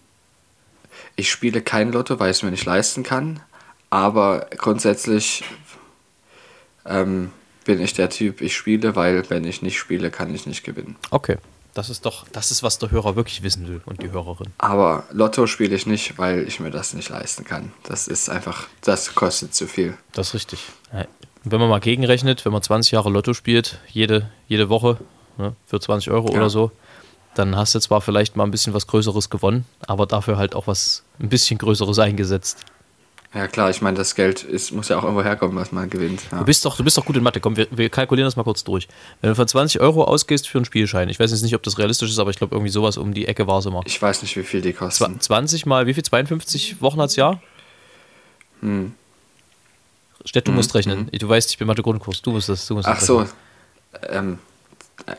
Ich 1.16 1.32
spiele 1.32 1.62
kein 1.62 1.92
Lotto, 1.92 2.20
weil 2.20 2.30
ich 2.30 2.38
es 2.38 2.44
mir 2.44 2.52
nicht 2.52 2.66
leisten 2.66 3.02
kann. 3.02 3.40
Aber 3.90 4.48
grundsätzlich 4.58 5.44
ähm, 6.86 7.32
bin 7.66 7.82
ich 7.82 7.94
der 7.94 8.10
Typ, 8.10 8.42
ich 8.42 8.56
spiele, 8.56 8.96
weil 8.96 9.30
wenn 9.30 9.44
ich 9.44 9.62
nicht 9.62 9.78
spiele, 9.78 10.10
kann 10.12 10.34
ich 10.34 10.46
nicht 10.46 10.64
gewinnen. 10.64 10.96
Okay. 11.12 11.38
Das 11.74 11.90
ist 11.90 12.06
doch, 12.06 12.26
das 12.32 12.52
ist, 12.52 12.64
was 12.64 12.80
der 12.80 12.90
Hörer 12.92 13.18
wirklich 13.18 13.44
wissen 13.44 13.68
will 13.68 13.82
und 13.86 14.02
die 14.02 14.10
Hörerin. 14.10 14.48
Aber 14.60 15.04
Lotto 15.12 15.46
spiele 15.46 15.76
ich 15.76 15.86
nicht, 15.86 16.18
weil 16.18 16.48
ich 16.48 16.62
mir 16.62 16.72
das 16.72 16.94
nicht 16.94 17.10
leisten 17.10 17.44
kann. 17.44 17.74
Das 17.84 18.08
ist 18.08 18.30
einfach, 18.30 18.68
das 18.82 19.14
kostet 19.14 19.54
zu 19.54 19.68
viel. 19.68 19.98
Das 20.14 20.30
ist 20.30 20.36
richtig. 20.36 20.60
Wenn 21.44 21.60
man 21.60 21.68
mal 21.68 21.82
gegenrechnet, 21.82 22.46
wenn 22.46 22.54
man 22.54 22.62
20 22.62 22.92
Jahre 22.94 23.10
Lotto 23.10 23.34
spielt, 23.34 23.78
jede, 23.92 24.30
jede 24.48 24.70
Woche 24.70 24.98
ne, 25.38 25.54
für 25.66 25.80
20 25.82 26.12
Euro 26.12 26.30
Ja. 26.32 26.38
oder 26.38 26.50
so, 26.50 26.72
dann 27.34 27.58
hast 27.58 27.76
du 27.76 27.80
zwar 27.80 28.00
vielleicht 28.00 28.38
mal 28.38 28.46
ein 28.46 28.52
bisschen 28.52 28.74
was 28.74 28.88
Größeres 28.88 29.30
gewonnen, 29.30 29.66
aber 29.86 30.06
dafür 30.06 30.38
halt 30.38 30.56
auch 30.56 30.68
was 30.68 31.04
ein 31.20 31.28
bisschen 31.28 31.58
Größeres 31.58 32.00
eingesetzt. 32.00 32.60
Ja 33.36 33.50
klar, 33.50 33.70
ich 33.70 33.82
meine, 33.82 33.98
das 33.98 34.16
Geld 34.16 34.44
ist, 34.44 34.72
muss 34.72 34.88
ja 34.88 34.98
auch 34.98 35.04
irgendwo 35.04 35.22
herkommen, 35.22 35.58
was 35.58 35.74
man 35.74 35.90
gewinnt. 35.90 36.22
Ja. 36.32 36.40
Du 36.40 36.46
bist 36.46 36.64
doch, 36.64 36.78
du 36.78 36.86
bist 36.86 36.98
doch 36.98 37.04
gut 37.04 37.18
in 37.18 37.24
Mathe. 37.24 37.42
Komm, 37.42 37.58
wir, 37.58 37.68
wir 37.70 37.90
kalkulieren 37.90 38.26
das 38.26 38.38
mal 38.38 38.44
kurz 38.44 38.64
durch. 38.64 38.88
Wenn 39.20 39.30
du 39.30 39.36
von 39.36 39.46
20 39.46 39.82
Euro 39.82 40.06
ausgehst 40.06 40.48
für 40.48 40.58
einen 40.58 40.64
Spielschein, 40.64 41.10
ich 41.10 41.20
weiß 41.20 41.32
jetzt 41.32 41.42
nicht, 41.42 41.54
ob 41.54 41.62
das 41.62 41.78
realistisch 41.78 42.10
ist, 42.10 42.18
aber 42.18 42.30
ich 42.30 42.38
glaube, 42.38 42.56
irgendwie 42.56 42.72
sowas 42.72 42.96
um 42.96 43.14
die 43.14 43.28
Ecke 43.28 43.46
war 43.46 43.60
es 43.60 43.66
immer. 43.66 43.82
Ich 43.86 44.02
weiß 44.02 44.22
nicht, 44.22 44.38
wie 44.38 44.44
viel 44.44 44.62
die 44.62 44.72
kosten. 44.72 45.20
20 45.20 45.66
mal, 45.66 45.86
wie 45.86 45.94
viel? 45.94 46.04
52 46.04 46.82
Wochen 46.82 47.02
als 47.02 47.18
Jahr? 47.18 47.42
Hm. 48.62 48.94
Stett, 50.24 50.48
du 50.48 50.54
musst 50.54 50.74
rechnen. 50.74 51.10
Du 51.12 51.28
weißt, 51.28 51.52
ich 51.52 51.58
bin 51.58 51.68
Mathe-Grundkurs. 51.68 52.22
Du 52.22 52.32
musst 52.32 52.48
das. 52.48 52.66
Du 52.66 52.76
musst 52.76 52.88
Ach 52.88 52.96
das 52.96 53.06
so, 53.06 53.26
ähm, 54.10 54.40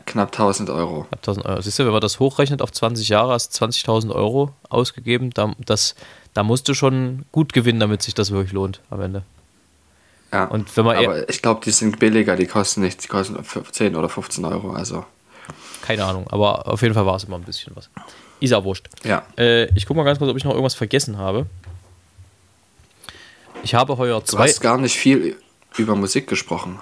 knapp 0.05 0.31
1000 0.31 0.71
Euro. 0.71 1.03
Knapp 1.03 1.19
1000 1.19 1.45
Euro. 1.45 1.61
Siehst 1.61 1.77
du, 1.77 1.85
wenn 1.85 1.91
man 1.91 2.01
das 2.01 2.19
hochrechnet 2.19 2.63
auf 2.63 2.71
20 2.71 3.09
Jahre, 3.09 3.33
hast 3.33 3.61
du 3.61 3.65
20.000 3.65 4.11
Euro 4.13 4.53
ausgegeben. 4.69 5.29
Da, 5.29 5.53
das, 5.65 5.95
da 6.37 6.43
musst 6.43 6.69
du 6.69 6.75
schon 6.75 7.25
gut 7.31 7.51
gewinnen, 7.51 7.79
damit 7.79 8.03
sich 8.03 8.13
das 8.13 8.29
wirklich 8.29 8.51
lohnt 8.53 8.79
am 8.91 9.01
Ende. 9.01 9.23
Ja. 10.31 10.43
Und 10.45 10.77
wenn 10.77 10.85
man 10.85 10.97
Aber 10.97 11.27
ich 11.27 11.41
glaube, 11.41 11.61
die 11.65 11.71
sind 11.71 11.97
billiger, 11.97 12.35
die 12.35 12.45
kosten 12.45 12.81
nichts, 12.81 13.01
die 13.01 13.07
kosten 13.07 13.43
10 13.71 13.95
oder 13.95 14.07
15 14.07 14.45
Euro. 14.45 14.69
Also, 14.69 15.03
Keine 15.81 16.05
Ahnung, 16.05 16.27
aber 16.29 16.67
auf 16.67 16.83
jeden 16.83 16.93
Fall 16.93 17.07
war 17.07 17.15
es 17.15 17.23
immer 17.23 17.37
ein 17.37 17.43
bisschen 17.43 17.75
was. 17.75 17.89
Ist 18.39 18.51
ja 18.51 18.63
wurscht. 18.63 18.87
ja. 19.03 19.23
Äh, 19.35 19.65
ich 19.75 19.87
gucke 19.87 19.97
mal 19.97 20.03
ganz 20.03 20.19
kurz, 20.19 20.29
ob 20.29 20.37
ich 20.37 20.43
noch 20.43 20.51
irgendwas 20.51 20.75
vergessen 20.75 21.17
habe. 21.17 21.47
Ich 23.63 23.73
habe 23.73 23.97
heuer 23.97 24.19
Du 24.19 24.25
zwei. 24.27 24.43
hast 24.43 24.61
gar 24.61 24.77
nicht 24.77 24.95
viel 24.95 25.37
über 25.75 25.95
Musik 25.95 26.27
gesprochen. 26.27 26.79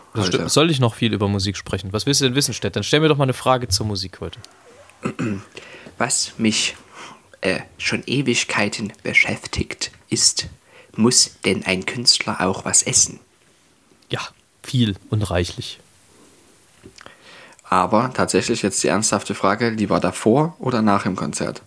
Soll 0.48 0.70
ich 0.70 0.82
noch 0.82 0.96
viel 0.96 1.14
über 1.14 1.30
Musik 1.30 1.56
sprechen? 1.56 1.94
Was 1.94 2.06
willst 2.06 2.20
du 2.20 2.26
denn 2.26 2.36
wissen, 2.36 2.54
Stett? 2.54 2.76
Dann 2.76 2.84
stell 2.84 3.00
mir 3.00 3.08
doch 3.08 3.16
mal 3.18 3.24
eine 3.24 3.32
Frage 3.32 3.70
zur 3.70 3.86
Musik 3.86 4.20
heute. 4.20 4.38
Was 5.98 6.34
mich 6.38 6.76
äh, 7.46 7.62
schon 7.78 8.04
Ewigkeiten 8.08 8.92
beschäftigt, 9.04 9.92
ist, 10.10 10.48
muss 10.96 11.36
denn 11.46 11.64
ein 11.66 11.86
Künstler 11.86 12.42
auch 12.42 12.66
was 12.66 12.82
essen? 12.84 13.20
Ja, 14.10 14.22
viel 14.64 14.96
und 15.10 15.22
reichlich. 15.30 15.80
Aber 17.64 18.12
tatsächlich 18.14 18.62
jetzt 18.62 18.84
die 18.84 18.88
ernsthafte 18.88 19.36
Frage, 19.36 19.70
lieber 19.70 20.00
davor 20.00 20.56
oder 20.60 20.82
nach 20.82 21.04
dem 21.04 21.16
Konzert? 21.16 21.62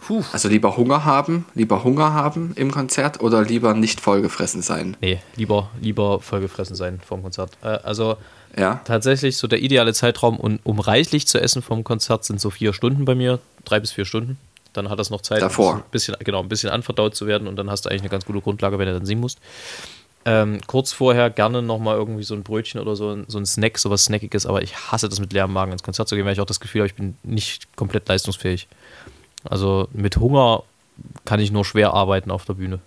Puh. 0.00 0.24
Also 0.32 0.48
lieber 0.48 0.76
Hunger 0.76 1.04
haben, 1.04 1.44
lieber 1.54 1.84
Hunger 1.84 2.12
haben 2.14 2.52
im 2.56 2.70
Konzert 2.70 3.20
oder 3.20 3.42
lieber 3.42 3.74
nicht 3.74 4.00
vollgefressen 4.00 4.62
sein? 4.62 4.96
Nee, 5.00 5.20
lieber, 5.36 5.70
lieber 5.80 6.20
vollgefressen 6.20 6.76
sein 6.76 7.00
vom 7.06 7.22
Konzert. 7.22 7.52
Äh, 7.62 7.68
also 7.82 8.16
Ja? 8.56 8.80
tatsächlich 8.84 9.36
so 9.36 9.46
der 9.46 9.60
ideale 9.60 9.92
Zeitraum, 9.92 10.38
um, 10.38 10.58
um 10.64 10.80
reichlich 10.80 11.26
zu 11.26 11.40
essen 11.40 11.62
vom 11.62 11.84
Konzert, 11.84 12.24
sind 12.24 12.40
so 12.40 12.50
vier 12.50 12.72
Stunden 12.72 13.04
bei 13.04 13.14
mir, 13.14 13.38
drei 13.64 13.80
bis 13.80 13.92
vier 13.92 14.06
Stunden. 14.06 14.38
Dann 14.78 14.90
hat 14.90 14.98
das 14.98 15.10
noch 15.10 15.20
Zeit, 15.20 15.42
Davor. 15.42 15.74
ein 15.76 15.82
bisschen, 15.90 16.16
genau, 16.20 16.40
ein 16.40 16.48
bisschen 16.48 16.70
anverdaut 16.70 17.14
zu 17.14 17.26
werden 17.26 17.46
und 17.48 17.56
dann 17.56 17.70
hast 17.70 17.84
du 17.84 17.90
eigentlich 17.90 18.02
eine 18.02 18.08
ganz 18.10 18.24
gute 18.24 18.40
Grundlage, 18.40 18.78
wenn 18.78 18.86
du 18.86 18.94
dann 18.94 19.06
singen 19.06 19.20
musst. 19.20 19.38
Ähm, 20.24 20.60
kurz 20.66 20.92
vorher 20.92 21.30
gerne 21.30 21.62
nochmal 21.62 21.96
irgendwie 21.96 22.22
so 22.24 22.34
ein 22.34 22.42
Brötchen 22.42 22.80
oder 22.80 22.96
so, 22.96 23.10
ein- 23.10 23.24
so 23.28 23.38
ein 23.38 23.46
Snack, 23.46 23.78
sowas 23.78 24.04
Snackiges, 24.04 24.46
aber 24.46 24.62
ich 24.62 24.76
hasse 24.76 25.08
das 25.08 25.20
mit 25.20 25.32
leerem 25.32 25.52
Magen 25.52 25.72
ins 25.72 25.82
Konzert 25.82 26.08
zu 26.08 26.16
gehen, 26.16 26.24
weil 26.26 26.32
ich 26.32 26.40
auch 26.40 26.44
das 26.46 26.60
Gefühl 26.60 26.82
habe, 26.82 26.86
ich 26.88 26.94
bin 26.94 27.16
nicht 27.22 27.74
komplett 27.76 28.08
leistungsfähig. 28.08 28.68
Also 29.44 29.88
mit 29.92 30.16
Hunger 30.18 30.64
kann 31.24 31.40
ich 31.40 31.50
nur 31.52 31.64
schwer 31.64 31.94
arbeiten 31.94 32.30
auf 32.30 32.44
der 32.44 32.54
Bühne. 32.54 32.80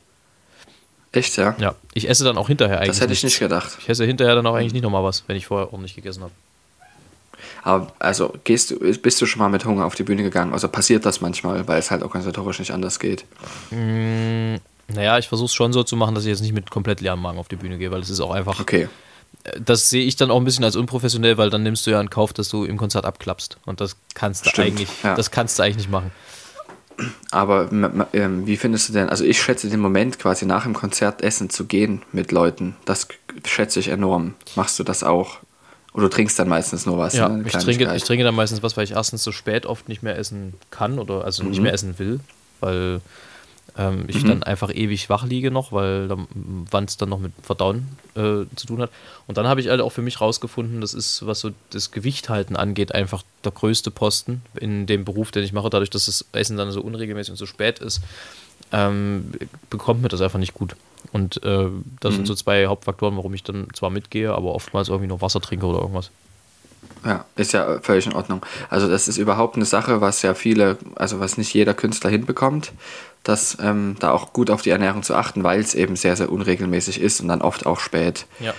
Echt, 1.13 1.35
ja? 1.37 1.55
Ja, 1.59 1.75
ich 1.93 2.07
esse 2.09 2.23
dann 2.23 2.37
auch 2.37 2.47
hinterher 2.47 2.77
eigentlich. 2.77 2.89
Das 2.89 3.01
hätte 3.01 3.13
ich 3.13 3.23
nicht 3.23 3.39
gedacht. 3.39 3.77
Ich 3.81 3.89
esse 3.89 4.05
hinterher 4.05 4.35
dann 4.35 4.45
auch 4.47 4.55
eigentlich 4.55 4.73
nicht 4.73 4.83
nochmal 4.83 5.03
was, 5.03 5.23
wenn 5.27 5.35
ich 5.35 5.47
vorher 5.47 5.71
ordentlich 5.73 5.95
gegessen 5.95 6.21
habe. 6.23 6.31
Aber 7.63 7.87
also 7.99 8.33
gehst 8.43 8.71
du, 8.71 8.79
bist 8.79 9.21
du 9.21 9.25
schon 9.25 9.39
mal 9.39 9.49
mit 9.49 9.65
Hunger 9.65 9.85
auf 9.85 9.95
die 9.95 10.03
Bühne 10.03 10.23
gegangen? 10.23 10.53
Also 10.53 10.67
passiert 10.67 11.05
das 11.05 11.21
manchmal, 11.21 11.67
weil 11.67 11.79
es 11.79 11.91
halt 11.91 12.03
organisatorisch 12.03 12.59
nicht 12.59 12.71
anders 12.71 12.99
geht. 12.99 13.25
Naja, 13.69 15.17
ich 15.17 15.27
versuche 15.27 15.45
es 15.45 15.53
schon 15.53 15.73
so 15.73 15.83
zu 15.83 15.95
machen, 15.95 16.15
dass 16.15 16.23
ich 16.23 16.29
jetzt 16.29 16.41
nicht 16.41 16.53
mit 16.53 16.71
komplett 16.71 17.01
leerem 17.01 17.21
Magen 17.21 17.37
auf 17.37 17.47
die 17.47 17.55
Bühne 17.55 17.77
gehe, 17.77 17.91
weil 17.91 18.01
es 18.01 18.09
ist 18.09 18.19
auch 18.19 18.31
einfach. 18.31 18.59
Okay. 18.59 18.87
Das 19.63 19.89
sehe 19.89 20.03
ich 20.03 20.15
dann 20.17 20.29
auch 20.29 20.37
ein 20.37 20.43
bisschen 20.43 20.63
als 20.63 20.75
unprofessionell, 20.75 21.37
weil 21.37 21.49
dann 21.49 21.63
nimmst 21.63 21.87
du 21.87 21.91
ja 21.91 22.01
in 22.01 22.09
Kauf, 22.09 22.33
dass 22.33 22.49
du 22.49 22.63
im 22.65 22.77
Konzert 22.77 23.05
abklappst. 23.05 23.57
Und 23.65 23.81
das 23.81 23.95
kannst 24.13 24.45
du 24.45 24.49
Stimmt, 24.49 24.67
eigentlich, 24.67 24.89
ja. 25.03 25.15
das 25.15 25.31
kannst 25.31 25.57
du 25.57 25.63
eigentlich 25.63 25.77
nicht 25.77 25.89
machen. 25.89 26.11
Aber 27.31 27.69
ähm, 28.13 28.45
wie 28.45 28.57
findest 28.57 28.89
du 28.89 28.93
denn, 28.93 29.09
also 29.09 29.23
ich 29.23 29.41
schätze 29.41 29.69
den 29.69 29.79
Moment, 29.79 30.19
quasi 30.19 30.45
nach 30.45 30.63
dem 30.63 30.73
Konzert 30.73 31.21
essen 31.21 31.49
zu 31.49 31.65
gehen 31.65 32.03
mit 32.11 32.31
Leuten, 32.31 32.75
das 32.85 33.07
schätze 33.45 33.79
ich 33.79 33.87
enorm. 33.87 34.35
Machst 34.55 34.77
du 34.77 34.83
das 34.83 35.03
auch? 35.03 35.39
Oder 35.93 36.03
du 36.03 36.09
trinkst 36.09 36.39
dann 36.39 36.47
meistens 36.47 36.85
nur 36.85 36.97
was? 36.97 37.13
Ja, 37.13 37.27
ne? 37.29 37.43
Ich 37.45 37.53
trinke, 37.53 37.93
ich 37.95 38.03
trinke 38.03 38.23
dann 38.23 38.35
meistens 38.35 38.63
was, 38.63 38.77
weil 38.77 38.85
ich 38.85 38.91
erstens 38.91 39.23
so 39.23 39.31
spät 39.31 39.65
oft 39.65 39.89
nicht 39.89 40.03
mehr 40.03 40.17
essen 40.17 40.53
kann 40.69 40.99
oder 40.99 41.25
also 41.25 41.43
Mhm. 41.43 41.49
nicht 41.49 41.61
mehr 41.61 41.73
essen 41.73 41.99
will, 41.99 42.19
weil 42.61 43.01
ähm, 43.77 44.05
ich 44.07 44.23
dann 44.23 44.43
einfach 44.43 44.73
ewig 44.73 45.09
wach 45.09 45.25
liege 45.25 45.49
noch, 45.51 45.71
weil 45.71 46.09
wann 46.69 46.85
es 46.85 46.97
dann 46.97 47.09
noch 47.09 47.19
mit 47.19 47.31
Verdauen 47.41 47.87
äh, 48.15 48.43
zu 48.55 48.67
tun 48.67 48.81
hat. 48.81 48.89
Und 49.27 49.37
dann 49.37 49.47
habe 49.47 49.61
ich 49.61 49.69
halt 49.69 49.79
auch 49.81 49.91
für 49.91 50.01
mich 50.01 50.19
rausgefunden, 50.21 50.81
das 50.81 50.93
ist, 50.93 51.25
was 51.25 51.39
so 51.41 51.51
das 51.71 51.91
Gewicht 51.91 52.27
halten 52.29 52.55
angeht, 52.55 52.93
einfach 52.93 53.23
der 53.43 53.51
größte 53.51 53.89
Posten 53.91 54.41
in 54.59 54.87
dem 54.87 55.05
Beruf, 55.05 55.31
den 55.31 55.43
ich 55.43 55.53
mache, 55.53 55.69
dadurch, 55.69 55.89
dass 55.89 56.05
das 56.05 56.25
Essen 56.33 56.57
dann 56.57 56.71
so 56.71 56.81
unregelmäßig 56.81 57.31
und 57.31 57.37
so 57.37 57.45
spät 57.45 57.79
ist, 57.79 58.01
ähm, 58.73 59.31
bekommt 59.69 60.01
mir 60.01 60.09
das 60.09 60.21
einfach 60.21 60.39
nicht 60.39 60.53
gut. 60.53 60.75
Und 61.11 61.43
äh, 61.43 61.67
das 61.99 62.11
Mhm. 62.13 62.15
sind 62.17 62.25
so 62.27 62.35
zwei 62.35 62.67
Hauptfaktoren, 62.67 63.15
warum 63.17 63.33
ich 63.33 63.43
dann 63.43 63.67
zwar 63.73 63.89
mitgehe, 63.89 64.33
aber 64.33 64.53
oftmals 64.53 64.89
irgendwie 64.89 65.07
noch 65.07 65.21
Wasser 65.21 65.41
trinke 65.41 65.65
oder 65.65 65.79
irgendwas. 65.79 66.11
Ja, 67.05 67.25
ist 67.35 67.53
ja 67.53 67.79
völlig 67.81 68.05
in 68.05 68.13
Ordnung. 68.13 68.45
Also 68.69 68.87
das 68.87 69.07
ist 69.07 69.17
überhaupt 69.17 69.55
eine 69.55 69.65
Sache, 69.65 70.01
was 70.01 70.21
ja 70.21 70.33
viele, 70.33 70.77
also 70.95 71.19
was 71.19 71.37
nicht 71.37 71.53
jeder 71.53 71.73
Künstler 71.73 72.09
hinbekommt, 72.09 72.73
dass 73.23 73.57
ähm, 73.61 73.95
da 73.99 74.11
auch 74.11 74.33
gut 74.33 74.49
auf 74.51 74.61
die 74.61 74.69
Ernährung 74.69 75.01
zu 75.03 75.15
achten, 75.15 75.43
weil 75.43 75.59
es 75.59 75.73
eben 75.75 75.95
sehr, 75.95 76.15
sehr 76.15 76.31
unregelmäßig 76.31 77.01
ist 77.01 77.19
und 77.21 77.27
dann 77.27 77.41
oft 77.41 77.65
auch 77.65 77.79
spät. 77.79 78.25
Ja. 78.39 78.53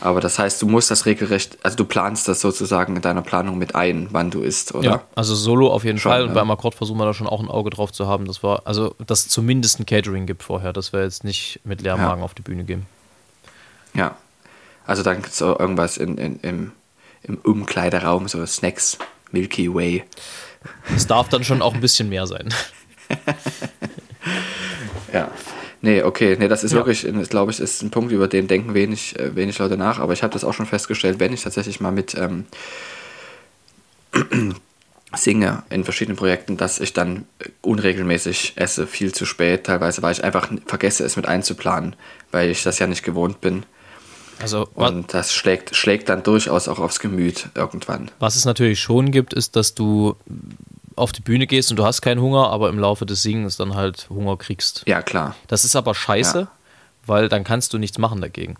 Aber 0.00 0.20
das 0.20 0.38
heißt, 0.38 0.62
du 0.62 0.66
musst 0.66 0.90
das 0.90 1.06
regelrecht, 1.06 1.58
also 1.62 1.76
du 1.76 1.84
planst 1.84 2.26
das 2.26 2.40
sozusagen 2.40 2.96
in 2.96 3.02
deiner 3.02 3.22
Planung 3.22 3.58
mit 3.58 3.74
ein, 3.74 4.08
wann 4.10 4.30
du 4.30 4.42
isst, 4.42 4.74
oder? 4.74 4.84
Ja, 4.84 5.02
also 5.14 5.34
Solo 5.34 5.70
auf 5.70 5.84
jeden 5.84 5.98
Schon, 5.98 6.10
Fall. 6.10 6.22
Und 6.22 6.28
ja. 6.28 6.34
beim 6.34 6.50
Akkord 6.50 6.74
versuchen 6.74 6.98
wir 6.98 7.04
da 7.04 7.14
schon 7.14 7.26
auch 7.26 7.40
ein 7.40 7.48
Auge 7.48 7.70
drauf 7.70 7.92
zu 7.92 8.06
haben. 8.06 8.24
Das 8.24 8.42
war, 8.42 8.62
also, 8.66 8.94
dass 9.06 9.20
es 9.20 9.28
zumindest 9.28 9.78
ein 9.78 9.86
Catering 9.86 10.26
gibt 10.26 10.42
vorher, 10.42 10.72
dass 10.72 10.92
wir 10.92 11.02
jetzt 11.02 11.24
nicht 11.24 11.60
mit 11.64 11.82
leerem 11.82 12.00
Ja. 12.00 12.08
Magen 12.08 12.22
auf 12.22 12.34
die 12.34 12.42
Bühne 12.42 12.64
gehen. 12.64 12.86
Ja. 13.94 14.16
Also 14.86 15.02
dann 15.02 15.22
so 15.28 15.58
irgendwas 15.58 15.96
in, 15.98 16.16
in, 16.18 16.40
im, 16.40 16.72
im 17.22 17.38
Umkleideraum, 17.38 18.26
so 18.28 18.44
Snacks, 18.46 18.98
Milky 19.30 19.72
Way. 19.72 20.04
Es 20.94 21.06
darf 21.06 21.28
dann 21.28 21.44
schon 21.44 21.62
auch 21.62 21.74
ein 21.74 21.80
bisschen 21.80 22.08
mehr 22.08 22.26
sein. 22.26 22.48
Ja. 25.12 25.30
Nee, 25.82 26.02
okay, 26.02 26.36
nee, 26.38 26.48
das 26.48 26.62
ist 26.62 26.72
Ja. 26.72 26.78
wirklich, 26.78 27.06
glaube 27.30 27.52
ich, 27.52 27.60
ist 27.60 27.82
ein 27.82 27.90
Punkt, 27.90 28.12
über 28.12 28.28
den 28.28 28.46
denken 28.48 28.74
wenig, 28.74 29.18
äh, 29.18 29.34
wenig 29.34 29.58
Leute 29.58 29.76
nach. 29.78 29.98
Aber 29.98 30.12
ich 30.12 30.22
habe 30.22 30.32
das 30.32 30.44
auch 30.44 30.52
schon 30.52 30.66
festgestellt, 30.66 31.20
wenn 31.20 31.32
ich 31.32 31.42
tatsächlich 31.42 31.80
mal 31.80 31.90
mit 31.92 32.14
ähm, 32.14 32.44
singe 35.16 35.62
in 35.70 35.84
verschiedenen 35.84 36.16
Projekten, 36.16 36.56
dass 36.56 36.80
ich 36.80 36.92
dann 36.92 37.24
unregelmäßig 37.62 38.52
esse, 38.56 38.86
viel 38.86 39.12
zu 39.12 39.24
spät 39.26 39.64
teilweise, 39.64 40.02
weil 40.02 40.12
ich 40.12 40.22
einfach 40.22 40.50
vergesse, 40.66 41.04
es 41.04 41.16
mit 41.16 41.26
einzuplanen, 41.26 41.96
weil 42.30 42.50
ich 42.50 42.62
das 42.62 42.78
ja 42.78 42.86
nicht 42.86 43.02
gewohnt 43.02 43.40
bin. 43.40 43.64
Also, 44.40 44.68
Und 44.74 45.12
das 45.12 45.34
schlägt, 45.34 45.76
schlägt 45.76 46.08
dann 46.08 46.22
durchaus 46.22 46.68
auch 46.68 46.78
aufs 46.78 47.00
Gemüt 47.00 47.48
irgendwann. 47.54 48.10
was 48.20 48.36
es 48.36 48.44
natürlich 48.44 48.80
schon 48.80 49.10
gibt, 49.10 49.34
ist, 49.34 49.54
dass 49.56 49.74
du 49.74 50.16
auf 51.00 51.12
die 51.12 51.20
Bühne 51.22 51.46
gehst 51.46 51.70
und 51.70 51.76
du 51.76 51.84
hast 51.84 52.02
keinen 52.02 52.20
Hunger, 52.20 52.48
aber 52.50 52.68
im 52.68 52.78
Laufe 52.78 53.06
des 53.06 53.22
Singens 53.22 53.56
dann 53.56 53.74
halt 53.74 54.06
Hunger 54.10 54.36
kriegst. 54.36 54.84
Ja, 54.86 55.02
klar. 55.02 55.34
Das 55.48 55.64
ist 55.64 55.74
aber 55.76 55.94
scheiße, 55.94 56.40
Ja. 56.40 56.48
weil 57.06 57.28
dann 57.28 57.42
kannst 57.44 57.72
du 57.72 57.78
nichts 57.78 57.98
machen 57.98 58.20
dagegen. 58.20 58.56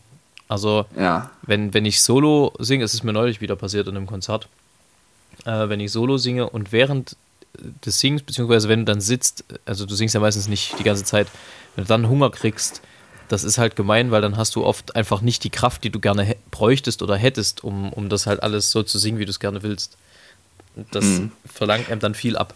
Also, 0.49 0.87
Ja, 0.99 1.31
wenn, 1.43 1.73
wenn 1.75 1.85
ich 1.85 2.03
Solo 2.03 2.53
singe, 2.59 2.83
es 2.85 2.95
ist 2.95 3.05
mir 3.05 3.13
neulich 3.13 3.41
wieder 3.41 3.55
passiert 3.57 3.87
in 3.87 3.97
einem 3.97 4.07
Konzert, 4.07 4.49
äh, 5.45 5.69
wenn 5.69 5.79
ich 5.81 5.93
Solo 5.93 6.17
singe 6.19 6.49
und 6.51 6.73
während 6.73 7.17
des 7.85 7.99
Singens, 8.01 8.23
beziehungsweise 8.23 8.69
wenn 8.69 8.81
du 8.81 8.85
dann 8.93 9.01
sitzt, 9.01 9.45
also 9.67 9.87
du 9.87 9.95
singst 9.95 10.15
ja 10.15 10.21
meistens 10.21 10.49
nicht 10.49 10.79
die 10.79 10.85
ganze 10.85 11.05
Zeit, 11.05 11.27
wenn 11.77 11.85
du 11.85 11.89
dann 11.89 12.09
Hunger 12.09 12.31
kriegst, 12.31 12.81
das 13.29 13.45
ist 13.45 13.59
halt 13.59 13.77
gemein, 13.77 14.11
weil 14.11 14.23
dann 14.23 14.37
hast 14.37 14.57
du 14.57 14.65
oft 14.65 14.97
einfach 14.97 15.21
nicht 15.21 15.45
die 15.45 15.51
Kraft, 15.51 15.85
die 15.85 15.91
du 15.91 16.01
gerne 16.01 16.35
bräuchtest 16.51 17.01
oder 17.03 17.17
hättest, 17.17 17.63
um, 17.63 17.93
um 17.93 18.09
das 18.09 18.27
halt 18.27 18.43
alles 18.43 18.73
so 18.73 18.83
zu 18.83 18.99
singen, 18.99 19.19
wie 19.19 19.25
du 19.25 19.31
es 19.31 19.39
gerne 19.41 19.63
willst. 19.63 19.97
Das 20.91 21.05
verlangt 21.53 21.91
einem 21.91 22.01
dann 22.01 22.15
viel 22.15 22.37
ab. 22.37 22.55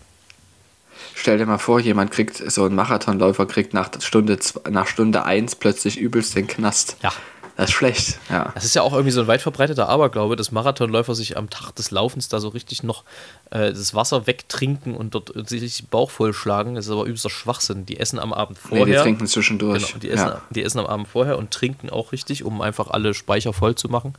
Stell 1.14 1.38
dir 1.38 1.46
mal 1.46 1.58
vor, 1.58 1.80
jemand 1.80 2.10
kriegt, 2.10 2.36
so 2.50 2.64
ein 2.64 2.74
Marathonläufer 2.74 3.46
kriegt 3.46 3.74
nach 3.74 3.90
Stunde, 4.00 4.38
nach 4.70 4.86
Stunde 4.86 5.24
1 5.24 5.56
plötzlich 5.56 5.98
übelst 5.98 6.34
den 6.36 6.46
Knast. 6.46 6.96
Ja. 7.02 7.12
Das 7.56 7.70
ist 7.70 7.76
schlecht, 7.76 8.18
ja. 8.30 8.50
Das 8.56 8.64
ist 8.64 8.74
ja 8.74 8.82
auch 8.82 8.92
irgendwie 8.92 9.12
so 9.12 9.20
ein 9.20 9.28
weit 9.28 9.40
verbreiteter 9.40 9.88
Aberglaube, 9.88 10.34
dass 10.34 10.50
Marathonläufer 10.50 11.14
sich 11.14 11.36
am 11.36 11.50
Tag 11.50 11.70
des 11.76 11.92
Laufens 11.92 12.28
da 12.28 12.40
so 12.40 12.48
richtig 12.48 12.82
noch 12.82 13.04
äh, 13.50 13.72
das 13.72 13.94
Wasser 13.94 14.26
wegtrinken 14.26 14.92
und 14.96 15.14
dort 15.14 15.32
sich 15.48 15.62
richtig 15.62 15.88
Bauch 15.88 16.10
vollschlagen. 16.10 16.74
Das 16.74 16.86
ist 16.86 16.90
aber 16.90 17.04
übelster 17.04 17.30
Schwachsinn. 17.30 17.86
Die 17.86 18.00
essen 18.00 18.18
am 18.18 18.32
Abend 18.32 18.58
Nee, 18.64 18.78
vorher. 18.78 18.96
die 18.98 19.02
trinken 19.02 19.28
zwischendurch. 19.28 19.86
Genau, 19.86 19.98
die, 20.00 20.10
essen, 20.10 20.26
ja. 20.26 20.42
die 20.50 20.64
essen 20.64 20.80
am 20.80 20.86
Abend 20.86 21.06
vorher 21.06 21.38
und 21.38 21.52
trinken 21.52 21.90
auch 21.90 22.10
richtig, 22.10 22.42
um 22.42 22.60
einfach 22.60 22.90
alle 22.90 23.14
Speicher 23.14 23.52
voll 23.52 23.76
zu 23.76 23.88
machen. 23.88 24.14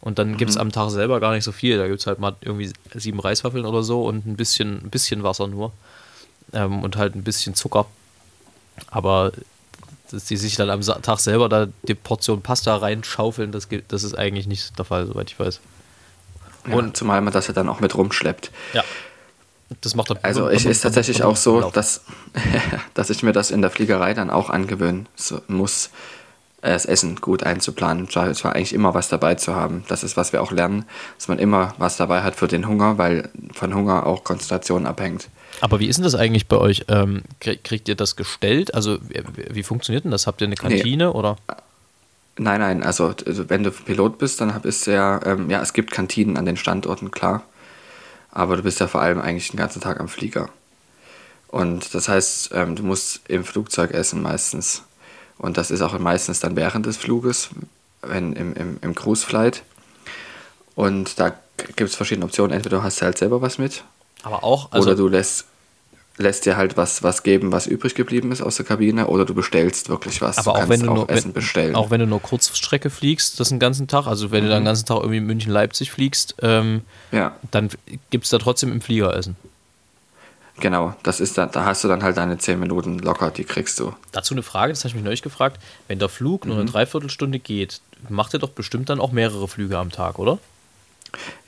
Und 0.00 0.18
dann 0.18 0.36
gibt 0.36 0.50
es 0.50 0.56
Mhm. 0.56 0.62
am 0.62 0.72
Tag 0.72 0.90
selber 0.90 1.18
gar 1.20 1.32
nicht 1.32 1.44
so 1.44 1.52
viel. 1.52 1.76
Da 1.78 1.88
gibt 1.88 2.00
es 2.00 2.06
halt 2.06 2.18
mal 2.20 2.36
irgendwie 2.40 2.72
sieben 2.94 3.18
Reiswaffeln 3.20 3.64
oder 3.66 3.82
so 3.82 4.04
und 4.04 4.26
ein 4.26 4.36
bisschen, 4.36 4.84
ein 4.84 4.90
bisschen 4.90 5.22
Wasser 5.24 5.46
nur. 5.48 5.72
Ähm, 6.52 6.82
und 6.82 6.96
halt 6.96 7.14
ein 7.14 7.24
bisschen 7.24 7.54
Zucker. 7.54 7.86
Aber 8.90 9.32
dass 10.10 10.24
die 10.24 10.36
sich 10.36 10.56
dann 10.56 10.70
am 10.70 10.80
Tag 10.80 11.18
selber 11.20 11.48
da 11.48 11.66
die 11.82 11.94
Portion 11.94 12.40
Pasta 12.42 12.76
reinschaufeln, 12.76 13.52
das, 13.52 13.68
gibt- 13.68 13.92
das 13.92 14.04
ist 14.04 14.14
eigentlich 14.16 14.46
nicht 14.46 14.78
der 14.78 14.84
Fall, 14.86 15.06
soweit 15.06 15.30
ich 15.30 15.38
weiß. 15.38 15.60
Ja, 16.68 16.74
und 16.76 16.96
zumal 16.96 17.20
man 17.20 17.32
das 17.32 17.46
ja 17.48 17.52
dann 17.52 17.68
auch 17.68 17.80
mit 17.80 17.94
rumschleppt. 17.94 18.50
Ja. 18.72 18.84
Das 19.82 19.94
macht 19.94 20.08
dann 20.10 20.18
Also 20.22 20.48
es 20.48 20.64
ist 20.64 20.80
tatsächlich 20.80 21.22
auch 21.24 21.36
so, 21.36 21.60
dass, 21.70 22.00
dass 22.94 23.10
ich 23.10 23.22
mir 23.22 23.32
das 23.32 23.50
in 23.50 23.60
der 23.60 23.70
Fliegerei 23.70 24.14
dann 24.14 24.30
auch 24.30 24.48
angewöhnen 24.48 25.06
muss, 25.48 25.90
das 26.60 26.86
Essen 26.86 27.16
gut 27.16 27.44
einzuplanen. 27.44 28.08
Zwar 28.10 28.32
zwar 28.34 28.54
eigentlich 28.54 28.72
immer 28.72 28.94
was 28.94 29.08
dabei 29.08 29.36
zu 29.36 29.54
haben. 29.54 29.84
Das 29.88 30.02
ist, 30.02 30.16
was 30.16 30.32
wir 30.32 30.42
auch 30.42 30.50
lernen, 30.52 30.84
dass 31.16 31.28
man 31.28 31.38
immer 31.38 31.74
was 31.78 31.96
dabei 31.96 32.22
hat 32.22 32.34
für 32.34 32.48
den 32.48 32.66
Hunger, 32.66 32.98
weil 32.98 33.28
von 33.52 33.74
Hunger 33.74 34.06
auch 34.06 34.24
Konzentration 34.24 34.86
abhängt. 34.86 35.28
Aber 35.60 35.80
wie 35.80 35.86
ist 35.86 35.96
denn 35.96 36.04
das 36.04 36.14
eigentlich 36.14 36.46
bei 36.48 36.56
euch? 36.56 36.84
Ähm, 36.88 37.22
krieg- 37.40 37.62
kriegt 37.64 37.88
ihr 37.88 37.94
das 37.94 38.16
gestellt? 38.16 38.74
Also 38.74 38.98
wie, 39.02 39.62
funktioniert 39.62 40.04
denn 40.04 40.10
das? 40.10 40.26
Habt 40.26 40.40
ihr 40.40 40.46
eine 40.46 40.56
Kantine 40.56 41.12
oder? 41.12 41.36
Nein, 42.40 42.60
nein, 42.60 42.82
also 42.84 43.14
also 43.26 43.50
wenn 43.50 43.64
du 43.64 43.72
Pilot 43.72 44.18
bist, 44.18 44.40
dann 44.40 44.62
ist 44.62 44.86
ja, 44.86 45.20
ähm, 45.26 45.50
ja, 45.50 45.60
es 45.60 45.72
gibt 45.72 45.90
Kantinen 45.90 46.36
an 46.36 46.44
den 46.44 46.56
Standorten, 46.56 47.10
klar. 47.10 47.42
Aber 48.30 48.56
du 48.56 48.62
bist 48.62 48.78
ja 48.78 48.86
vor 48.86 49.00
allem 49.00 49.20
eigentlich 49.20 49.50
den 49.50 49.56
ganzen 49.56 49.80
Tag 49.80 49.98
am 49.98 50.06
Flieger. 50.08 50.48
Und 51.48 51.94
das 51.94 52.08
heißt, 52.08 52.50
ähm, 52.54 52.76
du 52.76 52.82
musst 52.84 53.22
im 53.26 53.42
Flugzeug 53.44 53.92
essen 53.92 54.22
meistens. 54.22 54.82
Und 55.38 55.56
das 55.56 55.70
ist 55.70 55.82
auch 55.82 55.98
meistens 55.98 56.40
dann 56.40 56.56
während 56.56 56.86
des 56.86 56.96
Fluges, 56.96 57.50
wenn 58.02 58.32
im, 58.32 58.54
im, 58.54 58.78
im 58.82 58.94
Cruise 58.94 59.24
Flight. 59.24 59.62
Und 60.74 61.18
da 61.18 61.32
gibt 61.76 61.90
es 61.90 61.96
verschiedene 61.96 62.24
Optionen. 62.26 62.52
Entweder 62.52 62.78
du 62.78 62.82
hast 62.82 63.02
halt 63.02 63.18
selber 63.18 63.40
was 63.40 63.58
mit, 63.58 63.84
Aber 64.22 64.44
auch, 64.44 64.70
also 64.72 64.88
oder 64.88 64.96
du 64.96 65.08
lässt, 65.08 65.46
lässt 66.16 66.46
dir 66.46 66.56
halt 66.56 66.76
was, 66.76 67.02
was 67.02 67.22
geben, 67.22 67.52
was 67.52 67.66
übrig 67.66 67.94
geblieben 67.94 68.32
ist 68.32 68.42
aus 68.42 68.56
der 68.56 68.66
Kabine, 68.66 69.06
oder 69.06 69.24
du 69.24 69.34
bestellst 69.34 69.88
wirklich 69.88 70.20
was. 70.20 70.38
aber 70.38 70.58
du 70.58 70.64
auch 70.64 70.68
wenn 70.68 70.80
du 70.80 70.90
auch 70.90 70.94
nur, 70.94 71.10
Essen 71.10 71.32
bestellen. 71.32 71.74
auch 71.74 71.90
wenn 71.90 72.00
du 72.00 72.06
nur 72.06 72.20
Kurzstrecke 72.20 72.90
fliegst, 72.90 73.38
das 73.40 73.48
den 73.48 73.58
ganzen 73.58 73.86
Tag, 73.86 74.06
also 74.06 74.30
wenn 74.30 74.44
du 74.44 74.50
dann 74.50 74.62
den 74.62 74.66
ganzen 74.66 74.86
Tag 74.86 74.98
irgendwie 74.98 75.20
München 75.20 75.52
Leipzig 75.52 75.90
fliegst, 75.90 76.36
ähm, 76.42 76.82
ja. 77.12 77.36
dann 77.50 77.70
gibt 78.10 78.24
es 78.24 78.30
da 78.30 78.38
trotzdem 78.38 78.72
im 78.72 78.80
Flieger 78.80 79.16
Essen. 79.16 79.36
Genau, 80.60 80.94
das 81.04 81.20
ist 81.20 81.38
da, 81.38 81.46
da 81.46 81.64
hast 81.64 81.84
du 81.84 81.88
dann 81.88 82.02
halt 82.02 82.16
deine 82.16 82.36
10 82.38 82.58
Minuten 82.58 82.98
locker, 82.98 83.30
die 83.30 83.44
kriegst 83.44 83.78
du. 83.78 83.94
Dazu 84.12 84.34
eine 84.34 84.42
Frage, 84.42 84.72
das 84.72 84.80
habe 84.80 84.88
ich 84.88 84.94
mich 84.96 85.04
neulich 85.04 85.22
gefragt. 85.22 85.60
Wenn 85.86 85.98
der 86.00 86.08
Flug 86.08 86.46
nur 86.46 86.56
Mhm. 86.56 86.62
eine 86.62 86.70
Dreiviertelstunde 86.70 87.38
geht, 87.38 87.80
macht 88.08 88.34
ihr 88.34 88.40
doch 88.40 88.50
bestimmt 88.50 88.88
dann 88.88 89.00
auch 89.00 89.12
mehrere 89.12 89.46
Flüge 89.46 89.78
am 89.78 89.90
Tag, 89.92 90.18
oder? 90.18 90.38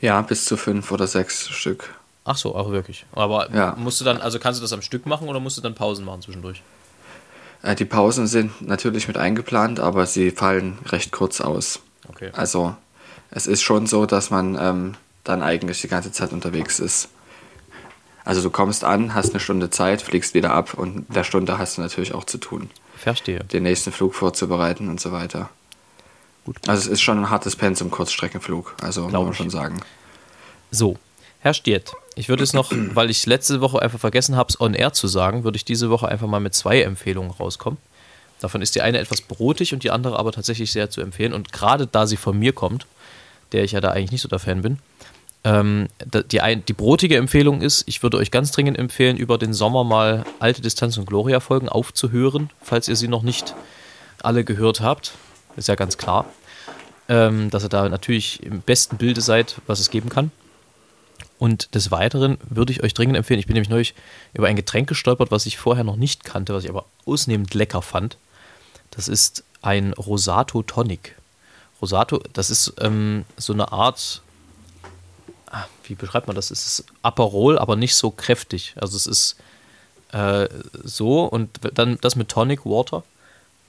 Ja, 0.01 0.21
bis 0.23 0.45
zu 0.45 0.57
fünf 0.57 0.91
oder 0.93 1.07
sechs 1.07 1.49
Stück. 1.49 1.95
Ach 2.25 2.37
so, 2.37 2.55
auch 2.55 2.71
wirklich. 2.71 3.05
Aber 3.13 3.51
Ja. 3.53 3.75
musst 3.77 4.01
du 4.01 4.05
dann, 4.05 4.21
also 4.21 4.39
kannst 4.39 4.61
du 4.61 4.63
das 4.63 4.73
am 4.73 4.83
Stück 4.83 5.07
machen 5.07 5.29
oder 5.29 5.41
musst 5.41 5.57
du 5.57 5.61
dann 5.61 5.75
Pausen 5.75 6.05
machen 6.05 6.23
zwischendurch? 6.23 6.63
Äh, 7.63 7.75
die 7.75 7.85
Pausen 7.85 8.27
sind 8.27 8.63
natürlich 8.63 9.09
mit 9.09 9.17
eingeplant, 9.19 9.81
aber 9.81 10.07
sie 10.07 10.31
fallen 10.31 10.79
recht 10.87 11.11
kurz 11.13 11.41
aus. 11.41 11.81
Okay. 12.09 12.31
Also 12.33 12.75
es 13.31 13.47
ist 13.47 13.63
schon 13.63 13.87
so, 13.87 14.07
dass 14.07 14.31
man 14.31 14.57
ähm, 14.61 14.95
dann 15.25 15.43
eigentlich 15.43 15.81
die 15.81 15.89
ganze 15.89 16.13
Zeit 16.13 16.33
unterwegs 16.33 16.79
ist. 16.79 17.09
Also 18.25 18.43
du 18.43 18.51
kommst 18.51 18.85
an, 18.85 19.15
hast 19.15 19.31
eine 19.31 19.41
Stunde 19.41 19.71
Zeit, 19.71 20.03
fliegst 20.03 20.35
wieder 20.35 20.53
ab 20.53 20.75
und 20.75 21.09
in 21.09 21.15
der 21.15 21.25
Stunde 21.25 21.59
hast 21.59 21.79
du 21.79 21.83
natürlich 21.83 22.15
auch 22.15 22.25
zu 22.25 22.39
tun, 22.39 22.71
Verstehe. 22.97 23.41
den 23.45 23.63
nächsten 23.63 23.93
Flug 23.93 24.15
vorzubereiten 24.15 24.89
und 24.89 25.01
so 25.01 25.13
weiter. 25.13 25.49
Gut. 26.45 26.57
Also 26.69 26.83
es 26.83 26.87
ist 26.87 27.01
schon 27.01 27.19
ein 27.19 27.31
hartes 27.31 27.57
Pensum 27.57 27.91
Kurzstreckenflug, 27.91 28.77
also 28.83 29.03
muss 29.03 29.11
Glaub 29.11 29.25
man 29.25 29.33
ich. 29.33 29.39
schon 29.39 29.51
sagen. 29.51 29.81
So, 30.71 30.97
Herr 31.41 31.55
Stiert, 31.55 31.93
ich 32.15 32.29
würde 32.29 32.43
es 32.45 32.53
noch, 32.53 32.73
weil 32.95 33.11
ich 33.11 33.27
letzte 33.27 33.61
Woche 33.61 33.81
einfach 33.81 33.99
vergessen 33.99 34.37
habe, 34.37 34.49
es 34.51 34.61
on 34.61 34.75
air 34.75 34.93
zu 34.93 35.09
sagen, 35.09 35.45
würde 35.45 35.57
ich 35.57 35.65
diese 35.65 35.91
Woche 35.91 36.09
einfach 36.09 36.27
mal 36.27 36.41
mit 36.41 36.55
zwei 36.55 36.83
Empfehlungen 36.83 37.31
rauskommen. 37.31 37.79
Davon 38.41 38.63
ist 38.63 38.75
die 38.75 38.81
eine 38.81 38.99
etwas 38.99 39.21
brotig 39.21 39.75
und 39.75 39.85
die 39.85 39.91
andere 39.91 40.19
aber 40.19 40.33
tatsächlich 40.33 40.73
sehr 40.73 40.89
zu 40.89 41.03
empfehlen. 41.03 41.35
Und 41.35 41.53
gerade 41.53 41.87
da 41.87 42.07
sie 42.07 42.17
von 42.17 42.39
mir 42.39 42.55
kommt, 42.55 42.87
der 43.53 43.65
ich 43.65 43.73
ja 43.73 43.81
da 43.81 43.91
eigentlich 43.91 44.13
nicht 44.13 44.23
so 44.23 44.29
der 44.29 44.39
Fan 44.39 44.63
bin, 44.63 44.79
ähm, 45.45 45.89
die, 46.31 46.41
ein, 46.41 46.65
die 46.65 46.73
brotige 46.73 47.17
Empfehlung 47.17 47.63
ist, 47.63 47.85
ich 47.87 48.03
würde 48.03 48.19
euch 48.19 48.31
ganz 48.31 48.53
dringend 48.53 48.79
empfehlen, 48.79 49.17
über 49.17 49.39
den 49.39 49.55
Sommer 49.55 49.85
mal 49.85 50.25
alte 50.39 50.61
Distanz- 50.61 50.99
und 50.99 51.07
Gloria-Folgen 51.07 51.69
aufzuhören, 51.69 52.51
falls 52.61 52.89
ihr 52.89 52.97
sie 52.97 53.09
noch 53.09 53.23
nicht 53.23 53.55
alle 54.23 54.45
gehört 54.45 54.81
habt. 54.81 55.13
Ist 55.57 55.69
ja 55.69 55.75
ganz 55.75 55.97
klar, 55.97 56.27
ähm, 57.09 57.51
dass 57.51 57.65
ihr 57.65 57.69
da 57.71 57.89
natürlich 57.89 58.43
im 58.43 58.61
besten 58.61 58.99
Bilde 58.99 59.21
seid, 59.21 59.57
was 59.67 59.81
es 59.81 59.91
geben 59.91 60.11
kann. 60.11 60.31
Und 61.39 61.75
des 61.75 61.91
Weiteren 61.91 62.37
würde 62.49 62.73
ich 62.73 62.83
euch 62.83 62.93
dringend 62.93 63.17
empfehlen, 63.17 63.41
ich 63.41 63.47
bin 63.47 63.55
nämlich 63.55 63.71
neulich 63.71 63.95
über 64.35 64.47
ein 64.47 64.57
Getränk 64.57 64.91
gestolpert, 64.91 65.31
was 65.31 65.47
ich 65.47 65.57
vorher 65.57 65.85
noch 65.85 65.97
nicht 65.97 66.25
kannte, 66.25 66.53
was 66.53 66.65
ich 66.65 66.71
aber 66.71 66.85
ausnehmend 67.07 67.55
lecker 67.55 67.81
fand. 67.81 68.19
Das 68.91 69.09
ist 69.09 69.43
ein 69.63 69.95
Rosato 69.95 70.63
Tonic. 70.63 71.17
Rosato, 71.81 72.23
das 72.35 72.51
ist 72.51 72.75
ähm, 72.81 73.25
so 73.39 73.55
eine 73.55 73.73
Art, 73.73 74.21
wie 75.85 75.95
beschreibt 75.95 76.27
man 76.27 76.37
das? 76.37 76.51
Es 76.51 76.67
ist 76.67 76.85
Aperol, 77.03 77.59
aber 77.59 77.77
nicht 77.77 77.95
so 77.95 78.11
kräftig. 78.11 78.75
Also 78.77 78.97
es 78.97 79.07
ist 79.07 79.37
äh, 80.13 80.49
so 80.85 81.25
und 81.25 81.51
dann 81.75 81.99
das 82.01 82.17
mit 82.17 82.29
Tonic 82.29 82.65
Water 82.65 83.05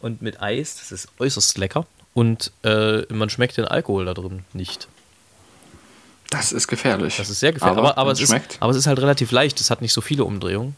und 0.01 0.21
mit 0.21 0.41
Eis, 0.41 0.77
das 0.77 0.91
ist 0.91 1.09
äußerst 1.19 1.57
lecker. 1.57 1.85
Und 2.13 2.51
äh, 2.63 3.01
man 3.13 3.29
schmeckt 3.29 3.57
den 3.57 3.65
Alkohol 3.65 4.05
da 4.05 4.13
drin 4.13 4.43
nicht. 4.53 4.87
Das 6.29 6.51
ist 6.51 6.67
gefährlich. 6.67 7.17
Das 7.17 7.29
ist 7.29 7.39
sehr 7.39 7.53
gefährlich. 7.53 7.77
Aber, 7.77 7.97
aber, 7.97 8.09
wenn's 8.09 8.21
es 8.21 8.31
ist, 8.31 8.57
aber 8.59 8.71
es 8.71 8.77
ist 8.77 8.87
halt 8.87 8.99
relativ 8.99 9.31
leicht. 9.31 9.59
Es 9.59 9.69
hat 9.69 9.81
nicht 9.81 9.93
so 9.93 10.01
viele 10.01 10.23
Umdrehungen. 10.23 10.75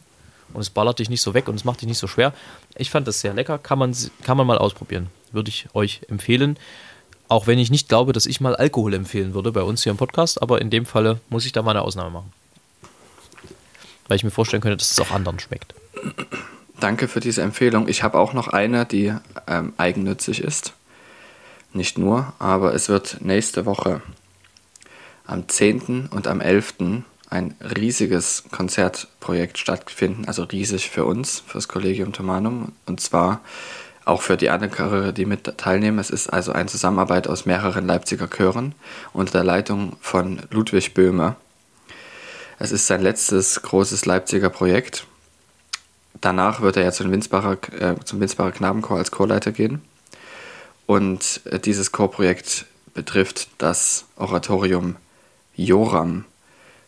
Und 0.52 0.60
es 0.60 0.70
ballert 0.70 1.00
dich 1.00 1.08
nicht 1.08 1.22
so 1.22 1.34
weg 1.34 1.48
und 1.48 1.56
es 1.56 1.64
macht 1.64 1.80
dich 1.80 1.88
nicht 1.88 1.98
so 1.98 2.06
schwer. 2.06 2.32
Ich 2.76 2.90
fand 2.90 3.08
das 3.08 3.20
sehr 3.20 3.34
lecker. 3.34 3.58
Kann 3.58 3.78
man, 3.78 3.96
kann 4.22 4.36
man 4.36 4.46
mal 4.46 4.58
ausprobieren. 4.58 5.08
Würde 5.32 5.48
ich 5.48 5.66
euch 5.74 6.02
empfehlen. 6.08 6.56
Auch 7.28 7.46
wenn 7.46 7.58
ich 7.58 7.70
nicht 7.70 7.88
glaube, 7.88 8.12
dass 8.12 8.26
ich 8.26 8.40
mal 8.40 8.54
Alkohol 8.54 8.94
empfehlen 8.94 9.34
würde 9.34 9.52
bei 9.52 9.62
uns 9.62 9.82
hier 9.82 9.90
im 9.90 9.96
Podcast. 9.96 10.42
Aber 10.42 10.60
in 10.60 10.70
dem 10.70 10.86
Falle 10.86 11.20
muss 11.30 11.46
ich 11.46 11.52
da 11.52 11.62
mal 11.62 11.70
eine 11.70 11.82
Ausnahme 11.82 12.10
machen. 12.10 12.32
Weil 14.08 14.16
ich 14.16 14.24
mir 14.24 14.30
vorstellen 14.30 14.62
könnte, 14.62 14.76
dass 14.76 14.90
es 14.90 15.00
auch 15.00 15.10
anderen 15.10 15.40
schmeckt. 15.40 15.74
Danke 16.80 17.08
für 17.08 17.20
diese 17.20 17.40
Empfehlung. 17.42 17.88
Ich 17.88 18.02
habe 18.02 18.18
auch 18.18 18.34
noch 18.34 18.48
eine, 18.48 18.84
die 18.84 19.14
ähm, 19.46 19.72
eigennützig 19.78 20.40
ist. 20.40 20.74
nicht 21.72 21.98
nur, 21.98 22.32
aber 22.38 22.74
es 22.74 22.88
wird 22.88 23.18
nächste 23.20 23.66
Woche 23.66 24.00
am 25.26 25.48
10. 25.48 26.08
und 26.10 26.26
am 26.26 26.40
11. 26.40 26.74
ein 27.30 27.54
riesiges 27.60 28.44
Konzertprojekt 28.50 29.58
stattfinden, 29.58 30.26
also 30.26 30.44
riesig 30.44 30.90
für 30.90 31.04
uns, 31.04 31.42
für 31.46 31.54
das 31.54 31.68
Collegium 31.68 32.12
Thomanum, 32.12 32.72
und 32.86 33.00
zwar 33.00 33.40
auch 34.04 34.22
für 34.22 34.36
die 34.36 34.50
anderen 34.50 34.72
Chöre, 34.72 35.12
die 35.12 35.26
mit 35.26 35.58
teilnehmen. 35.58 35.98
Es 35.98 36.10
ist 36.10 36.28
also 36.28 36.52
eine 36.52 36.68
Zusammenarbeit 36.68 37.26
aus 37.26 37.46
mehreren 37.46 37.86
Leipziger 37.86 38.28
Chören 38.28 38.74
unter 39.12 39.32
der 39.32 39.44
Leitung 39.44 39.96
von 40.00 40.40
Ludwig 40.50 40.94
Böhme. 40.94 41.36
Es 42.58 42.72
ist 42.72 42.86
sein 42.86 43.02
letztes 43.02 43.62
großes 43.62 44.06
Leipziger 44.06 44.50
Projekt. 44.50 45.06
Danach 46.20 46.60
wird 46.60 46.76
er 46.76 46.84
ja 46.84 46.92
zum 46.92 47.10
Winsbacher, 47.10 47.58
äh, 47.78 47.96
zum 48.04 48.20
Winsbacher 48.20 48.52
Knabenchor 48.52 48.98
als 48.98 49.10
Chorleiter 49.10 49.52
gehen. 49.52 49.82
Und 50.86 51.40
äh, 51.46 51.58
dieses 51.58 51.92
Chorprojekt 51.92 52.66
betrifft 52.92 53.48
das 53.58 54.04
Oratorium 54.16 54.96
Joram 55.56 56.24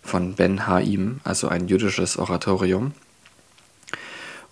von 0.02 0.34
Ben 0.34 0.66
Haim, 0.66 1.20
also 1.24 1.48
ein 1.48 1.66
jüdisches 1.66 2.16
Oratorium. 2.16 2.92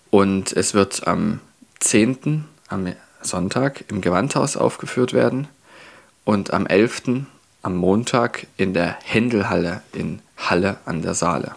Und 0.09 0.51
es 0.53 0.73
wird 0.73 1.07
am 1.07 1.39
10. 1.79 2.45
am 2.67 2.93
Sonntag 3.21 3.85
im 3.89 4.01
Gewandhaus 4.01 4.57
aufgeführt 4.57 5.13
werden 5.13 5.47
und 6.23 6.53
am 6.53 6.67
11. 6.67 7.25
am 7.61 7.75
Montag 7.75 8.47
in 8.57 8.73
der 8.73 8.97
Händelhalle 9.03 9.81
in 9.93 10.21
Halle 10.37 10.77
an 10.85 11.01
der 11.01 11.13
Saale. 11.13 11.55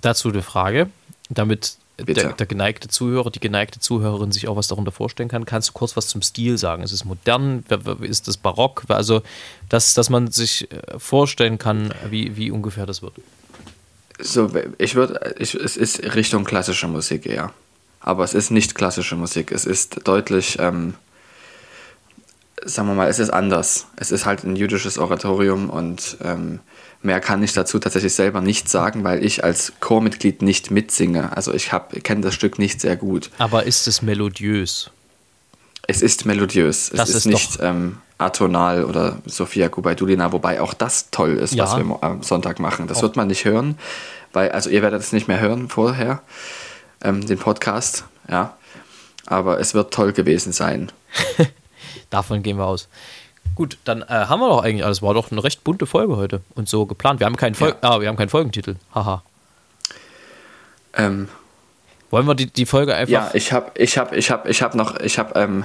Dazu 0.00 0.28
eine 0.28 0.42
Frage, 0.42 0.90
damit 1.28 1.76
der, 1.98 2.32
der 2.32 2.46
geneigte 2.46 2.88
Zuhörer, 2.88 3.30
die 3.30 3.40
geneigte 3.40 3.80
Zuhörerin 3.80 4.30
sich 4.30 4.46
auch 4.46 4.56
was 4.56 4.68
darunter 4.68 4.92
vorstellen 4.92 5.28
kann. 5.28 5.44
Kannst 5.44 5.70
du 5.70 5.72
kurz 5.72 5.96
was 5.96 6.06
zum 6.06 6.22
Stil 6.22 6.56
sagen? 6.56 6.82
Ist 6.82 6.92
es 6.92 7.04
modern? 7.04 7.64
Ist 8.00 8.28
es 8.28 8.36
barock? 8.36 8.84
Also, 8.88 9.22
dass, 9.68 9.94
dass 9.94 10.08
man 10.08 10.30
sich 10.30 10.70
äh, 10.70 10.98
vorstellen 10.98 11.58
kann, 11.58 11.92
wie, 12.08 12.36
wie 12.36 12.50
ungefähr 12.52 12.86
das 12.86 13.02
wird. 13.02 13.14
So, 14.20 14.50
ich 14.78 14.94
würde, 14.94 15.36
es 15.38 15.54
ist 15.54 16.14
Richtung 16.14 16.44
klassische 16.44 16.88
Musik 16.88 17.26
eher. 17.26 17.52
Aber 18.00 18.24
es 18.24 18.34
ist 18.34 18.50
nicht 18.50 18.74
klassische 18.74 19.16
Musik. 19.16 19.52
Es 19.52 19.64
ist 19.64 20.06
deutlich, 20.06 20.58
ähm, 20.60 20.94
sagen 22.64 22.88
wir 22.88 22.94
mal, 22.94 23.08
es 23.08 23.18
ist 23.18 23.30
anders. 23.30 23.86
Es 23.96 24.10
ist 24.10 24.26
halt 24.26 24.44
ein 24.44 24.56
jüdisches 24.56 24.98
Oratorium 24.98 25.68
und 25.70 26.16
ähm, 26.22 26.60
mehr 27.02 27.20
kann 27.20 27.42
ich 27.42 27.52
dazu 27.52 27.78
tatsächlich 27.78 28.14
selber 28.14 28.40
nicht 28.40 28.68
sagen, 28.68 29.04
weil 29.04 29.24
ich 29.24 29.44
als 29.44 29.72
Chormitglied 29.80 30.42
nicht 30.42 30.70
mitsinge. 30.70 31.36
Also 31.36 31.52
ich 31.54 31.70
kenne 32.02 32.20
das 32.22 32.34
Stück 32.34 32.58
nicht 32.58 32.80
sehr 32.80 32.96
gut. 32.96 33.30
Aber 33.38 33.64
ist 33.64 33.86
es 33.86 34.02
melodiös? 34.02 34.90
Es 35.86 36.02
ist 36.02 36.26
melodiös. 36.26 36.90
Das 36.94 37.08
es 37.08 37.14
ist, 37.14 37.26
ist 37.26 37.32
nicht 37.32 37.58
ähm, 37.62 37.98
atonal 38.18 38.84
oder 38.84 39.18
Sophia 39.26 39.68
Gubaidulina, 39.68 40.32
wobei 40.32 40.60
auch 40.60 40.74
das 40.74 41.10
toll 41.10 41.34
ist, 41.34 41.54
Ja. 41.54 41.64
was 41.64 41.76
wir 41.76 41.98
am 42.02 42.22
Sonntag 42.22 42.58
machen. 42.58 42.86
Das 42.88 42.98
Auch. 42.98 43.02
wird 43.02 43.16
man 43.16 43.28
nicht 43.28 43.44
hören, 43.44 43.78
weil, 44.32 44.50
also 44.50 44.68
ihr 44.70 44.82
werdet 44.82 45.00
es 45.00 45.12
nicht 45.12 45.28
mehr 45.28 45.40
hören 45.40 45.68
vorher, 45.68 46.20
ähm, 47.02 47.26
den 47.26 47.38
Podcast, 47.38 48.04
ja. 48.28 48.56
Aber 49.26 49.60
es 49.60 49.74
wird 49.74 49.92
toll 49.92 50.12
gewesen 50.12 50.52
sein. 50.52 50.90
Davon 52.10 52.42
gehen 52.42 52.56
wir 52.56 52.66
aus. 52.66 52.88
Gut, 53.54 53.76
dann 53.84 54.02
äh, 54.02 54.06
haben 54.06 54.40
wir 54.40 54.48
doch 54.48 54.62
eigentlich 54.62 54.84
alles. 54.84 55.02
War 55.02 55.14
doch 55.14 55.30
eine 55.30 55.42
recht 55.42 55.64
bunte 55.64 55.86
Folge 55.86 56.16
heute 56.16 56.40
und 56.54 56.68
so 56.68 56.86
geplant. 56.86 57.20
Wir 57.20 57.26
haben 57.26 57.36
keinen, 57.36 57.54
Fol 57.54 57.74
ah, 57.80 58.00
wir 58.00 58.08
haben 58.08 58.16
keinen 58.16 58.28
Folgentitel. 58.28 58.76
Haha. 58.94 59.22
Ähm, 60.94 61.28
Wollen 62.10 62.26
wir 62.26 62.34
die, 62.34 62.46
die 62.46 62.66
Folge 62.66 62.94
einfach. 62.94 63.12
ja, 63.12 63.30
ich 63.34 63.52
habe, 63.52 63.70
ich 63.74 63.98
habe, 63.98 64.16
ich 64.16 64.30
habe, 64.30 64.48
ich 64.48 64.62
habe 64.62 64.76
noch, 64.78 64.98
ich 65.00 65.18
habe, 65.18 65.38
ähm, 65.38 65.64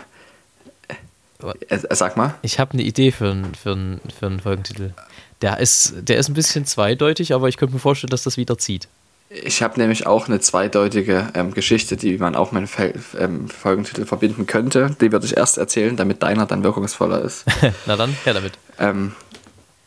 äh, 1.70 1.76
äh, 1.76 1.96
sag 1.96 2.18
mal. 2.18 2.36
Ich 2.42 2.60
habe 2.60 2.74
eine 2.74 2.82
Idee 2.82 3.12
für 3.12 3.32
einen 3.32 3.56
für 3.56 4.00
für 4.20 4.26
einen 4.26 4.40
Folgentitel. 4.40 4.94
Der 5.42 5.60
ist, 5.60 5.94
der 5.98 6.18
ist 6.18 6.30
ein 6.30 6.34
bisschen 6.34 6.66
zweideutig, 6.66 7.34
aber 7.34 7.48
ich 7.48 7.58
könnte 7.58 7.74
mir 7.74 7.80
vorstellen, 7.80 8.12
dass 8.12 8.24
das 8.24 8.38
wieder 8.38 8.58
zieht. 8.58 8.88
Ich 9.30 9.64
habe 9.64 9.80
nämlich 9.80 10.06
auch 10.06 10.28
eine 10.28 10.40
zweideutige 10.40 11.30
ähm, 11.34 11.54
Geschichte, 11.54 11.98
die 11.98 12.18
man 12.18 12.36
auch 12.36 12.52
mit 12.52 12.62
dem 12.62 12.68
Fel 12.68 12.94
ähm, 13.18 13.50
Folgentitel 13.50 14.06
verbinden 14.06 14.46
könnte. 14.46 14.96
Die 15.02 15.12
würde 15.12 15.26
ich 15.26 15.38
erst 15.38 15.58
erzählen, 15.58 15.96
damit 15.96 16.22
deiner 16.22 16.46
dann 16.46 16.64
wirkungsvoller 16.64 17.22
ist. 17.22 17.46
Na 17.86 17.96
dann, 17.96 18.16
her 18.26 18.36
damit. 18.36 18.54
Ähm, 18.78 19.14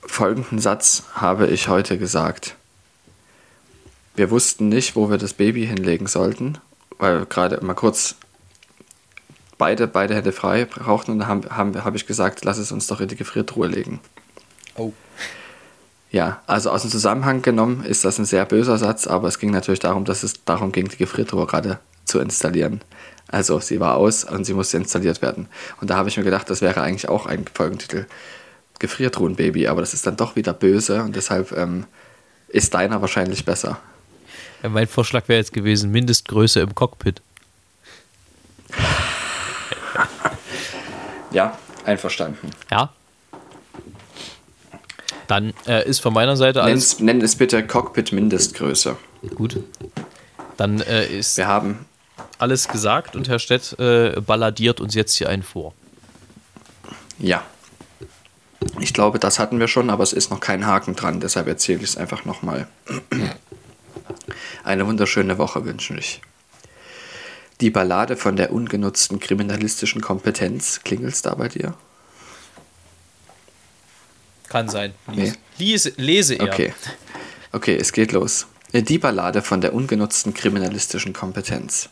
folgenden 0.04 0.58
Satz 0.58 1.04
habe 1.14 1.46
ich 1.46 1.68
heute 1.68 1.96
gesagt. 1.96 2.56
Wir 4.16 4.30
wussten 4.30 4.68
nicht, 4.68 4.96
wo 4.96 5.10
wir 5.10 5.18
das 5.18 5.34
Baby 5.34 5.66
hinlegen 5.66 6.06
sollten, 6.06 6.58
weil 6.98 7.20
wir 7.20 7.26
gerade 7.26 7.64
mal 7.64 7.74
kurz 7.74 8.16
beide, 9.58 9.86
beide 9.86 10.14
Hände 10.14 10.32
frei 10.32 10.64
brauchten 10.64 11.12
und 11.12 11.18
dann 11.20 11.28
habe 11.28 11.56
haben, 11.56 11.84
habe 11.84 11.96
ich 11.96 12.06
gesagt, 12.06 12.44
lass 12.44 12.58
es 12.58 12.72
uns 12.72 12.86
doch 12.86 13.00
in 13.00 13.08
die 13.08 13.16
Gefriertruhe 13.16 13.68
legen. 13.68 14.00
Oh. 14.74 14.92
Ja, 16.10 16.40
also 16.46 16.70
aus 16.70 16.82
dem 16.82 16.90
Zusammenhang 16.90 17.42
genommen 17.42 17.84
ist 17.84 18.04
das 18.04 18.18
ein 18.18 18.24
sehr 18.24 18.44
böser 18.44 18.78
Satz, 18.78 19.06
aber 19.06 19.28
es 19.28 19.38
ging 19.38 19.50
natürlich 19.50 19.80
darum, 19.80 20.04
dass 20.04 20.22
es 20.22 20.44
darum 20.44 20.72
ging, 20.72 20.88
die 20.88 20.96
Gefriertruhe 20.96 21.46
gerade 21.46 21.78
zu 22.04 22.20
installieren. 22.20 22.80
Also 23.28 23.58
sie 23.58 23.80
war 23.80 23.96
aus 23.96 24.24
und 24.24 24.44
sie 24.44 24.54
musste 24.54 24.76
installiert 24.76 25.20
werden. 25.20 25.48
Und 25.80 25.90
da 25.90 25.96
habe 25.96 26.08
ich 26.08 26.16
mir 26.16 26.22
gedacht, 26.22 26.48
das 26.48 26.62
wäre 26.62 26.80
eigentlich 26.80 27.08
auch 27.08 27.26
ein 27.26 27.44
Folgentitel. 27.52 28.06
Gefriertruhenbaby, 28.78 29.68
aber 29.68 29.80
das 29.80 29.94
ist 29.94 30.06
dann 30.06 30.16
doch 30.16 30.36
wieder 30.36 30.52
böse 30.52 31.02
und 31.02 31.16
deshalb 31.16 31.52
ähm, 31.52 31.86
ist 32.48 32.74
deiner 32.74 33.00
wahrscheinlich 33.00 33.44
besser. 33.44 33.78
Ja, 34.62 34.68
mein 34.68 34.86
Vorschlag 34.86 35.28
wäre 35.28 35.38
jetzt 35.38 35.54
gewesen: 35.54 35.90
Mindestgröße 35.90 36.60
im 36.60 36.74
Cockpit. 36.74 37.22
Ja, 41.30 41.58
einverstanden. 41.84 42.50
Ja. 42.70 42.90
Dann 45.28 45.52
äh, 45.66 45.88
ist 45.88 46.00
von 46.00 46.12
meiner 46.14 46.36
Seite 46.36 46.62
alles 46.62 47.00
nenn 47.00 47.20
es 47.20 47.36
bitte 47.36 47.66
Cockpit 47.66 48.12
Mindestgröße. 48.12 48.96
gut. 49.34 49.60
Dann 50.56 50.80
äh, 50.80 51.06
ist 51.06 51.36
Wir 51.36 51.46
haben, 51.46 51.86
alles 52.38 52.68
gesagt 52.68 53.16
und 53.16 53.28
Herr 53.28 53.38
Stett 53.38 53.78
äh, 53.78 54.20
balladiert 54.20 54.80
uns 54.80 54.94
jetzt 54.94 55.14
hier 55.14 55.28
einen 55.28 55.42
vor. 55.42 55.74
ja. 57.18 57.42
Ich 58.80 58.92
glaube, 58.92 59.18
das 59.18 59.38
hatten 59.38 59.60
wir 59.60 59.68
schon, 59.68 59.90
aber 59.90 60.02
es 60.02 60.12
ist 60.12 60.30
noch 60.30 60.40
kein 60.40 60.66
Haken 60.66 60.96
dran, 60.96 61.20
deshalb 61.20 61.46
erzähle 61.46 61.78
ich 61.78 61.90
es 61.90 61.96
einfach 61.96 62.24
nochmal. 62.24 62.66
Eine 64.64 64.86
wunderschöne 64.86 65.38
Woche 65.38 65.64
wünsche 65.64 65.94
ich. 65.94 66.20
Die 67.60 67.70
Ballade 67.70 68.16
von 68.16 68.36
der 68.36 68.52
ungenutzten 68.52 69.20
kriminalistischen 69.20 70.00
Kompetenz, 70.00 70.80
klingelt's 70.84 71.22
da 71.22 71.34
bei 71.34 71.48
dir? 71.48 71.74
Kann 74.48 74.68
sein. 74.68 74.94
Nee. 75.12 75.32
Lese, 75.58 75.92
lese 75.96 76.34
er. 76.34 76.46
Okay. 76.46 76.74
Okay, 77.52 77.76
es 77.76 77.92
geht 77.92 78.12
los. 78.12 78.46
Die 78.72 78.98
Ballade 78.98 79.42
von 79.42 79.60
der 79.60 79.74
ungenutzten 79.74 80.34
kriminalistischen 80.34 81.12
Kompetenz. 81.12 81.88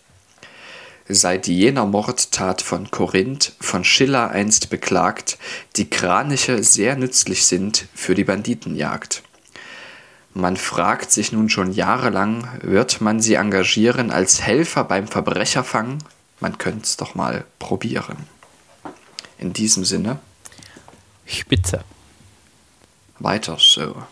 Seit 1.07 1.49
jener 1.49 1.85
Mordtat 1.85 2.63
von 2.63 2.91
Korinth, 2.91 3.53
von 3.61 3.85
Schiller 3.85 4.31
einst 4.31 4.71
beklagt, 4.71 5.39
die 5.77 5.89
Kraniche 5.91 6.63
sehr 6.63 6.97
nützlich 6.97 7.45
sind 7.45 7.87
für 7.95 8.15
die 8.15 8.25
Banditenjagd. 8.25 9.23
Man 10.33 10.57
fragt 10.57 11.13
sich 11.13 11.31
nun 11.31 11.49
schon 11.49 11.73
jahrelang, 11.73 12.49
wird 12.63 13.01
man 13.01 13.21
sie 13.21 13.35
engagieren 13.35 14.11
als 14.11 14.43
Helfer 14.43 14.85
beim 14.85 15.07
Verbrecherfang? 15.07 15.99
Man 16.41 16.59
könnte 16.59 16.91
doch 16.97 17.15
mal 17.15 17.45
probieren. 17.59 18.17
In 19.39 19.53
diesem 19.53 19.85
Sinne, 19.85 20.19
Spitze. 21.27 21.85
Weiter 23.25 23.59
so. 23.59 24.07